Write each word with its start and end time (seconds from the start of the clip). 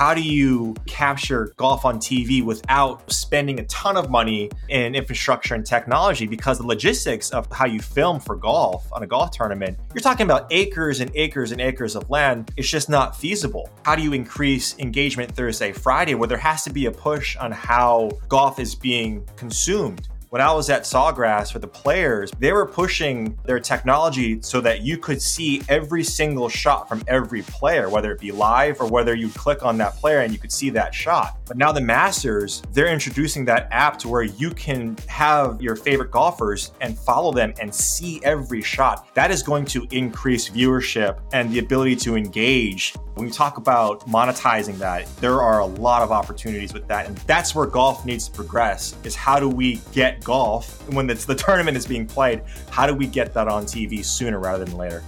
how 0.00 0.14
do 0.14 0.22
you 0.22 0.74
capture 0.86 1.52
golf 1.58 1.84
on 1.84 1.98
TV 1.98 2.42
without 2.42 3.12
spending 3.12 3.60
a 3.60 3.64
ton 3.64 3.98
of 3.98 4.08
money 4.08 4.48
in 4.70 4.94
infrastructure 4.94 5.54
and 5.54 5.66
technology? 5.66 6.26
Because 6.26 6.56
the 6.56 6.66
logistics 6.66 7.28
of 7.28 7.46
how 7.52 7.66
you 7.66 7.80
film 7.80 8.18
for 8.18 8.34
golf 8.34 8.90
on 8.94 9.02
a 9.02 9.06
golf 9.06 9.30
tournament, 9.30 9.78
you're 9.92 10.00
talking 10.00 10.24
about 10.24 10.46
acres 10.50 11.00
and 11.00 11.10
acres 11.14 11.52
and 11.52 11.60
acres 11.60 11.96
of 11.96 12.08
land. 12.08 12.50
It's 12.56 12.70
just 12.70 12.88
not 12.88 13.14
feasible. 13.14 13.68
How 13.84 13.94
do 13.94 14.00
you 14.00 14.14
increase 14.14 14.74
engagement 14.78 15.32
Thursday, 15.32 15.70
Friday, 15.70 16.14
where 16.14 16.28
there 16.28 16.38
has 16.38 16.62
to 16.62 16.70
be 16.70 16.86
a 16.86 16.90
push 16.90 17.36
on 17.36 17.52
how 17.52 18.10
golf 18.30 18.58
is 18.58 18.74
being 18.74 19.28
consumed? 19.36 20.08
When 20.30 20.40
I 20.40 20.52
was 20.52 20.70
at 20.70 20.82
Sawgrass 20.82 21.52
for 21.52 21.58
the 21.58 21.66
players, 21.66 22.30
they 22.38 22.52
were 22.52 22.64
pushing 22.64 23.36
their 23.44 23.58
technology 23.58 24.40
so 24.42 24.60
that 24.60 24.82
you 24.82 24.96
could 24.96 25.20
see 25.20 25.60
every 25.68 26.04
single 26.04 26.48
shot 26.48 26.88
from 26.88 27.02
every 27.08 27.42
player, 27.42 27.88
whether 27.88 28.12
it 28.12 28.20
be 28.20 28.30
live 28.30 28.80
or 28.80 28.86
whether 28.86 29.12
you 29.12 29.28
click 29.30 29.64
on 29.64 29.76
that 29.78 29.96
player 29.96 30.20
and 30.20 30.32
you 30.32 30.38
could 30.38 30.52
see 30.52 30.70
that 30.70 30.94
shot. 30.94 31.40
But 31.46 31.56
now 31.56 31.72
the 31.72 31.80
Masters, 31.80 32.62
they're 32.72 32.92
introducing 32.92 33.44
that 33.46 33.66
app 33.72 33.98
to 33.98 34.08
where 34.08 34.22
you 34.22 34.50
can 34.50 34.96
have 35.08 35.60
your 35.60 35.74
favorite 35.74 36.12
golfers 36.12 36.70
and 36.80 36.96
follow 36.96 37.32
them 37.32 37.52
and 37.60 37.74
see 37.74 38.20
every 38.22 38.62
shot. 38.62 39.12
That 39.16 39.32
is 39.32 39.42
going 39.42 39.64
to 39.66 39.84
increase 39.90 40.48
viewership 40.48 41.18
and 41.32 41.50
the 41.50 41.58
ability 41.58 41.96
to 41.96 42.16
engage. 42.16 42.94
When 43.14 43.26
we 43.26 43.32
talk 43.32 43.58
about 43.58 44.08
monetizing 44.08 44.78
that, 44.78 45.08
there 45.16 45.42
are 45.42 45.58
a 45.58 45.66
lot 45.66 46.02
of 46.02 46.12
opportunities 46.12 46.72
with 46.72 46.86
that. 46.86 47.06
And 47.06 47.18
that's 47.18 47.54
where 47.54 47.66
golf 47.66 48.06
needs 48.06 48.28
to 48.28 48.32
progress 48.32 48.94
is 49.02 49.16
how 49.16 49.40
do 49.40 49.48
we 49.48 49.80
get 49.92 50.19
golf 50.24 50.88
when 50.92 51.08
it's 51.10 51.24
the 51.24 51.34
tournament 51.34 51.76
is 51.76 51.86
being 51.86 52.06
played. 52.06 52.42
How 52.70 52.86
do 52.86 52.94
we 52.94 53.06
get 53.06 53.34
that 53.34 53.48
on 53.48 53.64
TV 53.64 54.04
sooner 54.04 54.38
rather 54.38 54.64
than 54.64 54.76
later? 54.76 55.02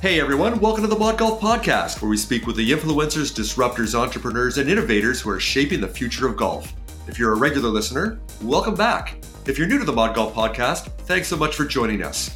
Hey 0.00 0.20
everyone, 0.20 0.60
welcome 0.60 0.82
to 0.82 0.88
the 0.88 0.98
Mod 0.98 1.18
Golf 1.18 1.40
Podcast, 1.40 2.00
where 2.00 2.08
we 2.08 2.16
speak 2.16 2.46
with 2.46 2.56
the 2.56 2.70
influencers, 2.70 3.32
disruptors, 3.32 3.94
entrepreneurs, 3.98 4.58
and 4.58 4.70
innovators 4.70 5.20
who 5.20 5.30
are 5.30 5.40
shaping 5.40 5.80
the 5.80 5.88
future 5.88 6.28
of 6.28 6.36
golf. 6.36 6.72
If 7.08 7.18
you're 7.18 7.32
a 7.32 7.36
regular 7.36 7.68
listener, 7.68 8.20
welcome 8.42 8.74
back. 8.74 9.16
If 9.46 9.58
you're 9.58 9.66
new 9.66 9.78
to 9.78 9.84
the 9.84 9.92
Mod 9.92 10.14
Golf 10.14 10.34
Podcast, 10.34 10.92
thanks 11.02 11.26
so 11.26 11.36
much 11.36 11.56
for 11.56 11.64
joining 11.64 12.02
us. 12.02 12.30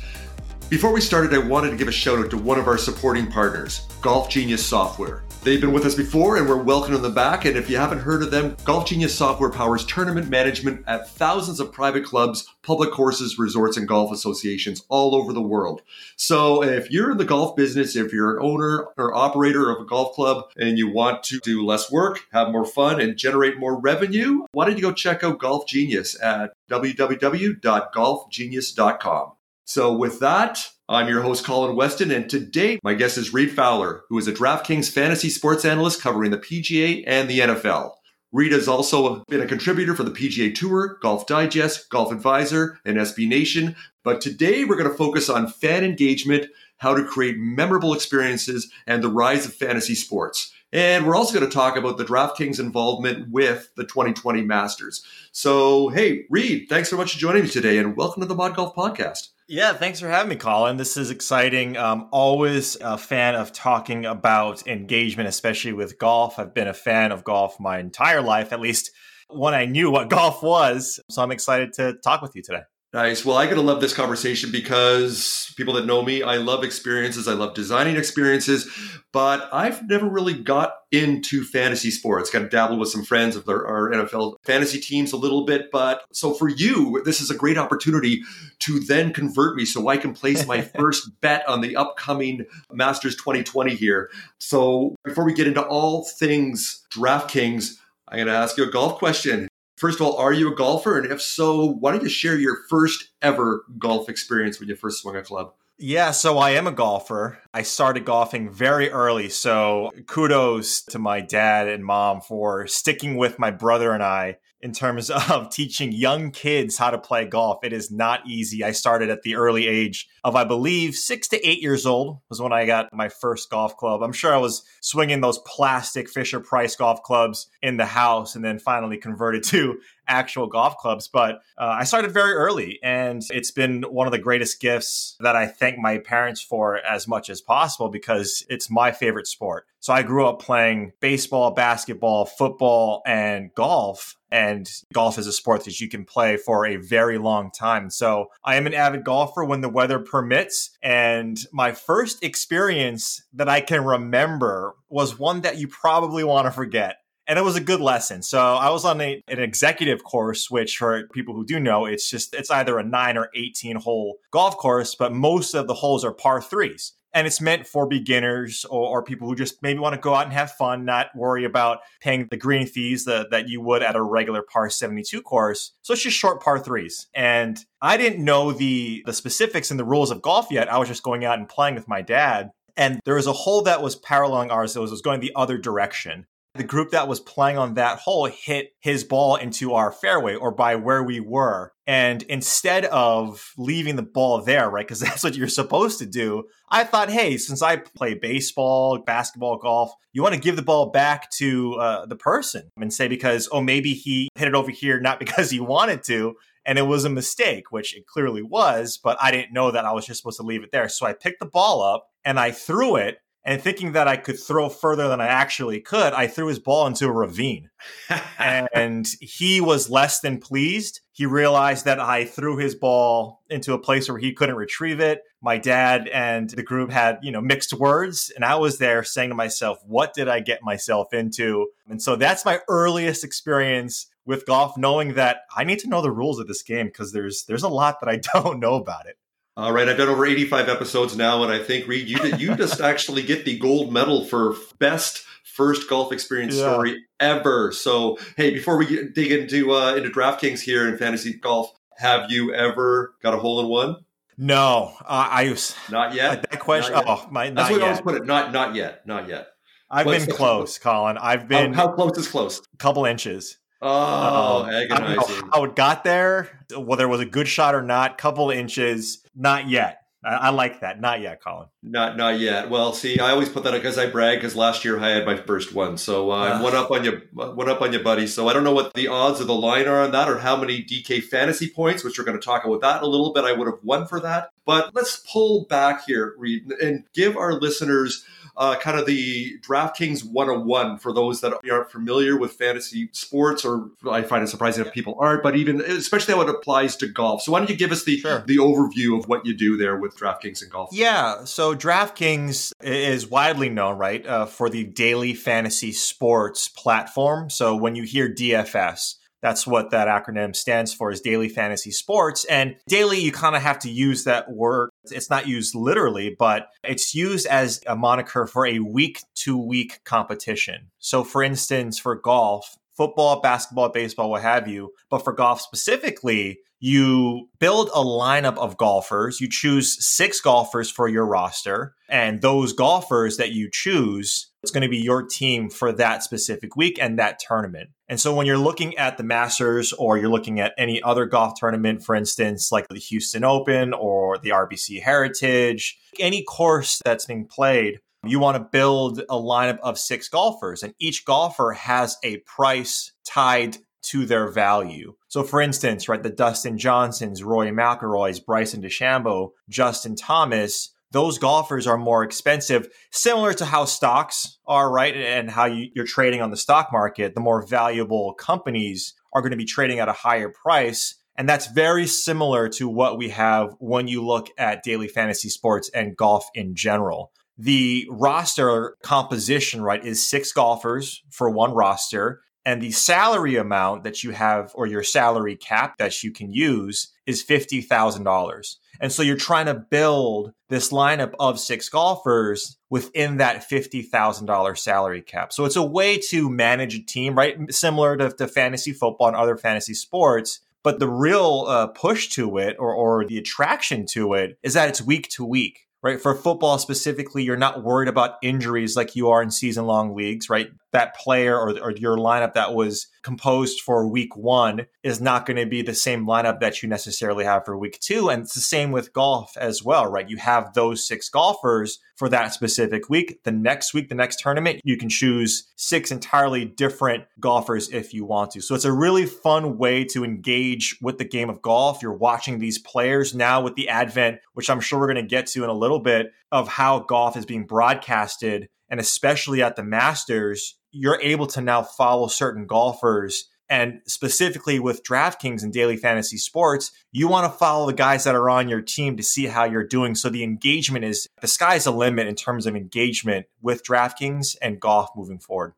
Before 0.73 0.91
we 0.91 1.03
started, 1.03 1.35
I 1.35 1.47
wanted 1.47 1.73
to 1.73 1.77
give 1.77 1.89
a 1.89 1.93
shout 1.93 2.19
out 2.19 2.31
to 2.31 2.39
one 2.39 2.59
of 2.59 2.67
our 2.67 2.79
supporting 2.79 3.31
partners, 3.31 3.87
Golf 4.01 4.31
Genius 4.31 4.67
Software. 4.67 5.23
They've 5.43 5.61
been 5.61 5.75
with 5.75 5.85
us 5.85 5.95
before 5.95 6.39
and 6.39 6.49
we're 6.49 6.55
welcome 6.55 6.67
welcoming 6.67 7.03
them 7.03 7.13
back. 7.13 7.45
And 7.45 7.59
if 7.59 7.69
you 7.69 7.77
haven't 7.77 7.99
heard 7.99 8.23
of 8.23 8.31
them, 8.31 8.57
Golf 8.65 8.87
Genius 8.87 9.15
Software 9.15 9.51
powers 9.51 9.85
tournament 9.85 10.31
management 10.31 10.83
at 10.87 11.11
thousands 11.11 11.61
of 11.61 11.75
private 11.75 12.07
clubs, 12.07 12.49
public 12.63 12.91
courses, 12.91 13.39
resorts, 13.39 13.77
and 13.77 13.87
golf 13.87 14.11
associations 14.13 14.83
all 14.89 15.15
over 15.15 15.35
the 15.35 15.43
world. 15.43 15.83
So 16.17 16.63
if 16.63 16.91
you're 16.91 17.11
in 17.11 17.19
the 17.19 17.27
golf 17.27 17.55
business, 17.55 17.95
if 17.95 18.11
you're 18.11 18.39
an 18.39 18.43
owner 18.43 18.87
or 18.97 19.15
operator 19.15 19.71
of 19.71 19.79
a 19.79 19.85
golf 19.85 20.15
club 20.15 20.53
and 20.57 20.79
you 20.79 20.91
want 20.91 21.23
to 21.25 21.39
do 21.41 21.67
less 21.67 21.93
work, 21.93 22.21
have 22.33 22.49
more 22.49 22.65
fun, 22.65 22.99
and 22.99 23.19
generate 23.19 23.59
more 23.59 23.79
revenue, 23.79 24.47
why 24.53 24.65
don't 24.65 24.79
you 24.79 24.83
go 24.83 24.95
check 24.95 25.23
out 25.23 25.39
Golf 25.39 25.67
Genius 25.67 26.19
at 26.23 26.55
www.golfgenius.com. 26.71 29.33
So 29.73 29.91
with 29.91 30.21
that, 30.21 30.69
I'm 30.87 31.09
your 31.09 31.23
host, 31.23 31.47
Colin 31.47 31.75
Weston, 31.75 32.11
and 32.11 32.29
today 32.29 32.79
my 32.85 32.93
guest 32.93 33.17
is 33.17 33.33
Reid 33.33 33.53
Fowler, 33.53 34.03
who 34.11 34.19
is 34.19 34.29
a 34.29 34.33
DraftKings 34.35 34.91
fantasy 34.93 35.31
sports 35.31 35.65
analyst 35.65 36.03
covering 36.03 36.31
the 36.31 36.37
PGA 36.37 37.03
and 37.07 37.27
the 37.27 37.39
NFL. 37.39 37.93
Reid 38.33 38.53
has 38.53 38.69
also 38.69 39.25
been 39.29 39.41
a 39.41 39.47
contributor 39.47 39.95
for 39.95 40.03
the 40.03 40.11
PGA 40.11 40.55
Tour, 40.55 40.99
Golf 41.01 41.27
Digest, 41.27 41.89
Golf 41.89 42.13
Advisor, 42.13 42.81
and 42.85 42.99
SB 42.99 43.27
Nation. 43.27 43.75
But 44.05 44.21
today 44.21 44.67
we're 44.67 44.77
going 44.77 44.91
to 44.91 44.95
focus 44.95 45.31
on 45.31 45.49
fan 45.49 45.85
engagement, 45.85 46.49
how 46.77 46.95
to 46.95 47.03
create 47.03 47.39
memorable 47.39 47.95
experiences, 47.95 48.71
and 48.87 49.03
the 49.03 49.09
rise 49.09 49.47
of 49.47 49.55
fantasy 49.55 49.95
sports. 49.95 50.53
And 50.71 51.07
we're 51.07 51.17
also 51.17 51.33
going 51.33 51.51
to 51.51 51.55
talk 51.55 51.79
about 51.79 51.97
the 51.97 52.05
DraftKings 52.05 52.61
involvement 52.61 53.31
with 53.31 53.71
the 53.79 53.85
2020 53.85 54.43
Masters. 54.43 55.03
So, 55.33 55.89
hey, 55.89 56.27
Reid, 56.29 56.67
thanks 56.69 56.91
so 56.91 56.99
much 56.99 57.15
for 57.15 57.19
joining 57.19 57.45
me 57.45 57.49
today, 57.49 57.79
and 57.79 57.97
welcome 57.97 58.21
to 58.21 58.27
the 58.27 58.35
Mod 58.35 58.55
Golf 58.55 58.75
Podcast. 58.75 59.32
Yeah, 59.49 59.73
thanks 59.75 60.01
for 60.01 60.09
having 60.09 60.31
me, 60.31 60.37
Colin. 60.37 60.77
This 60.77 60.97
is 60.97 61.11
exciting. 61.11 61.77
Um, 61.77 62.09
always 62.13 62.77
a 62.81 62.97
fan 62.97 63.35
of 63.35 63.53
talking 63.53 64.07
about 64.07 64.67
engagement, 64.67 65.29
especially 65.29 65.73
with 65.73 65.99
golf. 65.99 66.39
I've 66.39 66.55
been 66.55 66.69
a 66.69 66.75
fan 66.75 67.13
of 67.13 67.25
golf 67.25 67.59
my 67.61 67.79
entire 67.79 68.23
life, 68.23 68.53
at 68.53 68.61
least 68.61 68.91
when 69.29 69.53
I 69.53 69.67
knew 69.67 69.91
what 69.91 70.09
golf 70.11 70.43
was. 70.43 71.01
So 71.11 71.23
I'm 71.23 71.33
excited 71.33 71.73
to 71.75 71.95
talk 72.05 72.23
with 72.23 72.33
you 72.35 72.43
today. 72.43 72.63
Nice. 72.95 73.25
Well, 73.25 73.39
I 73.39 73.47
gotta 73.47 73.63
love 73.63 73.81
this 73.81 73.95
conversation 73.95 74.53
because 74.53 75.55
people 75.57 75.73
that 75.75 75.87
know 75.87 76.03
me, 76.03 76.23
I 76.23 76.37
love 76.37 76.63
experiences. 76.63 77.27
I 77.27 77.33
love 77.33 77.55
designing 77.55 77.97
experiences, 77.97 78.71
but 79.13 79.49
I've 79.51 79.89
never 79.89 80.07
really 80.07 80.35
got 80.35 80.75
into 80.91 81.43
fantasy 81.43 81.91
sports. 81.91 82.29
Got 82.29 82.41
to 82.41 82.49
dabble 82.51 82.79
with 82.79 82.91
some 82.91 83.03
friends 83.03 83.35
of 83.35 83.49
our 83.49 83.91
NFL 83.91 84.35
fantasy 84.45 84.79
teams 84.79 85.15
a 85.15 85.17
little 85.17 85.47
bit, 85.47 85.71
but 85.73 86.05
so 86.13 86.35
for 86.35 86.51
you, 86.51 87.01
this 87.07 87.23
is 87.23 87.31
a 87.31 87.35
great 87.35 87.57
opportunity 87.57 88.23
to 88.59 88.79
then 88.81 89.15
convert 89.15 89.57
me 89.57 89.65
so 89.65 89.89
I 89.89 89.97
can 89.97 90.13
place 90.13 90.47
my 90.47 90.61
first 90.77 91.19
bet 91.23 91.49
on 91.49 91.63
the 91.63 91.77
upcoming 91.77 92.45
Masters 92.71 93.17
2020 93.17 93.75
here. 93.75 94.11
So 94.39 94.97
before 95.03 95.25
we 95.25 95.33
get 95.33 95.47
into 95.47 95.63
all 95.63 96.05
things 96.05 96.87
DraftKings, 96.91 97.79
I'm 98.09 98.19
going 98.19 98.27
to 98.27 98.35
ask 98.35 98.59
you 98.59 98.65
a 98.65 98.71
golf 98.71 98.99
question. 98.99 99.49
First 99.83 99.99
of 99.99 100.07
all, 100.07 100.17
are 100.17 100.33
you 100.33 100.53
a 100.53 100.55
golfer? 100.55 100.97
And 100.97 101.11
if 101.11 101.21
so, 101.21 101.73
why 101.81 101.91
don't 101.91 102.05
you 102.05 102.09
share 102.09 102.39
your 102.39 102.57
first 102.71 103.09
ever 103.21 103.65
golf 103.81 104.09
experience 104.09 104.61
when 104.61 104.69
you 104.69 104.77
first 104.77 105.03
swung 105.03 105.17
a 105.17 105.23
club? 105.23 105.55
Yeah, 105.77 106.13
so 106.13 106.39
I 106.39 106.51
am 106.51 106.69
a 106.69 106.73
golfer. 106.73 107.41
I 107.53 107.63
started 107.63 108.05
golfing 108.05 108.49
very 108.49 108.93
early. 108.93 109.29
So 109.29 109.91
kudos 110.07 110.83
to 110.83 111.01
my 111.01 111.21
dad 111.21 111.67
and 111.67 111.85
mom 111.85 112.21
for 112.21 112.69
sticking 112.69 113.17
with 113.17 113.41
my 113.41 113.51
brother 113.51 113.93
and 113.93 114.05
I 114.05 114.37
in 114.61 114.71
terms 114.71 115.11
of 115.31 115.51
teaching 115.51 115.91
young 115.91 116.31
kids 116.31 116.79
how 116.79 116.91
to 116.91 116.99
play 116.99 117.25
golf. 117.25 117.65
It 117.65 117.73
is 117.73 117.91
not 117.91 118.25
easy. 118.25 118.63
I 118.63 118.71
started 118.71 119.11
at 119.11 119.23
the 119.23 119.35
early 119.35 119.67
age 119.67 120.07
of, 120.25 120.37
I 120.37 120.45
believe, 120.45 120.95
six 120.95 121.29
to 121.29 121.49
eight 121.49 121.61
years 121.61 121.85
old 121.85 122.19
was 122.29 122.41
when 122.41 122.53
I 122.53 122.65
got 122.65 122.93
my 122.93 123.09
first 123.09 123.51
golf 123.51 123.77
club. 123.77 124.03
I'm 124.03 124.13
sure 124.13 124.33
I 124.33 124.39
was 124.39 124.63
swinging 124.81 125.21
those 125.21 125.39
plastic 125.39 126.09
Fisher 126.09 126.41
Price 126.41 126.77
golf 126.77 127.03
clubs 127.03 127.49
in 127.61 127.77
the 127.77 127.87
house 127.87 128.35
and 128.35 128.45
then 128.45 128.59
finally 128.59 128.99
converted 128.99 129.43
to 129.45 129.81
actual 130.07 130.47
golf 130.47 130.77
clubs. 130.77 131.09
But 131.09 131.37
uh, 131.59 131.77
I 131.79 131.85
started 131.85 132.13
very 132.13 132.33
early, 132.33 132.79
and 132.83 133.23
it's 133.31 133.51
been 133.51 133.83
one 133.83 134.07
of 134.07 134.13
the 134.13 134.19
greatest 134.19 134.61
gifts 134.61 135.17
that 135.21 135.37
I 135.37 135.47
thank 135.47 135.79
my 135.79 135.99
parents 135.99 136.41
for 136.41 136.77
as 136.79 137.09
much 137.09 137.31
as 137.31 137.41
possible 137.41 137.89
because 137.89 138.45
it's 138.49 138.71
my 138.71 138.93
favorite 138.93 139.27
sport. 139.27 139.67
So 139.81 139.93
I 139.93 140.05
grew 140.05 140.27
up 140.27 140.41
playing 140.41 140.93
baseball, 141.01 141.51
basketball, 141.51 142.25
football, 142.25 143.03
and 143.05 143.53
golf. 143.55 144.17
And 144.31 144.71
golf 144.95 145.19
is 145.19 145.27
a 145.27 145.33
sport 145.33 145.65
that 145.65 145.81
you 145.81 145.89
can 145.89 146.05
play 146.05 146.37
for 146.37 146.65
a 146.65 146.77
very 146.77 147.19
long 147.19 147.51
time. 147.51 147.91
So 147.91 148.29
I 148.45 148.55
am 148.55 148.67
an 148.67 148.75
avid 148.75 149.05
golfer 149.05 149.45
when 149.45 149.61
the 149.61 149.69
weather 149.69 149.99
permits. 150.13 150.71
And 150.83 151.37
my 151.53 151.73
first 151.73 152.23
experience 152.23 153.25
that 153.33 153.49
I 153.49 153.61
can 153.61 153.85
remember 153.85 154.77
was 154.89 155.19
one 155.19 155.41
that 155.41 155.59
you 155.59 155.67
probably 155.67 156.23
want 156.23 156.47
to 156.47 156.53
forget 156.53 156.99
and 157.27 157.39
it 157.39 157.43
was 157.43 157.57
a 157.57 157.61
good 157.61 157.81
lesson. 157.81 158.23
So 158.23 158.39
I 158.41 158.71
was 158.71 158.85
on 158.85 159.01
a, 159.01 159.23
an 159.29 159.39
executive 159.39 160.03
course, 160.03 160.51
which 160.51 160.77
for 160.77 161.07
people 161.13 161.35
who 161.35 161.47
do 161.47 161.61
know, 161.61 161.87
it's 161.87 162.11
just 162.11 162.35
it's 162.35 162.51
either 162.51 162.79
a 162.79 162.85
nine 162.85 163.17
or 163.17 163.31
eighteen 163.35 163.77
hole 163.77 164.19
golf 164.31 164.57
course, 164.57 164.95
but 164.95 165.13
most 165.13 165.55
of 165.55 165.67
the 165.67 165.75
holes 165.75 166.05
are 166.05 166.13
par 166.13 166.43
threes. 166.43 166.93
And 167.15 167.27
it's 167.27 167.41
meant 167.41 167.67
for 167.67 167.87
beginners 167.87 168.65
or, 168.65 168.89
or 168.89 169.03
people 169.03 169.29
who 169.29 169.35
just 169.35 169.63
maybe 169.63 169.79
want 169.79 169.95
to 169.95 170.01
go 170.01 170.15
out 170.15 170.25
and 170.25 170.33
have 170.33 170.53
fun, 170.53 170.85
not 170.85 171.15
worry 171.15 171.45
about 171.45 171.81
paying 172.01 172.27
the 172.31 172.37
green 172.37 172.67
fees 172.67 173.05
that, 173.05 173.31
that 173.31 173.49
you 173.49 173.61
would 173.61 173.83
at 173.83 173.97
a 173.97 174.03
regular 174.03 174.43
par 174.43 174.71
72 174.71 175.21
course. 175.23 175.73
So 175.83 175.93
it's 175.93 176.03
just 176.03 176.17
short 176.17 176.43
par 176.43 176.59
threes. 176.59 177.09
And 177.15 177.59
I 177.81 177.97
didn't 177.97 178.25
know 178.25 178.53
the 178.53 179.03
the 179.07 179.13
specifics 179.13 179.71
and 179.71 179.79
the 179.79 179.85
rules 179.85 180.11
of 180.11 180.23
golf 180.23 180.49
yet. 180.51 180.73
I 180.73 180.79
was 180.79 180.89
just 180.89 181.03
going 181.03 181.25
out 181.25 181.39
and 181.39 181.49
playing 181.49 181.75
with 181.75 181.89
my 181.89 182.03
dad. 182.03 182.51
And 182.77 183.01
there 183.05 183.17
was 183.17 183.27
a 183.27 183.33
hole 183.33 183.63
that 183.63 183.83
was 183.83 183.97
paralleling 183.97 184.51
ours 184.51 184.73
that 184.73 184.81
was, 184.81 184.91
was 184.91 185.03
going 185.03 185.21
the 185.21 185.33
other 185.37 185.59
direction 185.59 186.27
the 186.55 186.65
group 186.65 186.91
that 186.91 187.09
was 187.09 187.21
playing 187.21 187.57
on 187.57 187.75
that 187.75 187.99
hole 187.99 188.27
hit 188.27 188.73
his 188.81 189.05
ball 189.05 189.37
into 189.37 189.73
our 189.73 189.91
fairway 189.91 190.35
or 190.35 190.51
by 190.51 190.77
where 190.77 191.03
we 191.03 191.19
were. 191.19 191.73
And 191.87 192.23
instead 192.25 192.85
of 192.87 193.53
leaving 193.57 193.97
the 193.97 194.03
ball 194.03 194.43
there, 194.43 194.69
right, 194.69 194.87
because 194.87 195.01
that's 195.01 195.25
what 195.25 195.35
you're 195.35 195.49
supposed 195.49 195.99
to 196.01 196.07
do, 196.07 196.45
I 196.71 196.85
thought, 196.85 197.11
hey, 197.11 197.39
since 197.39 197.63
I 197.63 197.77
play 197.77 198.15
baseball, 198.15 198.99
basketball, 198.99 199.57
golf, 199.57 199.93
you 200.13 200.23
want 200.23 200.35
to 200.35 200.41
give 200.41 200.57
the 200.57 200.63
ball 200.63 200.91
back 200.91 201.31
to 201.39 201.75
uh, 201.75 202.07
the 202.07 202.17
person 202.17 202.69
and 202.77 202.93
say, 202.93 203.09
because, 203.09 203.49
oh, 203.51 203.63
maybe 203.63 203.95
he 203.95 204.29
hit 204.37 204.49
it 204.49 204.55
over 204.55 204.71
here, 204.71 205.01
not 205.01 205.19
because 205.19 205.51
he 205.51 205.61
wanted 205.61 206.03
to. 206.05 206.35
And 206.65 206.79
it 206.79 206.83
was 206.83 207.05
a 207.05 207.11
mistake, 207.11 207.73
which 207.73 207.97
it 207.97 208.07
clearly 208.07 208.43
was, 208.43 208.97
but 209.03 209.17
I 209.21 209.33
didn't 209.33 209.53
know 209.53 209.73
that 209.73 209.85
I 209.85 209.93
was 209.93 210.07
just 210.07 210.21
supposed 210.21 210.39
to 210.39 210.47
leave 210.47 210.63
it 210.63 210.71
there. 210.71 210.89
So 210.89 211.07
I 211.07 211.13
picked 211.13 211.41
the 211.41 211.47
ball 211.47 211.83
up 211.83 212.07
and 212.25 212.39
I 212.39 212.53
threw 212.53 212.95
it 212.97 213.19
And 213.45 213.61
thinking 213.61 213.93
that 213.93 214.07
I 214.07 214.17
could 214.17 214.39
throw 214.39 214.69
further 214.69 215.09
than 215.09 215.21
I 215.21 215.27
actually 215.27 215.81
could, 215.81 216.13
I 216.13 216.29
threw 216.29 216.47
his 216.47 216.61
ball 216.61 216.87
into 216.87 217.07
a 217.07 217.13
ravine. 217.13 217.71
and 218.39 219.09
he 219.21 219.61
was 219.61 219.91
less 219.91 220.21
than 220.21 220.39
pleased. 220.39 221.01
He 221.11 221.27
realized 221.27 221.85
that 221.85 221.99
I 221.99 222.25
threw 222.25 222.57
his 222.57 222.77
ball 222.77 223.43
into 223.51 223.75
a 223.75 223.81
place 223.81 224.09
where 224.09 224.19
he 224.19 224.33
couldn't 224.33 224.55
retrieve 224.55 225.01
it. 225.01 225.23
My 225.41 225.59
dad 225.59 226.09
and 226.09 226.51
the 226.51 226.63
group 226.63 226.93
had, 226.93 227.19
you 227.23 227.33
know, 227.33 227.41
mixed 227.41 227.73
words. 227.73 228.31
And 228.35 228.45
I 228.45 228.55
was 228.55 228.79
there 228.79 229.03
saying 229.03 229.31
to 229.31 229.35
myself, 229.35 229.79
what 229.85 230.15
did 230.15 230.29
I 230.29 230.39
get 230.39 230.63
myself 230.63 231.13
into? 231.13 231.67
And 231.89 232.01
so 232.01 232.15
that's 232.15 232.45
my 232.45 232.61
earliest 232.69 233.25
experience 233.25 234.07
with 234.25 234.47
golf, 234.47 234.77
knowing 234.77 235.15
that 235.15 235.39
I 235.57 235.65
need 235.65 235.81
to 235.81 235.89
know 235.89 236.01
the 236.01 236.13
rules 236.13 236.39
of 236.39 236.47
this 236.47 236.63
game 236.63 236.87
because 236.87 237.13
there's 237.13 237.45
there's 237.45 237.65
a 237.65 237.69
lot 237.69 237.99
that 238.01 238.09
I 238.09 238.17
don't 238.35 238.61
know 238.61 238.75
about 238.75 239.07
it. 239.07 239.17
All 239.55 239.73
right, 239.73 239.87
I've 239.87 239.99
done 239.99 240.09
over 240.09 240.25
85 240.25 240.69
episodes 240.71 241.15
now, 241.15 241.43
and 241.43 241.53
I 241.53 241.59
think 241.59 241.87
Reid, 241.87 242.09
you 242.09 242.19
you 242.37 242.57
just 242.57 242.81
actually 242.81 243.23
get 243.23 243.45
the 243.45 243.59
gold 243.59 243.93
medal 243.93 244.25
for 244.25 244.55
best 244.79 245.25
first 245.45 245.89
golf 245.91 246.11
experience 246.11 246.55
yeah. 246.55 246.73
story 246.73 247.05
ever. 247.21 247.71
So, 247.73 248.19
hey, 248.37 248.51
before 248.51 248.79
we 248.79 248.87
get, 248.87 249.15
dig 249.15 249.31
into 249.31 249.73
uh, 249.73 249.95
into 249.95 250.09
DraftKings 250.09 250.61
here 250.61 250.89
in 250.89 250.97
fantasy 250.97 251.35
golf, 251.35 251.71
have 251.99 252.31
you 252.31 252.55
ever 252.55 253.15
got 253.23 253.35
a 253.35 253.37
hole 253.37 253.61
in 253.61 253.69
one? 253.69 253.97
No, 254.39 254.95
uh, 255.03 255.29
I 255.31 255.51
was 255.51 255.77
not 255.91 256.15
yet. 256.15 256.51
That 256.51 256.61
question. 256.61 256.95
Oh, 256.97 257.29
my, 257.31 257.51
that's 257.51 257.71
what 257.71 257.83
I 257.83 257.85
always 257.85 258.01
put 258.01 258.15
it. 258.15 258.25
Not 258.25 258.53
not 258.53 258.75
yet. 258.75 259.07
Not 259.07 259.29
yet. 259.29 259.49
I've 259.91 260.07
What's 260.07 260.25
been 260.25 260.35
close, 260.35 260.79
Colin. 260.79 261.19
I've 261.19 261.47
been. 261.47 261.75
How, 261.75 261.89
how 261.89 261.93
close 261.93 262.17
is 262.17 262.27
close? 262.27 262.63
A 262.73 262.77
couple 262.79 263.05
inches. 263.05 263.59
Oh, 263.83 264.63
um, 264.63 264.71
agonizing. 264.71 265.51
how 265.53 265.65
it 265.65 265.77
got 265.77 266.05
there, 266.05 266.65
whether 266.75 267.05
it 267.05 267.09
was 267.09 267.21
a 267.21 267.27
good 267.27 267.49
shot 267.49 267.75
or 267.75 267.83
not, 267.83 268.17
couple 268.17 268.51
inches, 268.51 269.22
not 269.35 269.69
yet. 269.69 269.99
I, 270.25 270.35
I, 270.35 270.49
like 270.51 270.81
that. 270.81 271.01
Not 271.01 271.21
yet, 271.21 271.43
Colin. 271.43 271.67
Not 271.83 272.17
not 272.17 272.39
yet. 272.39 272.71
Well, 272.71 272.93
see, 272.93 273.19
I 273.19 273.31
always 273.31 273.49
put 273.49 273.65
that 273.65 273.73
because 273.73 273.99
I 273.99 274.09
brag 274.09 274.39
because 274.39 274.55
last 274.55 274.85
year 274.85 275.01
I 275.01 275.11
had 275.11 275.27
my 275.27 275.37
first 275.37 275.75
one, 275.75 275.99
so 275.99 276.31
uh, 276.31 276.37
I'm 276.37 276.63
one 276.63 276.77
up 276.77 276.93
on 276.93 277.05
you, 277.05 277.23
one 277.33 277.69
up 277.69 277.83
on 277.83 277.93
you, 277.93 277.99
buddy. 277.99 278.29
So 278.29 278.49
I 278.49 278.53
don't 278.53 278.63
know 278.63 278.73
what 278.73 278.95
the 278.95 279.09
odds 279.09 279.41
of 279.41 279.49
the 279.49 279.55
line 279.55 279.89
are 279.89 280.01
on 280.01 280.13
that, 280.13 280.29
or 280.29 280.39
how 280.39 280.57
many 280.57 280.85
DK 280.85 281.25
fantasy 281.25 281.69
points, 281.69 282.05
which 282.05 282.19
we're 282.19 282.25
going 282.25 282.39
to 282.39 282.45
talk 282.45 282.65
about 282.65 282.83
that 282.83 282.99
in 282.99 283.03
a 283.03 283.09
little 283.09 283.33
bit. 283.33 283.45
I 283.45 283.53
would 283.53 283.67
have 283.67 283.81
won 283.83 284.07
for 284.07 284.21
that, 284.21 284.51
but 284.65 284.95
let's 284.95 285.17
pull 285.33 285.65
back 285.65 286.05
here, 286.07 286.35
Reid, 286.39 286.71
and 286.81 287.05
give 287.15 287.37
our 287.37 287.55
listeners 287.55 288.25
uh, 288.57 288.77
kind 288.77 288.99
of 288.99 289.07
the 289.07 289.59
DraftKings 289.61 290.25
101 290.25 290.99
for 290.99 291.13
those 291.13 291.41
that 291.41 291.53
aren't 291.71 291.91
familiar 291.91 292.37
with 292.37 292.53
fantasy 292.53 293.09
sports, 293.13 293.65
or 293.65 293.91
I 294.11 294.23
find 294.23 294.45
it 294.45 294.49
surprising 294.49 294.85
if 294.85 294.93
people 294.93 295.17
aren't, 295.19 295.43
but 295.43 295.57
even 295.57 295.81
especially 295.81 296.35
how 296.35 296.43
it 296.43 296.49
applies 296.49 296.97
to 296.97 297.09
golf. 297.09 297.43
So 297.43 297.53
why 297.53 297.59
don't 297.59 297.71
you 297.71 297.77
give 297.77 297.93
us 297.93 298.05
the 298.05 298.19
sure. 298.19 298.43
the 298.47 298.59
overview 298.59 299.19
of 299.19 299.29
what 299.29 299.47
you 299.47 299.55
do 299.55 299.77
there 299.77 299.97
with 299.97 300.17
DraftKings 300.17 300.63
and 300.63 300.71
golf? 300.71 300.91
Yeah, 300.93 301.45
so 301.45 301.75
DraftKings 301.75 302.73
is 302.83 303.27
widely 303.27 303.69
known, 303.69 303.99
right, 303.99 304.27
uh, 304.27 304.47
for 304.47 304.69
the 304.69 304.85
daily 304.85 305.35
fantasy 305.35 305.93
sports 305.93 306.69
platform. 306.69 307.51
So 307.51 307.77
when 307.77 307.95
you 307.95 308.05
hear 308.05 308.29
DFS, 308.29 309.17
that's 309.43 309.67
what 309.67 309.91
that 309.91 310.09
acronym 310.09 310.55
stands 310.55 310.95
for 310.95 311.11
is 311.11 311.21
daily 311.21 311.49
fantasy 311.49 311.91
sports. 311.91 312.45
And 312.45 312.77
daily, 312.89 313.21
you 313.21 313.33
kind 313.33 313.57
of 313.57 313.63
have 313.63 313.79
to 313.81 313.91
use 313.91 314.25
that 314.25 314.51
word. 314.51 314.91
It's 315.11 315.29
not 315.29 315.49
used 315.49 315.75
literally, 315.75 316.35
but 316.39 316.69
it's 316.85 317.15
used 317.15 317.47
as 317.47 317.81
a 317.87 317.97
moniker 317.97 318.47
for 318.47 318.67
a 318.67 318.79
week 318.79 319.21
to 319.37 319.59
week 319.59 320.01
competition. 320.05 320.91
So 320.99 321.25
for 321.25 321.43
instance, 321.43 321.99
for 321.99 322.15
golf, 322.15 322.77
football, 322.97 323.41
basketball, 323.41 323.89
baseball, 323.89 324.31
what 324.31 324.43
have 324.43 324.69
you, 324.69 324.93
but 325.11 325.25
for 325.25 325.33
golf 325.33 325.61
specifically, 325.61 326.61
you 326.85 327.49
build 327.61 327.91
a 327.95 328.03
lineup 328.03 328.59
of 328.59 328.77
golfers. 328.77 329.41
You 329.41 329.49
choose 329.49 330.05
six 330.05 330.41
golfers 330.41 330.91
for 330.91 331.07
your 331.09 331.25
roster, 331.25 331.95
and 332.09 332.43
those 332.43 332.73
golfers 332.73 333.37
that 333.37 333.53
you 333.53 333.71
choose, 333.73 334.49
it's 334.65 334.73
going 334.73 334.83
to 334.83 334.89
be 334.89 334.99
your 334.99 335.23
team 335.23 335.71
for 335.71 335.93
that 335.93 336.25
specific 336.25 336.75
week 336.75 336.99
and 337.01 337.21
that 337.21 337.39
tournament. 337.39 337.91
And 338.13 338.21
so 338.21 338.35
when 338.35 338.45
you're 338.45 338.59
looking 338.59 338.99
at 338.99 339.17
the 339.17 339.25
Masters 339.25 339.95
or 339.95 340.19
you're 340.19 340.29
looking 340.29 340.61
at 340.61 340.75
any 340.77 341.03
other 341.03 341.25
golf 341.25 341.55
tournament, 341.59 342.05
for 342.05 342.15
instance, 342.15 342.71
like 342.71 342.87
the 342.89 342.99
Houston 342.99 343.43
Open 343.43 343.95
or 343.95 344.37
the 344.37 344.51
RBC 344.51 345.01
Heritage, 345.01 345.99
any 346.19 346.43
course 346.43 347.01
that's 347.07 347.25
being 347.25 347.47
played, 347.47 348.01
you 348.23 348.39
want 348.39 348.59
to 348.59 348.69
build 348.71 349.21
a 349.21 349.37
lineup 349.37 349.79
of 349.79 349.99
six 349.99 350.29
golfers, 350.29 350.83
and 350.83 350.93
each 350.99 351.25
golfer 351.25 351.73
has 351.73 352.19
a 352.23 352.37
price 352.41 353.13
tied 353.25 353.79
to 354.03 354.27
their 354.27 354.51
value. 354.51 355.15
So, 355.29 355.43
for 355.43 355.63
instance, 355.63 356.07
right, 356.07 356.23
the 356.23 356.29
Dustin 356.29 356.77
Johnsons, 356.77 357.43
Rory 357.43 357.71
McIlroys, 357.71 358.45
Bryson 358.45 358.83
DeChambeau, 358.83 359.53
Justin 359.71 360.17
Thomas, 360.17 360.92
those 361.13 361.39
golfers 361.39 361.87
are 361.87 361.99
more 361.99 362.25
expensive, 362.25 362.89
similar 363.11 363.53
to 363.55 363.65
how 363.65 363.85
stocks 363.85 364.59
are, 364.67 364.91
right? 364.91 365.15
And 365.15 365.51
how 365.51 365.67
you, 365.67 365.91
you're 365.95 366.07
trading 366.07 366.41
on 366.43 366.51
the 366.51 366.57
stock 366.57 366.89
market. 366.91 367.35
The 367.35 367.41
more 367.41 367.65
valuable 367.65 368.35
companies 368.35 369.15
are 369.33 369.43
going 369.43 369.53
to 369.53 369.57
be 369.57 369.65
trading 369.65 369.99
at 369.99 370.09
a 370.09 370.13
higher 370.13 370.49
price. 370.49 371.17
And 371.37 371.49
that's 371.49 371.67
very 371.67 372.07
similar 372.07 372.69
to 372.71 372.89
what 372.89 373.17
we 373.17 373.29
have 373.31 373.75
when 373.79 374.09
you 374.09 374.25
look 374.25 374.49
at 374.59 374.83
daily 374.83 375.09
fantasy 375.09 375.49
sports 375.49 375.91
and 375.95 376.17
golf 376.17 376.49
in 376.55 376.75
general. 376.75 377.33
The 377.59 378.07
roster 378.11 378.97
composition, 379.03 379.83
right, 379.83 380.05
is 380.05 380.29
six 380.29 380.53
golfers 380.53 381.23
for 381.31 381.51
one 381.51 381.73
roster. 381.73 382.41
And 382.65 382.81
the 382.81 382.93
salary 382.93 383.57
amount 383.57 384.05
that 384.05 384.23
you 384.23 384.31
have, 384.31 384.71
or 384.75 384.87
your 384.87 385.03
salary 385.03 385.57
cap 385.57 385.99
that 385.99 386.23
you 386.23 386.31
can 386.31 386.53
use, 386.53 387.13
is 387.27 387.45
$50,000. 387.45 388.77
And 389.01 389.11
so 389.11 389.23
you're 389.23 389.37
trying 389.37 389.67
to 389.67 389.75
build 389.75 390.53
this 390.69 390.93
lineup 390.93 391.33
of 391.41 391.59
six 391.59 391.89
golfers 391.89 392.79
within 392.89 393.39
that 393.39 393.69
$50,000 393.69 394.79
salary 394.79 395.23
cap. 395.23 395.53
So 395.53 395.65
it's 395.65 395.77
a 395.77 395.83
way 395.83 396.19
to 396.31 396.49
manage 396.49 396.95
a 396.95 397.03
team, 397.03 397.37
right? 397.37 397.57
Similar 397.73 398.17
to, 398.19 398.31
to 398.31 398.47
fantasy 398.47 398.93
football 398.93 399.29
and 399.29 399.37
other 399.37 399.57
fantasy 399.57 399.95
sports. 399.95 400.61
But 400.85 400.99
the 400.99 401.09
real 401.09 401.65
uh, 401.69 401.89
push 401.89 402.29
to 402.31 402.59
it 402.59 402.77
or, 402.79 402.93
or 402.93 403.25
the 403.25 403.39
attraction 403.39 404.07
to 404.13 404.35
it 404.35 404.59
is 404.63 404.75
that 404.75 404.89
it's 404.89 405.03
week 405.03 405.29
to 405.31 405.45
week 405.45 405.87
right? 406.03 406.21
For 406.21 406.35
football 406.35 406.79
specifically, 406.79 407.45
you're 407.45 407.57
not 407.57 407.85
worried 407.85 408.09
about 408.09 408.35
injuries 408.43 408.97
like 408.97 409.17
you 409.17 409.31
are 409.31 409.43
in 409.43 409.51
season 409.51 409.87
long 409.87 410.15
leagues, 410.15 410.51
right? 410.51 410.71
That 410.93 411.17
player 411.17 411.59
or, 411.59 411.79
or 411.81 411.91
your 411.93 412.17
lineup 412.17 412.55
that 412.55 412.75
was 412.75 413.09
composed 413.23 413.81
for 413.81 414.07
week 414.07 414.37
one 414.37 414.87
is 415.03 415.21
not 415.21 415.47
going 415.47 415.57
to 415.57 415.67
be 415.67 415.83
the 415.83 415.95
same 415.95 416.27
lineup 416.27 416.61
that 416.61 416.83
you 416.83 416.89
necessarily 416.89 417.45
have 417.45 417.65
for 417.65 417.77
week 417.77 417.99
two. 418.01 418.29
And 418.29 418.43
it's 418.43 418.55
the 418.55 418.61
same 418.61 418.93
with 418.93 419.13
golf 419.13 419.57
as 419.57 419.83
well, 419.83 420.07
right? 420.07 420.29
You 420.29 420.37
have 420.39 420.75
those 420.75 421.07
six 421.07 421.29
golfers 421.29 421.99
for 422.17 422.29
that 422.29 422.53
specific 422.53 423.09
week. 423.09 423.43
The 423.45 423.53
next 423.53 423.95
week, 423.95 424.09
the 424.09 424.15
next 424.15 424.41
tournament, 424.41 424.81
you 424.85 424.97
can 424.97 425.09
choose 425.09 425.69
six 425.77 426.11
entirely 426.11 426.65
different 426.65 427.25
golfers 427.41 427.89
if 427.89 428.13
you 428.13 428.25
want 428.25 428.51
to. 428.53 428.61
So 428.61 428.75
it's 428.75 428.85
a 428.85 428.93
really 428.93 429.27
fun 429.27 429.79
way 429.79 430.05
to 430.07 430.25
engage 430.25 430.97
with 431.01 431.19
the 431.19 431.25
game 431.25 431.51
of 431.51 431.63
golf. 431.63 432.03
You're 432.03 432.13
watching 432.13 432.59
these 432.59 432.79
players 432.79 433.35
now 433.35 433.61
with 433.61 433.75
the 433.77 433.89
advent, 433.89 434.41
which 434.55 434.69
I'm 434.69 434.81
sure 434.81 435.01
we're 435.01 435.13
going 435.13 435.25
to 435.25 435.29
get 435.29 435.47
to 435.49 435.65
in 435.65 435.71
a 435.71 435.75
little 435.75 436.01
bit, 436.01 436.33
of 436.53 436.69
how 436.69 437.01
golf 437.01 437.37
is 437.37 437.47
being 437.47 437.65
broadcasted. 437.65 438.69
And 438.93 439.01
especially 439.01 439.63
at 439.63 439.75
the 439.75 439.83
Masters, 439.83 440.77
you're 440.91 441.19
able 441.23 441.47
to 441.49 441.63
now 441.63 441.83
follow 441.83 442.29
certain 442.29 442.67
golfers. 442.67 443.49
And 443.71 444.03
specifically 444.07 444.79
with 444.79 445.03
DraftKings 445.03 445.63
and 445.63 445.73
daily 445.73 445.97
fantasy 445.97 446.37
sports, 446.37 446.93
you 447.11 447.27
want 447.27 447.51
to 447.51 447.59
follow 447.59 447.87
the 447.87 447.95
guys 447.95 448.25
that 448.25 448.35
are 448.35 448.51
on 448.51 448.69
your 448.69 448.83
team 448.83 449.17
to 449.17 449.23
see 449.23 449.47
how 449.47 449.65
you're 449.65 449.83
doing. 449.83 450.15
So 450.15 450.29
the 450.29 450.45
engagement 450.45 451.07
is 451.07 451.27
the 451.41 451.49
sky's 451.49 451.85
the 451.85 451.91
limit 451.91 452.27
in 452.29 452.35
terms 452.35 452.67
of 452.67 452.77
engagement 452.77 453.47
with 453.63 453.83
DraftKings 453.83 454.57
and 454.61 454.79
golf 454.79 455.09
moving 455.17 455.39
forward. 455.39 455.73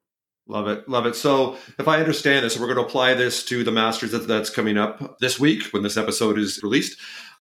Love 0.48 0.66
it. 0.66 0.88
Love 0.88 1.06
it. 1.06 1.14
So, 1.14 1.56
if 1.78 1.88
I 1.88 2.00
understand 2.00 2.44
this, 2.44 2.58
we're 2.58 2.66
going 2.66 2.76
to 2.76 2.84
apply 2.84 3.14
this 3.14 3.42
to 3.46 3.64
the 3.64 3.72
Masters 3.72 4.10
that's 4.26 4.50
coming 4.50 4.76
up 4.76 5.18
this 5.18 5.40
week 5.40 5.62
when 5.72 5.82
this 5.82 5.96
episode 5.96 6.38
is 6.38 6.62
released. 6.62 6.98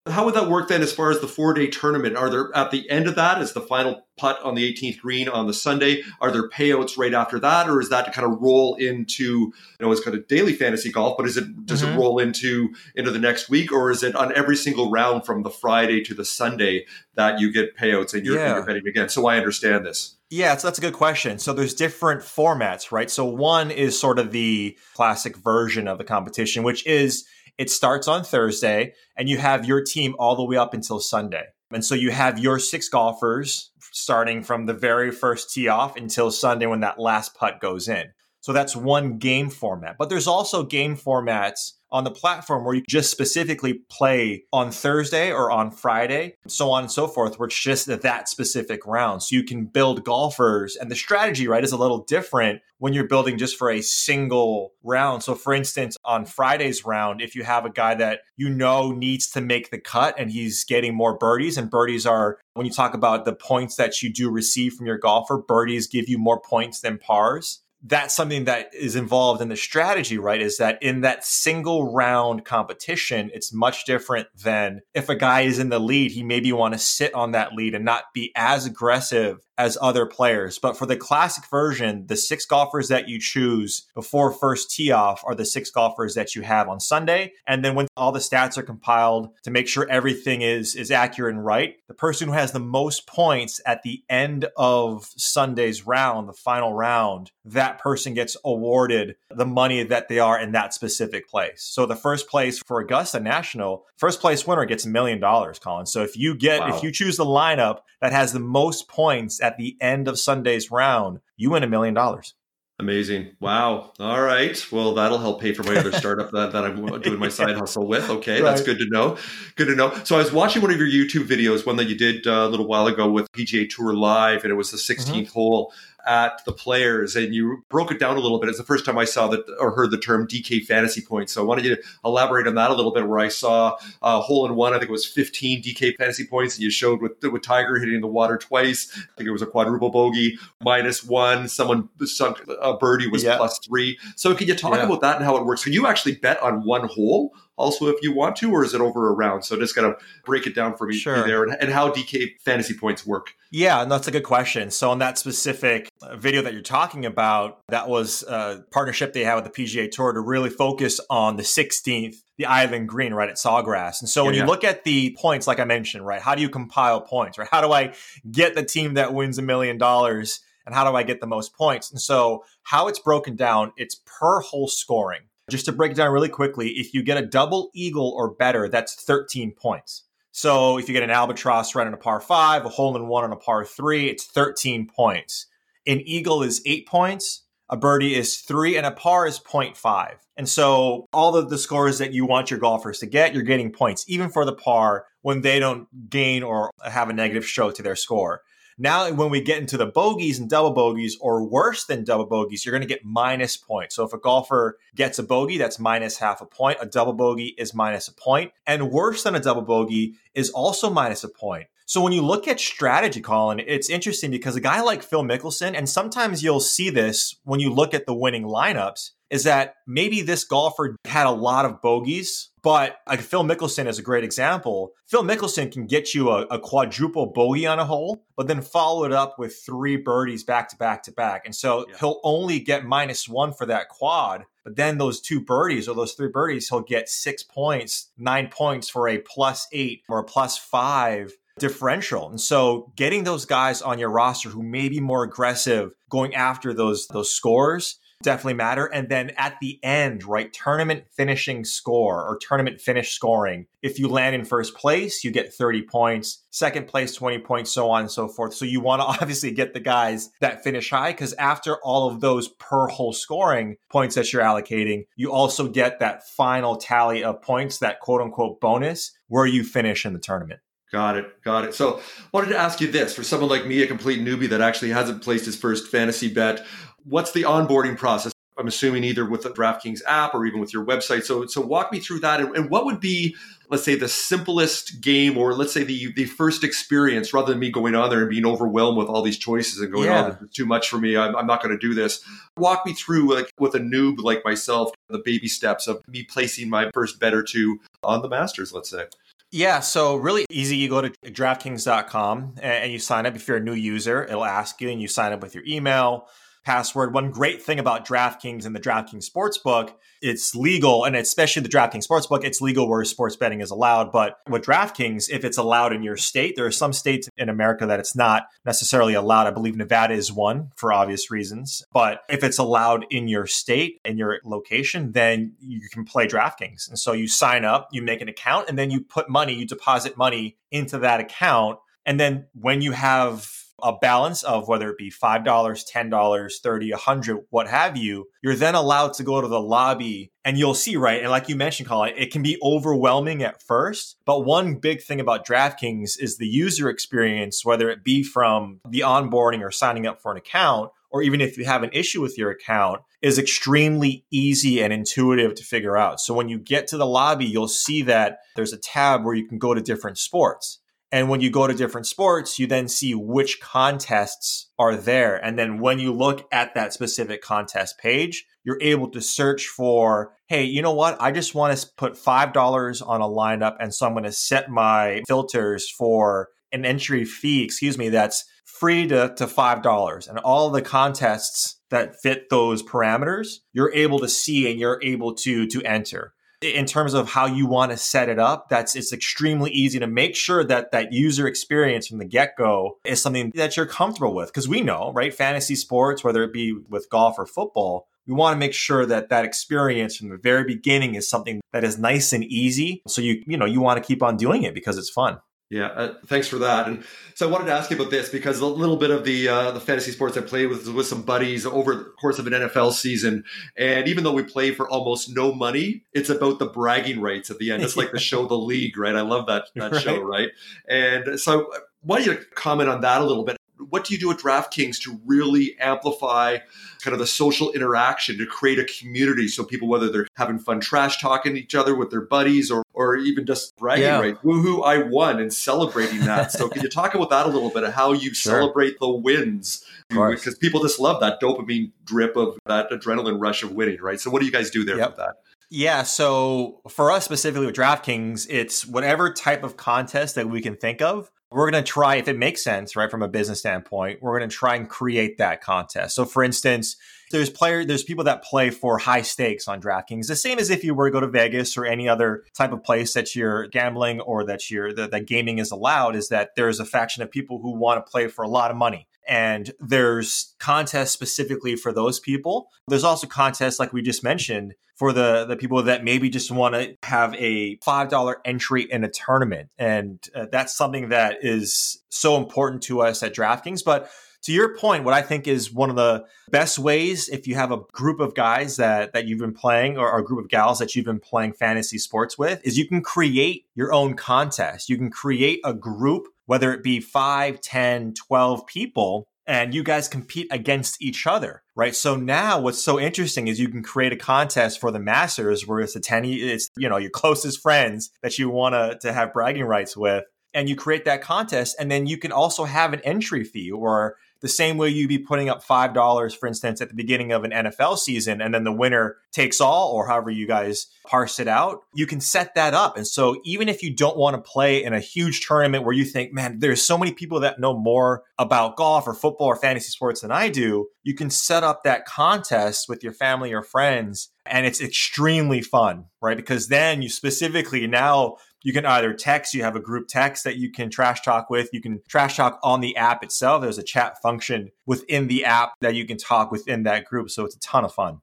How 0.10 0.26
would 0.26 0.36
that 0.36 0.50
work 0.50 0.68
then 0.68 0.82
as 0.82 0.92
far 0.92 1.12
as 1.12 1.20
the 1.20 1.28
four 1.28 1.54
day 1.54 1.68
tournament? 1.68 2.16
Are 2.16 2.30
there 2.30 2.50
at 2.56 2.72
the 2.72 2.90
end 2.90 3.08
of 3.08 3.16
that, 3.16 3.42
is 3.42 3.54
the 3.54 3.62
final 3.62 4.08
putt 4.18 4.40
on 4.44 4.56
the 4.56 4.74
18th 4.74 5.00
green 5.00 5.30
on 5.30 5.48
the 5.48 5.54
Sunday? 5.54 6.04
Are 6.20 6.32
there 6.32 6.50
payouts 6.50 6.98
right 6.98 7.14
after 7.14 7.40
that? 7.40 7.70
Or 7.70 7.80
is 7.80 7.90
that 7.90 8.06
to 8.06 8.12
kind 8.12 8.32
of 8.32 8.40
roll 8.42 8.76
into, 8.76 9.24
you 9.24 9.54
know, 9.80 9.92
it's 9.92 10.04
kind 10.04 10.16
of 10.16 10.28
daily 10.28 10.54
fantasy 10.54 10.92
golf, 10.92 11.18
but 11.18 11.26
is 11.26 11.38
it, 11.38 11.66
does 11.66 11.82
mm-hmm. 11.82 11.94
it 11.94 11.98
roll 11.98 12.20
into, 12.20 12.74
into 12.96 13.12
the 13.12 13.20
next 13.20 13.50
week? 13.50 13.72
Or 13.72 13.90
is 13.90 14.04
it 14.04 14.16
on 14.16 14.36
every 14.36 14.58
single 14.58 14.92
round 14.92 15.26
from 15.26 15.44
the 15.44 15.50
Friday 15.50 16.04
to 16.04 16.14
the 16.14 16.26
Sunday 16.26 16.86
that 17.16 17.40
you 17.40 17.52
get 17.52 17.78
payouts 17.78 18.14
and 18.14 18.26
you're, 18.26 18.36
yeah. 18.36 18.48
and 18.48 18.56
you're 18.56 18.66
betting 18.66 18.88
again? 18.88 19.10
So 19.10 19.26
I 19.28 19.38
understand 19.38 19.86
this. 19.86 20.18
Yeah, 20.32 20.56
so 20.58 20.68
that's 20.68 20.78
a 20.78 20.82
good 20.82 20.94
question. 20.94 21.40
So 21.40 21.54
there's 21.54 21.74
different 21.74 22.22
formats, 22.22 22.92
right? 22.92 23.10
So 23.10 23.26
one 23.26 23.72
is 23.72 24.00
sort 24.00 24.20
of 24.20 24.32
the 24.32 24.78
classic 24.94 25.36
version 25.36 25.88
of 25.88 25.98
the 25.98 26.04
competition, 26.04 26.62
which 26.62 26.86
is 26.86 27.26
it 27.60 27.70
starts 27.70 28.08
on 28.08 28.24
Thursday 28.24 28.94
and 29.18 29.28
you 29.28 29.38
have 29.38 29.66
your 29.66 29.84
team 29.84 30.16
all 30.18 30.36
the 30.38 30.46
way 30.46 30.56
up 30.56 30.74
until 30.74 31.00
Sunday. 31.00 31.44
And 31.72 31.86
so 31.86 31.94
you 31.94 32.10
have 32.10 32.40
your 32.40 32.58
six 32.58 32.88
golfers 32.88 33.72
starting 33.92 34.44
from 34.44 34.66
the 34.66 34.74
very 34.74 35.12
first 35.12 35.54
tee 35.54 35.68
off 35.68 35.98
until 35.98 36.32
Sunday 36.32 36.66
when 36.66 36.80
that 36.80 37.00
last 37.00 37.36
putt 37.36 37.60
goes 37.60 37.90
in. 37.90 38.06
So 38.40 38.54
that's 38.54 38.76
one 38.76 39.18
game 39.18 39.50
format. 39.50 39.98
But 40.00 40.10
there's 40.10 40.26
also 40.26 40.64
game 40.64 40.96
formats 40.96 41.74
on 41.92 42.04
the 42.04 42.12
platform 42.12 42.64
where 42.64 42.76
you 42.76 42.84
just 42.88 43.12
specifically 43.12 43.82
play 43.90 44.44
on 44.54 44.72
Thursday 44.72 45.32
or 45.32 45.52
on 45.52 45.72
Friday, 45.72 46.36
so 46.48 46.70
on 46.72 46.84
and 46.84 46.92
so 46.92 47.08
forth, 47.08 47.40
where 47.40 47.48
it's 47.48 47.60
just 47.60 47.88
that 47.88 48.30
specific 48.30 48.86
round. 48.86 49.24
So 49.24 49.36
you 49.36 49.44
can 49.44 49.66
build 49.66 50.04
golfers 50.04 50.76
and 50.76 50.92
the 50.92 50.96
strategy, 50.96 51.48
right, 51.48 51.64
is 51.64 51.72
a 51.72 51.78
little 51.78 52.04
different 52.04 52.62
when 52.78 52.94
you're 52.94 53.08
building 53.08 53.38
just 53.38 53.58
for 53.58 53.70
a 53.70 53.82
single 53.82 54.74
round. 54.84 55.24
So 55.24 55.36
for 55.36 55.54
instance, 55.54 55.98
on 56.06 56.26
Friday's 56.26 56.86
round, 56.86 57.22
if 57.22 57.36
you 57.36 57.44
have 57.44 57.66
a 57.66 57.70
guy 57.70 57.96
that 57.96 58.22
you 58.38 58.50
know 58.50 58.92
needs 58.92 59.30
to 59.32 59.42
make 59.42 59.70
the 59.70 59.80
cut 59.80 60.16
and 60.18 60.32
he's 60.32 60.64
getting 60.64 60.96
more 60.96 61.18
birdies 61.18 61.58
and 61.58 61.70
birdies 61.70 62.06
are 62.06 62.40
when 62.54 62.66
you 62.66 62.72
talk 62.72 62.94
about 62.94 63.26
the 63.26 63.34
points 63.34 63.76
that 63.76 64.02
you 64.02 64.12
do 64.12 64.30
receive 64.30 64.74
from 64.74 64.86
your 64.86 64.98
golfer, 64.98 65.38
birdies 65.38 65.88
give 65.88 66.08
you 66.08 66.18
more 66.18 66.40
points 66.40 66.80
than 66.80 66.98
pars 66.98 67.62
that's 67.84 68.16
something 68.16 68.46
that 68.46 68.74
is 68.74 68.96
involved 68.96 69.42
in 69.42 69.50
the 69.50 69.56
strategy, 69.56 70.18
right? 70.18 70.42
Is 70.42 70.58
that 70.58 70.82
in 70.82 71.02
that 71.02 71.26
single 71.26 71.94
round 71.94 72.44
competition, 72.44 73.32
it's 73.34 73.54
much 73.54 73.86
different 73.86 74.28
than 74.36 74.82
if 74.94 75.08
a 75.08 75.16
guy 75.16 75.42
is 75.42 75.60
in 75.60 75.70
the 75.70 75.80
lead, 75.80 76.12
he 76.12 76.24
maybe 76.24 76.52
want 76.52 76.74
to 76.74 76.80
sit 76.80 77.14
on 77.14 77.32
that 77.32 77.54
lead 77.54 77.76
and 77.76 77.86
not 77.86 78.06
be 78.14 78.32
as 78.36 78.66
aggressive 78.66 79.38
as 79.60 79.78
other 79.82 80.06
players. 80.06 80.58
But 80.58 80.78
for 80.78 80.86
the 80.86 80.96
classic 80.96 81.44
version, 81.52 82.08
the 82.08 82.16
six 82.16 82.46
golfers 82.46 82.88
that 82.88 83.10
you 83.10 83.20
choose 83.20 83.86
before 83.94 84.32
first 84.32 84.72
tee 84.72 84.92
off 84.92 85.22
are 85.26 85.36
the 85.36 85.46
six 85.46 85.70
golfers 85.70 86.16
that 86.16 86.34
you 86.34 86.42
have 86.44 86.70
on 86.70 86.80
Sunday. 86.80 87.34
And 87.46 87.64
then 87.64 87.76
when 87.76 87.88
all 87.98 88.14
the 88.14 88.20
stats 88.20 88.58
are 88.58 88.64
compiled 88.64 89.30
to 89.44 89.52
make 89.52 89.68
sure 89.68 89.86
everything 89.90 90.42
is, 90.42 90.76
is 90.76 90.92
accurate 90.92 91.36
and 91.36 91.46
right, 91.46 91.76
the 91.90 91.94
person 91.94 92.30
who 92.30 92.34
has 92.34 92.54
the 92.54 92.60
most 92.60 93.06
points 93.06 93.60
at 93.66 93.84
the 93.84 94.02
end 94.10 94.48
of 94.56 95.10
Sunday's 95.18 95.86
round, 95.86 96.30
the 96.30 96.34
final 96.34 96.74
round, 96.74 97.32
that 97.44 97.80
person 97.80 98.14
gets 98.14 98.38
awarded 98.46 99.16
the 99.30 99.46
money 99.46 99.84
that 99.84 100.08
they 100.08 100.20
are 100.20 100.40
in 100.40 100.54
that 100.54 100.74
specific 100.74 101.28
place. 101.28 101.64
So 101.64 101.86
the 101.86 101.96
first 101.96 102.30
place 102.30 102.60
for 102.66 102.80
Augusta 102.80 103.20
National, 103.20 103.86
first 103.98 104.22
place 104.22 104.48
winner 104.48 104.66
gets 104.66 104.86
a 104.86 104.90
million 104.90 105.20
dollars, 105.20 105.60
Colin. 105.60 105.86
So 105.86 106.02
if 106.02 106.16
you 106.16 106.34
get, 106.36 106.62
wow. 106.62 106.78
if 106.78 106.82
you 106.82 106.92
choose 106.92 107.18
the 107.18 107.26
lineup 107.26 107.80
that 108.02 108.14
has 108.14 108.32
the 108.32 108.40
most 108.40 108.88
points 108.88 109.42
at 109.42 109.49
the 109.58 109.78
end 109.82 110.08
of 110.08 110.20
Sunday's 110.20 110.72
round, 110.72 111.20
you 111.38 111.52
win 111.52 111.64
a 111.64 111.68
million 111.68 111.94
dollars. 111.94 112.36
Amazing. 112.80 113.36
Wow. 113.42 113.92
All 114.00 114.22
right. 114.22 114.66
Well, 114.72 114.94
that'll 114.94 115.18
help 115.18 115.42
pay 115.42 115.54
for 115.54 115.64
my 115.64 115.76
other 115.76 115.92
startup 115.92 116.32
that, 116.32 116.54
that 116.54 116.64
I'm 116.64 117.02
doing 117.02 117.20
my 117.20 117.28
side 117.28 117.58
hustle 117.58 117.86
with. 117.86 118.10
Okay. 118.10 118.42
Right. 118.42 118.50
That's 118.50 118.62
good 118.62 118.78
to 118.78 118.88
know. 118.90 119.18
Good 119.58 119.68
to 119.68 119.76
know. 119.76 119.94
So 120.06 120.16
I 120.16 120.20
was 120.20 120.32
watching 120.32 120.62
one 120.62 120.72
of 120.72 120.78
your 120.78 120.88
YouTube 120.88 121.28
videos, 121.28 121.66
one 121.66 121.76
that 121.76 121.90
you 121.90 121.96
did 121.96 122.26
uh, 122.26 122.32
a 122.32 122.48
little 122.48 122.68
while 122.68 122.88
ago 122.88 123.12
with 123.12 123.30
PGA 123.34 123.70
Tour 123.70 123.94
Live, 123.94 124.46
and 124.46 124.52
it 124.52 124.56
was 124.56 124.72
the 124.72 124.78
16th 124.78 125.08
mm-hmm. 125.08 125.26
hole 125.26 125.74
at 126.06 126.44
the 126.46 126.52
players 126.52 127.16
and 127.16 127.34
you 127.34 127.64
broke 127.70 127.92
it 127.92 128.00
down 128.00 128.18
a 128.18 128.20
little 128.20 128.40
bit. 128.40 128.50
It's 128.50 128.58
the 128.58 128.64
first 128.64 128.86
time 128.86 128.98
I 128.98 129.06
saw 129.06 129.28
that 129.28 129.44
or 129.60 129.72
heard 129.72 129.92
the 129.92 129.98
term 129.98 130.28
DK 130.28 130.66
fantasy 130.66 131.02
points. 131.02 131.34
So 131.34 131.42
I 131.42 131.46
wanted 131.46 131.66
you 131.66 131.76
to 131.76 131.82
elaborate 132.06 132.48
on 132.48 132.56
that 132.56 132.72
a 132.72 132.74
little 132.74 132.92
bit 132.92 133.08
where 133.08 133.20
I 133.20 133.28
saw 133.28 133.78
a 134.02 134.06
uh, 134.06 134.22
hole 134.22 134.46
in 134.46 134.56
one, 134.56 134.74
I 134.74 134.78
think 134.78 134.90
it 134.90 134.92
was 134.92 135.06
15 135.06 135.62
DK 135.64 135.96
fantasy 135.98 136.26
points 136.26 136.56
and 136.56 136.64
you 136.64 136.70
showed 136.70 137.02
with, 137.02 137.24
with 137.24 137.42
Tiger 137.42 137.80
hitting 137.80 138.02
the 138.02 138.08
water 138.08 138.38
twice. 138.38 138.92
I 138.96 139.18
think 139.18 139.28
it 139.28 139.32
was 139.32 139.42
a 139.42 139.48
quadruple 139.48 139.90
bogey, 139.90 140.38
minus 140.62 141.04
one. 141.04 141.48
Someone 141.48 141.90
sunk 142.06 142.40
a 142.62 142.78
birdie 142.78 143.08
was 143.08 143.24
yeah. 143.24 143.38
plus 143.38 143.60
three. 143.60 143.98
So 144.16 144.34
can 144.36 144.48
you 144.48 144.56
talk 144.56 144.76
yeah. 144.76 144.86
about 144.86 145.02
that 145.02 145.18
and 145.18 145.26
how 145.26 145.38
it 145.38 145.46
works? 145.46 145.64
Can 145.64 145.74
you 145.74 145.88
actually 145.88 146.16
bet 146.16 146.42
on 146.42 146.64
one 146.64 146.88
hole 146.88 147.34
also 147.60 147.88
if 147.88 147.98
you 148.02 148.14
want 148.14 148.38
to, 148.38 148.52
or 148.52 148.64
is 148.64 148.74
it 148.74 148.82
over 148.82 149.10
a 149.10 149.12
round? 149.12 149.46
So 149.46 149.60
just 149.60 149.76
kind 149.76 149.86
of 149.86 149.96
break 150.26 150.48
it 150.48 150.56
down 150.56 150.78
for 150.78 150.88
me 150.88 150.96
sure. 150.96 151.28
there 151.28 151.44
and, 151.44 151.56
and, 151.62 151.70
how 151.72 151.92
DK 151.92 152.40
fantasy 152.40 152.74
points 152.74 153.06
work. 153.06 153.34
Yeah, 153.52 153.82
and 153.82 153.92
that's 153.92 154.08
a 154.08 154.12
good 154.12 154.24
question. 154.24 154.72
So 154.72 154.90
on 154.90 155.00
that 155.00 155.18
specific 155.18 155.90
uh, 156.02 156.16
video 156.16 156.42
that 156.42 156.54
you're 156.54 156.62
talking 156.62 157.06
about, 157.06 157.60
that 157.68 157.90
was 157.90 158.24
a 158.24 158.64
partnership 158.72 159.14
they 159.14 159.24
had 159.24 159.36
with 159.36 159.44
the 159.44 159.50
PGA 159.52 159.92
Tour 159.92 160.14
to 160.14 160.22
really 160.22 160.50
focus 160.50 161.00
on 161.10 161.36
the 161.36 161.44
16th, 161.44 162.16
the 162.38 162.46
Island 162.46 162.88
Green, 162.88 163.14
right 163.14 163.30
at 163.30 163.36
Sawgrass. 163.36 164.00
And 164.00 164.10
so 164.10 164.26
when 164.26 164.34
you 164.34 164.42
yeah. 164.42 164.48
look 164.48 164.64
at 164.64 164.84
the 164.86 165.16
points, 165.20 165.46
like 165.46 165.60
I 165.60 165.66
mentioned, 165.66 166.06
right, 166.06 166.22
how 166.22 166.36
do 166.36 166.42
you 166.42 166.50
compile 166.50 167.02
points, 167.02 167.38
right? 167.38 167.48
How 167.52 167.62
do 167.62 167.72
I 167.72 167.94
get 168.32 168.56
the 168.56 168.64
team 168.64 168.94
that 168.94 169.14
wins 169.14 169.38
a 169.38 169.44
million 169.44 169.78
dollars? 169.78 170.40
And 170.66 170.76
how 170.76 170.90
do 170.90 170.96
I 170.96 171.02
get 171.02 171.20
the 171.20 171.26
most 171.26 171.56
points? 171.56 171.90
And 171.90 172.00
so, 172.00 172.44
how 172.62 172.90
it's 172.90 173.00
broken 173.00 173.36
down, 173.36 173.72
it's 173.76 173.96
per 174.06 174.40
hole 174.42 174.68
scoring. 174.68 175.22
Just 175.50 175.66
to 175.66 175.72
break 175.72 175.92
it 175.92 175.96
down 175.96 176.12
really 176.12 176.30
quickly, 176.30 176.70
if 176.70 176.94
you 176.94 177.04
get 177.04 177.18
a 177.18 177.26
double 177.26 177.70
eagle 177.74 178.14
or 178.16 178.32
better, 178.32 178.70
that's 178.70 178.96
13 178.96 179.52
points. 179.52 180.04
So 180.32 180.78
if 180.78 180.88
you 180.88 180.94
get 180.94 181.04
an 181.04 181.10
albatross 181.10 181.76
right 181.76 181.88
on 181.88 181.94
a 181.94 181.98
par 181.98 182.22
five, 182.22 182.66
a 182.66 182.70
hole 182.70 182.96
in 182.96 183.08
one 183.08 183.24
on 183.24 183.32
a 183.32 183.36
par 183.36 183.66
three, 183.66 184.08
it's 184.10 184.26
13 184.26 184.88
points. 184.88 185.48
An 185.88 186.02
eagle 186.02 186.44
is 186.44 186.62
eight 186.66 186.88
points, 186.88 187.44
a 187.70 187.78
birdie 187.78 188.16
is 188.16 188.38
three, 188.38 188.78
and 188.78 188.86
a 188.86 188.92
par 188.92 189.28
is 189.28 189.40
0.5. 189.40 190.16
And 190.38 190.48
so 190.48 191.08
all 191.14 191.36
of 191.36 191.50
the 191.50 191.58
scores 191.58 191.98
that 191.98 192.14
you 192.14 192.26
want 192.26 192.50
your 192.50 192.60
golfers 192.60 193.00
to 193.00 193.06
get, 193.06 193.34
you're 193.34 193.44
getting 193.44 193.72
points, 193.72 194.06
even 194.08 194.30
for 194.30 194.46
the 194.46 194.54
par 194.54 195.06
when 195.22 195.42
they 195.42 195.60
don't 195.60 195.88
gain 196.10 196.44
or 196.44 196.72
have 196.84 197.10
a 197.10 197.14
negative 197.14 197.44
stroke 197.44 197.76
to 197.76 197.84
their 197.84 197.96
score. 197.96 198.42
Now, 198.82 199.12
when 199.12 199.30
we 199.30 199.42
get 199.42 199.60
into 199.60 199.76
the 199.76 199.86
bogeys 199.86 200.40
and 200.40 200.50
double 200.50 200.72
bogeys, 200.72 201.18
or 201.20 201.44
worse 201.44 201.84
than 201.84 202.06
double 202.06 202.26
bogeys, 202.26 202.66
you're 202.66 202.72
going 202.72 202.82
to 202.82 202.88
get 202.88 203.04
minus 203.04 203.58
points. 203.58 203.94
So 203.94 204.06
if 204.06 204.14
a 204.14 204.18
golfer 204.18 204.78
gets 204.96 205.20
a 205.20 205.24
bogey, 205.24 205.58
that's 205.58 205.80
minus 205.80 206.18
half 206.18 206.40
a 206.40 206.46
point. 206.46 206.78
A 206.80 206.86
double 206.86 207.12
bogey 207.12 207.56
is 207.58 207.74
minus 207.74 208.08
a 208.08 208.14
point. 208.14 208.54
And 208.66 208.90
worse 208.90 209.24
than 209.24 209.36
a 209.36 209.42
double 209.42 209.64
bogey 209.64 210.16
is 210.34 210.50
also 210.52 210.90
minus 210.90 211.26
a 211.26 211.30
point. 211.30 211.68
So 211.90 212.02
when 212.02 212.14
you 212.14 212.22
look 212.22 212.48
at 212.48 212.60
strategy, 212.60 213.20
Colin, 213.20 213.60
it's 213.66 213.90
interesting 213.90 214.30
because 214.30 214.56
a 214.56 214.62
guy 214.62 214.82
like 214.82 215.02
Phil 215.02 215.24
Mickelson, 215.24 215.76
and 215.76 215.90
sometimes 215.90 216.44
you'll 216.44 216.60
see 216.60 216.92
this 216.92 217.38
when 217.46 217.60
you 217.60 217.74
look 217.74 217.96
at 217.96 218.06
the 218.06 218.14
winning 218.14 218.44
lineups, 218.44 219.10
is 219.32 219.46
that 219.46 219.74
maybe 219.88 220.22
this 220.22 220.44
golfer 220.44 220.96
had 221.06 221.26
a 221.26 221.32
lot 221.32 221.66
of 221.66 221.82
bogeys, 221.82 222.52
but 222.62 222.98
like 223.08 223.22
Phil 223.22 223.44
Mickelson 223.44 223.88
is 223.88 223.98
a 223.98 224.04
great 224.04 224.24
example. 224.24 224.92
Phil 225.08 225.24
Mickelson 225.24 225.72
can 225.72 225.88
get 225.88 226.14
you 226.14 226.30
a, 226.30 226.44
a, 226.52 226.60
quadruple 226.60 227.26
bogey 227.26 227.66
on 227.66 227.80
a 227.80 227.86
hole, 227.86 228.24
but 228.38 228.48
then 228.48 228.62
follow 228.62 229.04
it 229.04 229.12
up 229.12 229.40
with 229.40 229.56
three 229.56 229.98
birdies 229.98 230.44
back 230.44 230.70
to 230.70 230.76
back 230.76 231.02
to 231.02 231.12
back. 231.12 231.42
And 231.46 231.56
so 231.56 231.88
yeah. 231.90 231.96
he'll 232.00 232.20
only 232.24 232.60
get 232.60 232.86
minus 232.86 233.28
one 233.28 233.52
for 233.52 233.66
that 233.66 233.90
quad. 233.90 234.46
But 234.64 234.76
then 234.76 235.00
those 235.00 235.20
two 235.20 235.42
birdies 235.42 235.88
or 235.88 235.96
those 235.96 236.14
three 236.14 236.30
birdies, 236.30 236.70
he'll 236.70 236.82
get 236.82 237.10
six 237.10 237.42
points, 237.42 238.12
nine 238.16 238.50
points 238.50 238.90
for 238.90 239.08
a 239.08 239.18
plus 239.18 239.68
eight 239.72 240.04
or 240.08 240.20
a 240.20 240.24
plus 240.24 240.56
five 240.56 241.34
differential. 241.60 242.30
And 242.30 242.42
so 242.42 242.92
getting 242.96 243.24
those 243.24 243.46
guys 243.46 243.82
on 243.82 244.00
your 244.00 244.10
roster 244.10 244.50
who 244.50 244.64
may 244.64 244.90
be 244.90 245.00
more 245.00 245.24
aggressive 245.24 245.92
going 246.10 246.34
after 246.36 246.74
those 246.74 247.08
those 247.08 247.34
scores 247.34 248.00
definitely 248.22 248.56
matter. 248.56 248.86
And 248.86 249.10
then 249.10 249.32
at 249.38 249.58
the 249.62 249.80
end, 249.84 250.24
right, 250.26 250.52
tournament 250.52 251.06
finishing 251.16 251.64
score 251.64 252.22
or 252.28 252.38
tournament 252.38 252.82
finish 252.82 253.14
scoring. 253.14 253.68
If 253.82 253.98
you 253.98 254.10
land 254.10 254.36
in 254.36 254.44
first 254.44 254.76
place, 254.76 255.24
you 255.24 255.32
get 255.32 255.54
30 255.54 255.84
points, 255.84 256.44
second 256.50 256.88
place, 256.88 257.16
20 257.16 257.40
points, 257.40 257.72
so 257.72 257.90
on 257.90 258.02
and 258.02 258.12
so 258.12 258.28
forth. 258.28 258.54
So 258.54 258.66
you 258.66 258.82
want 258.82 259.02
to 259.02 259.06
obviously 259.22 259.52
get 259.52 259.74
the 259.74 259.80
guys 259.80 260.30
that 260.42 260.64
finish 260.64 260.90
high 260.90 261.12
because 261.12 261.34
after 261.34 261.78
all 261.78 262.10
of 262.10 262.20
those 262.20 262.50
per 262.50 262.88
hole 262.88 263.14
scoring 263.14 263.78
points 263.90 264.16
that 264.16 264.32
you're 264.34 264.44
allocating, 264.44 265.06
you 265.16 265.32
also 265.32 265.68
get 265.68 266.00
that 266.00 266.28
final 266.28 266.76
tally 266.76 267.24
of 267.24 267.42
points, 267.42 267.78
that 267.78 268.02
quote 268.02 268.22
unquote 268.22 268.60
bonus 268.60 269.12
where 269.28 269.46
you 269.46 269.64
finish 269.64 270.06
in 270.06 270.14
the 270.14 270.20
tournament. 270.20 270.60
Got 270.92 271.18
it. 271.18 271.44
Got 271.44 271.66
it. 271.66 271.76
So, 271.76 272.02
wanted 272.32 272.50
to 272.50 272.58
ask 272.58 272.82
you 272.82 272.92
this 272.92 273.14
for 273.14 273.24
someone 273.24 273.50
like 273.50 273.66
me, 273.68 273.84
a 273.84 273.88
complete 273.88 274.22
newbie 274.22 274.50
that 274.50 274.62
actually 274.62 274.90
hasn't 274.90 275.22
placed 275.22 275.46
his 275.46 275.56
first 275.56 275.88
fantasy 275.88 276.34
bet, 276.34 276.66
what's 277.04 277.32
the 277.32 277.44
onboarding 277.44 277.98
process? 277.98 278.34
I'm 278.58 278.68
assuming 278.68 279.06
either 279.06 279.24
with 279.26 279.44
the 279.44 279.52
DraftKings 279.52 280.02
app 280.06 280.36
or 280.36 280.46
even 280.46 280.60
with 280.60 280.74
your 280.74 280.86
website. 280.86 281.24
So, 281.24 281.46
so 281.46 281.62
walk 281.62 281.94
me 281.94 282.00
through 282.00 282.20
that. 282.20 282.42
And, 282.42 282.56
and, 282.58 282.70
what 282.70 282.84
would 282.84 283.00
be, 283.00 283.36
let's 283.70 283.84
say, 283.84 283.96
the 283.96 284.10
simplest 284.10 285.00
game, 285.00 285.38
or 285.38 285.54
let's 285.54 285.72
say 285.72 285.84
the 285.84 286.12
the 286.12 286.26
first 286.26 286.64
experience, 286.66 287.34
rather 287.34 287.54
than 287.54 287.60
me 287.60 287.72
going 287.72 287.96
on 287.96 288.10
there 288.10 288.20
and 288.20 288.30
being 288.30 288.46
overwhelmed 288.46 288.98
with 288.98 289.08
all 289.08 289.22
these 289.22 289.38
choices 289.38 289.80
and 289.80 289.94
going, 289.94 290.10
oh, 290.10 290.12
yeah. 290.12 290.26
"Oh, 290.26 290.32
this 290.32 290.42
is 290.42 290.50
too 290.54 290.66
much 290.66 290.90
for 290.90 290.98
me. 290.98 291.16
I'm, 291.16 291.36
I'm 291.38 291.48
not 291.48 291.64
going 291.64 291.74
to 291.74 291.80
do 291.80 291.94
this." 291.94 292.22
Walk 292.58 292.86
me 292.86 292.94
through, 292.94 293.34
like 293.34 293.50
with 293.58 293.76
a 293.76 293.80
noob 293.80 294.18
like 294.20 294.44
myself, 294.44 294.92
the 295.08 295.20
baby 295.20 295.48
steps 295.48 295.88
of 295.88 296.02
me 296.10 296.24
placing 296.24 296.70
my 296.70 296.92
first 296.94 297.20
bet 297.20 297.34
or 297.34 297.44
two 297.44 297.80
on 298.04 298.22
the 298.22 298.28
Masters. 298.28 298.74
Let's 298.74 298.90
say. 298.90 299.06
Yeah, 299.52 299.80
so 299.80 300.16
really 300.16 300.46
easy. 300.52 300.78
You 300.78 300.90
go 300.90 301.02
to 301.02 301.10
DraftKings.com 301.10 302.56
and 302.62 302.92
you 302.92 303.00
sign 303.00 303.26
up. 303.26 303.36
If 303.36 303.48
you're 303.48 303.58
a 303.58 303.62
new 303.62 303.74
user, 303.74 304.24
it'll 304.24 304.46
ask 304.46 304.80
you, 304.80 304.90
and 304.90 305.02
you 305.02 305.08
sign 305.08 305.34
up 305.34 305.42
with 305.42 305.56
your 305.56 305.64
email 305.66 306.28
password. 306.64 307.14
One 307.14 307.32
great 307.32 307.62
thing 307.62 307.80
about 307.80 308.06
DraftKings 308.06 308.66
and 308.66 308.76
the 308.76 308.80
DraftKings 308.80 309.30
Sportsbook, 309.30 309.94
it's 310.22 310.54
legal, 310.54 311.06
and 311.06 311.16
especially 311.16 311.62
the 311.62 311.70
DraftKings 311.70 312.08
Sportsbook, 312.08 312.44
it's 312.44 312.62
legal 312.62 312.90
where 312.90 313.04
sports 313.06 313.36
betting 313.36 313.62
is 313.62 313.72
allowed. 313.72 314.12
But 314.12 314.38
with 314.50 314.64
DraftKings, 314.64 315.30
if 315.30 315.46
it's 315.46 315.58
allowed 315.58 315.94
in 315.94 316.04
your 316.04 316.18
state, 316.18 316.56
there 316.56 316.66
are 316.66 316.72
some 316.72 316.94
states 316.94 317.30
in 317.38 317.50
America 317.50 317.86
that 317.86 318.00
it's 318.00 318.16
not 318.16 318.48
necessarily 318.66 319.14
allowed. 319.14 319.48
I 319.48 319.52
believe 319.52 319.76
Nevada 319.76 320.14
is 320.14 320.32
one 320.32 320.72
for 320.76 320.92
obvious 320.92 321.32
reasons. 321.32 321.84
But 321.94 322.22
if 322.30 322.44
it's 322.44 322.58
allowed 322.58 323.06
in 323.10 323.28
your 323.28 323.48
state 323.48 324.00
and 324.04 324.18
your 324.18 324.40
location, 324.44 325.14
then 325.14 325.54
you 325.60 325.88
can 325.92 326.06
play 326.06 326.28
DraftKings. 326.28 326.90
And 326.90 327.00
so 327.00 327.14
you 327.14 327.28
sign 327.28 327.66
up, 327.66 327.90
you 327.92 328.02
make 328.02 328.22
an 328.22 328.30
account, 328.30 328.70
and 328.70 328.78
then 328.78 328.92
you 328.92 329.02
put 329.02 329.30
money, 329.30 329.54
you 329.54 329.66
deposit 329.66 330.18
money 330.18 330.58
into 330.72 331.00
that 331.00 331.20
account. 331.20 331.80
And 332.06 332.20
then 332.20 332.48
when 332.54 332.82
you 332.82 332.92
have 332.92 333.59
a 333.84 333.98
balance 333.98 334.44
of 334.44 334.68
whether 334.68 334.90
it 334.90 334.98
be 334.98 335.12
$5, 335.12 335.44
$10, 335.44 336.52
30, 336.64 336.92
100, 336.92 337.38
what 337.50 337.68
have 337.68 337.98
you, 337.98 338.26
you're 338.42 338.56
then 338.56 338.76
allowed 338.76 339.14
to 339.14 339.24
go 339.24 339.42
to 339.42 339.48
the 339.48 339.62
lobby 339.62 340.32
and 340.46 340.58
you'll 340.58 340.74
see, 340.74 340.96
right? 340.96 341.22
And 341.22 341.32
like 341.32 341.50
you 341.50 341.56
mentioned, 341.56 341.90
Colin, 341.90 342.14
it 342.18 342.32
can 342.32 342.42
be 342.42 342.58
overwhelming 342.64 343.44
at 343.44 343.62
first. 343.62 344.18
But 344.26 344.46
one 344.46 344.76
big 344.76 345.02
thing 345.02 345.20
about 345.20 345.46
DraftKings 345.46 346.20
is 346.20 346.38
the 346.38 346.48
user 346.48 346.90
experience, 346.90 347.66
whether 347.66 347.90
it 347.90 348.04
be 348.04 348.24
from 348.24 348.80
the 348.88 349.02
onboarding 349.02 349.62
or 349.62 349.72
signing 349.72 350.08
up 350.08 350.22
for 350.22 350.32
an 350.32 350.38
account, 350.38 350.92
or 351.12 351.22
even 351.22 351.42
if 351.42 351.58
you 351.58 351.66
have 351.66 351.84
an 351.84 351.90
issue 351.92 352.22
with 352.22 352.38
your 352.38 352.52
account, 352.52 353.02
is 353.22 353.38
extremely 353.38 354.26
easy 354.32 354.82
and 354.82 354.94
intuitive 354.94 355.56
to 355.56 355.64
figure 355.64 355.98
out. 355.98 356.20
So 356.20 356.34
when 356.34 356.50
you 356.50 356.60
get 356.60 356.88
to 356.88 356.98
the 356.98 357.06
lobby, 357.06 357.46
you'll 357.46 357.68
see 357.68 358.02
that 358.04 358.40
there's 358.56 358.74
a 358.74 358.78
tab 358.78 359.26
where 359.26 359.36
you 359.36 359.48
can 359.48 359.58
go 359.58 359.74
to 359.74 359.82
different 359.82 360.18
sports. 360.18 360.80
And 361.12 361.28
when 361.30 361.42
you 361.42 361.50
go 361.50 361.66
to 361.66 361.74
different 361.74 362.06
sports, 362.06 362.60
you 362.60 362.68
then 362.68 362.88
see 362.88 363.16
which 363.16 363.60
contests 363.60 364.70
are 364.78 364.96
there. 364.96 365.44
And 365.44 365.58
then 365.58 365.80
when 365.80 365.98
you 365.98 366.14
look 366.14 366.48
at 366.52 366.76
that 366.76 366.94
specific 366.94 367.42
contest 367.42 367.98
page, 367.98 368.46
you're 368.64 368.78
able 368.82 369.10
to 369.12 369.22
search 369.22 369.68
for, 369.68 370.34
hey, 370.48 370.64
you 370.64 370.82
know 370.82 370.94
what? 370.94 371.20
I 371.20 371.32
just 371.32 371.56
want 371.56 371.76
to 371.76 371.88
put 371.98 372.14
$5 372.14 373.08
on 373.08 373.22
a 373.22 373.28
lineup. 373.28 373.78
And 373.80 373.94
so 373.94 374.06
I'm 374.06 374.14
going 374.14 374.24
to 374.26 374.32
set 374.32 374.70
my 374.70 375.24
filters 375.28 375.90
for 375.90 376.50
an 376.72 376.86
entry 376.86 377.26
fee, 377.26 377.64
excuse 377.64 377.98
me, 377.98 378.10
that's 378.10 378.46
free 378.64 379.08
to, 379.08 379.34
to 379.38 379.48
$5. 379.48 380.30
And 380.30 380.38
all 380.40 380.70
the 380.70 380.84
contests 380.84 381.80
that 381.90 382.22
fit 382.22 382.50
those 382.52 382.84
parameters, 382.84 383.58
you're 383.74 383.92
able 383.94 384.20
to 384.20 384.30
see 384.30 384.70
and 384.70 384.80
you're 384.80 385.00
able 385.02 385.34
to, 385.34 385.66
to 385.66 385.82
enter 385.82 386.34
in 386.62 386.86
terms 386.86 387.14
of 387.14 387.30
how 387.30 387.46
you 387.46 387.66
want 387.66 387.92
to 387.92 387.98
set 387.98 388.28
it 388.28 388.38
up 388.38 388.68
that's 388.70 388.96
it's 388.96 389.14
extremely 389.14 389.72
easy 389.72 390.00
to 390.00 390.08
make 390.08 390.36
sure 390.36 390.64
that 390.64 390.92
that 390.92 391.14
user 391.14 391.48
experience 391.48 392.08
from 392.08 392.18
the 392.18 392.26
get-go 392.26 392.98
is 393.06 393.22
something 393.22 393.52
that 393.56 393.78
you're 393.78 393.86
comfortable 393.86 394.36
with. 394.36 394.50
Because 394.50 394.68
we 394.68 394.82
know 394.82 395.12
right 395.14 395.34
fantasy 395.34 395.76
sports 395.76 396.24
whether 396.24 396.44
it 396.44 396.54
be 396.54 396.74
with 396.90 397.10
golf 397.10 397.36
or 397.38 397.46
football 397.46 398.08
we 398.28 398.36
want 398.36 398.54
to 398.54 398.60
make 398.60 398.74
sure 398.74 399.08
that 399.08 399.30
that 399.30 399.44
experience 399.44 400.18
from 400.18 400.30
the 400.30 400.38
very 400.38 400.64
beginning 400.64 401.16
is 401.16 401.28
something 401.28 401.62
that 401.74 401.84
is 401.84 401.98
nice 401.98 402.32
and 402.32 402.44
easy. 402.44 403.02
So 403.08 403.22
you 403.22 403.44
you 403.48 403.58
know 403.58 403.66
you 403.66 403.82
want 403.82 404.02
to 404.02 404.08
keep 404.08 404.22
on 404.22 404.38
doing 404.38 404.64
it 404.64 404.74
because 404.74 404.98
it's 404.98 405.10
fun 405.10 405.40
yeah, 405.70 405.88
uh, 405.88 406.14
thanks 406.26 406.48
for 406.48 406.58
that. 406.58 406.88
And 406.88 407.04
so 407.36 407.48
I 407.48 407.52
wanted 407.52 407.66
to 407.66 407.74
ask 407.74 407.92
you 407.92 407.96
about 407.96 408.10
this 408.10 408.30
because 408.30 408.60
a 408.60 408.66
little 408.66 408.98
bit 408.98 409.12
of 409.12 409.24
the 409.24 409.48
uh, 409.48 409.72
the 409.72 409.80
fantasy 409.80 410.12
sports 410.12 410.36
I 410.36 410.42
played 410.42 410.68
with 410.68 410.88
with 410.88 411.06
some 411.06 411.22
buddies 411.22 411.64
over 411.64 411.96
the 411.96 412.04
course 412.20 412.40
of 412.40 412.48
an 412.48 412.54
NFL 412.54 412.92
season, 412.94 413.44
and 413.78 414.08
even 414.08 414.24
though 414.24 414.34
we 414.34 414.42
play 414.42 414.72
for 414.72 414.90
almost 414.90 415.36
no 415.36 415.54
money, 415.54 416.04
it's 416.12 416.30
about 416.30 416.58
the 416.58 416.66
bragging 416.66 417.22
rights 417.22 417.52
at 417.52 417.60
the 417.60 417.70
end. 417.70 417.84
It's 417.84 417.96
like 417.96 418.12
the 418.12 418.20
show 418.30 418.48
The 418.48 418.56
League, 418.56 418.98
right? 418.98 419.16
I 419.16 419.22
love 419.22 419.46
that 419.46 419.66
that 419.76 419.92
right. 419.92 420.02
show, 420.02 420.20
right? 420.20 420.50
And 420.90 421.40
so, 421.40 421.72
why 422.02 422.18
don't 422.24 422.26
you 422.26 422.46
comment 422.56 422.90
on 422.90 423.02
that 423.02 423.22
a 423.22 423.26
little 423.26 423.44
bit? 423.44 423.59
What 423.80 424.06
do 424.06 424.14
you 424.14 424.20
do 424.20 424.32
at 424.32 424.38
DraftKings 424.38 425.02
to 425.04 425.20
really 425.26 425.78
amplify 425.80 426.58
kind 427.02 427.14
of 427.14 427.20
the 427.20 427.28
social 427.28 427.72
interaction 427.72 428.38
to 428.38 428.46
create 428.46 428.78
a 428.78 428.86
community 428.86 429.48
so 429.48 429.64
people, 429.64 429.88
whether 429.88 430.12
they're 430.12 430.28
having 430.36 430.60
fun 430.60 430.80
trash 430.80 431.22
talking 431.22 431.56
each 431.56 431.74
other 431.76 431.96
with 431.96 432.10
their 432.10 432.22
buddies 432.22 432.70
or, 432.70 432.84
or 432.94 433.16
even 433.16 433.46
just 433.46 433.76
bragging, 433.78 434.04
yeah. 434.04 434.20
right? 434.20 434.42
Woohoo, 434.44 434.86
I 434.86 435.04
won 435.04 435.40
and 435.40 435.54
celebrating 435.54 436.22
that. 436.22 436.52
so, 436.52 436.68
can 436.68 436.82
you 436.82 436.90
talk 436.90 437.16
about 437.16 437.30
that 437.30 437.46
a 437.46 437.50
little 437.50 437.70
bit 437.70 437.84
of 437.84 437.94
how 437.94 438.12
you 438.12 438.34
sure. 438.34 438.60
celebrate 438.60 439.00
the 439.00 439.10
wins? 439.10 439.86
Because 440.10 440.56
people 440.56 440.82
just 440.82 441.00
love 441.00 441.22
that 441.22 441.40
dopamine 441.42 441.92
drip 442.04 442.36
of 442.36 442.58
that 442.66 442.90
adrenaline 442.90 443.40
rush 443.40 443.64
of 443.64 443.72
winning, 443.72 444.02
right? 444.02 444.20
So, 444.20 444.30
what 444.30 444.40
do 444.40 444.46
you 444.46 444.52
guys 444.52 444.70
do 444.70 444.84
there 444.84 444.98
yep. 444.98 445.10
with 445.10 445.18
that? 445.18 445.36
Yeah, 445.72 446.02
so 446.02 446.82
for 446.90 447.12
us 447.12 447.26
specifically 447.26 447.68
with 447.68 447.76
DraftKings, 447.76 448.48
it's 448.50 448.88
whatever 448.88 449.32
type 449.32 449.64
of 449.64 449.78
contest 449.78 450.34
that 450.34 450.50
we 450.50 450.62
can 450.62 450.76
think 450.76 451.00
of 451.00 451.30
we're 451.52 451.70
going 451.70 451.84
to 451.84 451.88
try 451.88 452.16
if 452.16 452.28
it 452.28 452.38
makes 452.38 452.64
sense 452.64 452.96
right 452.96 453.10
from 453.10 453.24
a 453.24 453.28
business 453.28 453.60
standpoint 453.60 454.22
we're 454.22 454.38
going 454.38 454.50
to 454.50 454.56
try 454.56 454.76
and 454.76 454.90
create 454.90 455.38
that 455.38 455.62
contest. 455.62 456.16
So 456.16 456.26
for 456.26 456.44
instance 456.44 456.96
there's 457.32 457.50
player 457.50 457.86
there's 457.86 458.04
people 458.04 458.24
that 458.26 458.44
play 458.44 458.70
for 458.70 458.98
high 458.98 459.22
stakes 459.22 459.68
on 459.68 459.82
DraftKings 459.82 460.28
the 460.28 460.36
same 460.36 460.60
as 460.60 460.70
if 460.70 460.84
you 460.84 460.94
were 460.94 461.10
to 461.10 461.14
go 461.14 461.20
to 461.20 461.28
Vegas 461.28 461.78
or 461.78 461.86
any 461.86 462.08
other 462.08 462.44
type 462.56 462.72
of 462.72 462.84
place 462.84 463.14
that 463.14 463.36
you're 463.36 463.68
gambling 463.68 464.22
or 464.22 464.46
that 464.46 464.70
you're 464.70 464.94
that, 464.94 465.12
that 465.12 465.28
gaming 465.28 465.58
is 465.58 465.72
allowed 465.72 466.16
is 466.16 466.30
that 466.30 466.56
there's 466.56 466.80
a 466.80 466.86
faction 466.86 467.24
of 467.24 467.32
people 467.32 467.60
who 467.60 467.78
want 467.78 468.04
to 468.04 468.10
play 468.10 468.28
for 468.28 468.44
a 468.44 468.50
lot 468.50 468.72
of 468.72 468.78
money 468.78 469.08
and 469.30 469.72
there's 469.80 470.56
contests 470.60 471.12
specifically 471.12 471.76
for 471.76 471.94
those 471.94 472.20
people 472.20 472.70
there's 472.88 473.04
also 473.06 473.28
contests 473.28 473.80
like 473.80 473.94
we 473.94 474.02
just 474.02 474.24
mentioned 474.24 474.74
for 475.00 475.14
the 475.14 475.46
the 475.46 475.56
people 475.56 475.82
that 475.82 476.04
maybe 476.04 476.30
just 476.30 476.52
want 476.52 476.76
to 476.76 476.94
have 477.04 477.34
a 477.36 477.78
five 477.78 478.10
dollar 478.10 478.42
entry 478.44 478.84
in 478.84 479.06
a 479.06 479.10
tournament, 479.10 479.70
and 479.80 480.20
uh, 480.36 480.46
that's 480.52 480.76
something 480.76 481.10
that 481.10 481.38
is 481.42 482.04
so 482.10 482.36
important 482.36 482.84
to 482.84 483.02
us 483.02 483.24
at 483.24 483.34
DraftKings. 483.34 483.82
But 483.84 484.12
to 484.42 484.52
your 484.52 484.76
point, 484.76 485.06
what 485.06 485.14
I 485.14 485.22
think 485.22 485.48
is 485.48 485.72
one 485.72 485.90
of 485.90 485.96
the 485.96 486.26
best 486.52 486.80
ways 486.80 487.30
if 487.30 487.48
you 487.48 487.56
have 487.56 487.72
a 487.72 487.80
group 487.94 488.20
of 488.20 488.36
guys 488.36 488.76
that 488.76 489.14
that 489.14 489.26
you've 489.26 489.40
been 489.40 489.54
playing 489.54 489.98
or, 489.98 490.12
or 490.12 490.20
a 490.20 490.24
group 490.24 490.44
of 490.44 490.50
gals 490.50 490.80
that 490.80 490.94
you've 490.96 491.06
been 491.06 491.22
playing 491.22 491.54
fantasy 491.54 491.98
sports 491.98 492.38
with 492.38 492.60
is 492.66 492.78
you 492.78 492.86
can 492.86 493.02
create 493.02 493.66
your 493.76 493.94
own 493.94 494.16
contest. 494.16 494.90
You 494.90 494.98
can 494.98 495.10
create 495.10 495.62
a 495.64 495.74
group, 495.74 496.28
whether 496.50 496.74
it 496.74 496.82
be 496.82 497.00
5, 497.00 497.62
10, 497.62 498.16
12 498.16 498.66
people 498.66 499.28
and 499.46 499.72
you 499.72 499.84
guys 499.84 500.08
compete 500.08 500.48
against 500.50 501.00
each 501.00 501.28
other, 501.28 501.62
right? 501.76 501.96
So 501.96 502.16
now 502.16 502.60
what's 502.60 502.84
so 502.84 503.00
interesting 503.00 503.48
is 503.48 503.60
you 503.60 503.70
can 503.70 503.84
create 503.84 504.14
a 504.14 504.16
contest 504.16 504.82
for 504.82 504.90
the 504.90 504.98
masters 504.98 505.68
where 505.68 505.80
it's 505.80 505.96
a 505.96 506.00
10, 506.00 506.26
it's, 506.26 506.72
you 506.76 506.90
know, 506.90 506.98
your 506.98 507.12
closest 507.12 507.62
friends 507.62 508.10
that 508.24 508.40
you 508.40 508.50
want 508.50 508.74
to, 508.74 508.98
to 509.08 509.14
have 509.14 509.32
bragging 509.32 509.66
rights 509.66 509.96
with. 509.96 510.24
And 510.52 510.68
you 510.68 510.76
create 510.76 511.06
that 511.06 511.22
contest. 511.22 511.76
And 511.80 511.92
then 511.92 512.08
you 512.08 512.18
can 512.18 512.32
also 512.32 512.64
have 512.64 512.94
an 512.94 513.02
entry 513.02 513.44
fee 513.44 513.70
or 513.70 514.16
the 514.42 514.48
same 514.48 514.78
way 514.78 514.90
you'd 514.90 515.10
be 515.10 515.20
putting 515.20 515.50
up 515.50 515.64
$5, 515.64 516.38
for 516.38 516.48
instance, 516.48 516.82
at 516.82 516.90
the 516.90 516.96
beginning 516.96 517.32
of 517.32 517.44
an 517.44 517.52
NFL 517.52 517.98
season, 517.98 518.42
and 518.42 518.54
then 518.54 518.64
the 518.64 518.72
winner 518.72 519.18
takes 519.32 519.60
all, 519.60 519.92
or 519.92 520.08
however 520.08 520.30
you 520.30 520.48
guys 520.48 520.88
parse 521.06 521.40
it 521.40 521.48
out, 521.48 521.82
you 521.94 522.06
can 522.06 522.22
set 522.22 522.56
that 522.56 522.74
up. 522.74 522.98
And 522.98 523.08
so 523.08 523.40
even 523.44 523.68
if 523.68 523.84
you 523.84 523.94
don't 523.94 524.18
want 524.18 524.36
to 524.36 524.42
play 524.42 524.84
in 524.84 524.94
a 524.94 525.00
huge 525.00 525.46
tournament 525.46 525.84
where 525.84 525.94
you 525.94 526.06
think, 526.06 526.34
man, 526.34 526.60
there's 526.60 526.82
so 526.82 526.98
many 526.98 527.12
people 527.12 527.40
that 527.42 527.60
know 527.60 527.78
more 527.78 528.24
about 528.38 528.78
golf 528.78 529.08
or 529.08 529.14
football 529.14 529.48
or 529.48 529.56
fantasy 529.56 529.90
sports 529.90 530.22
than 530.22 530.32
I 530.32 530.50
do, 530.50 530.88
you 531.04 531.16
can 531.16 531.30
set 531.30 531.64
up 531.64 531.84
that 531.84 532.06
contest 532.06 532.88
with 532.88 533.04
your 533.04 533.14
family 533.14 533.54
or 533.54 533.64
friends. 533.64 534.30
And 534.46 534.66
it's 534.66 534.82
extremely 534.82 535.62
fun, 535.62 536.06
right? 536.22 536.38
Because 536.38 536.68
then 536.68 537.02
you 537.02 537.10
specifically 537.10 537.86
now 537.88 538.38
you 538.62 538.74
can 538.74 538.86
either 538.86 539.14
text, 539.14 539.54
you 539.54 539.64
have 539.64 539.76
a 539.76 539.80
group 539.80 540.08
text 540.08 540.44
that 540.44 540.58
you 540.58 540.72
can 540.72 540.90
trash 540.90 541.22
talk 541.22 541.50
with. 541.50 541.70
You 541.72 541.82
can 541.82 542.02
trash 542.08 542.38
talk 542.38 542.60
on 542.64 542.82
the 542.82 542.98
app 542.98 543.24
itself. 543.24 543.62
There's 543.62 543.78
a 543.78 543.84
chat 543.84 544.22
function 544.22 544.72
within 544.86 545.28
the 545.28 545.46
app 545.46 545.74
that 545.82 545.96
you 545.96 546.06
can 546.06 546.18
talk 546.18 546.52
within 546.52 546.84
that 546.84 547.06
group. 547.06 547.30
So 547.30 547.46
it's 547.46 547.56
a 547.56 547.60
ton 547.60 547.86
of 547.86 547.94
fun. 547.94 548.22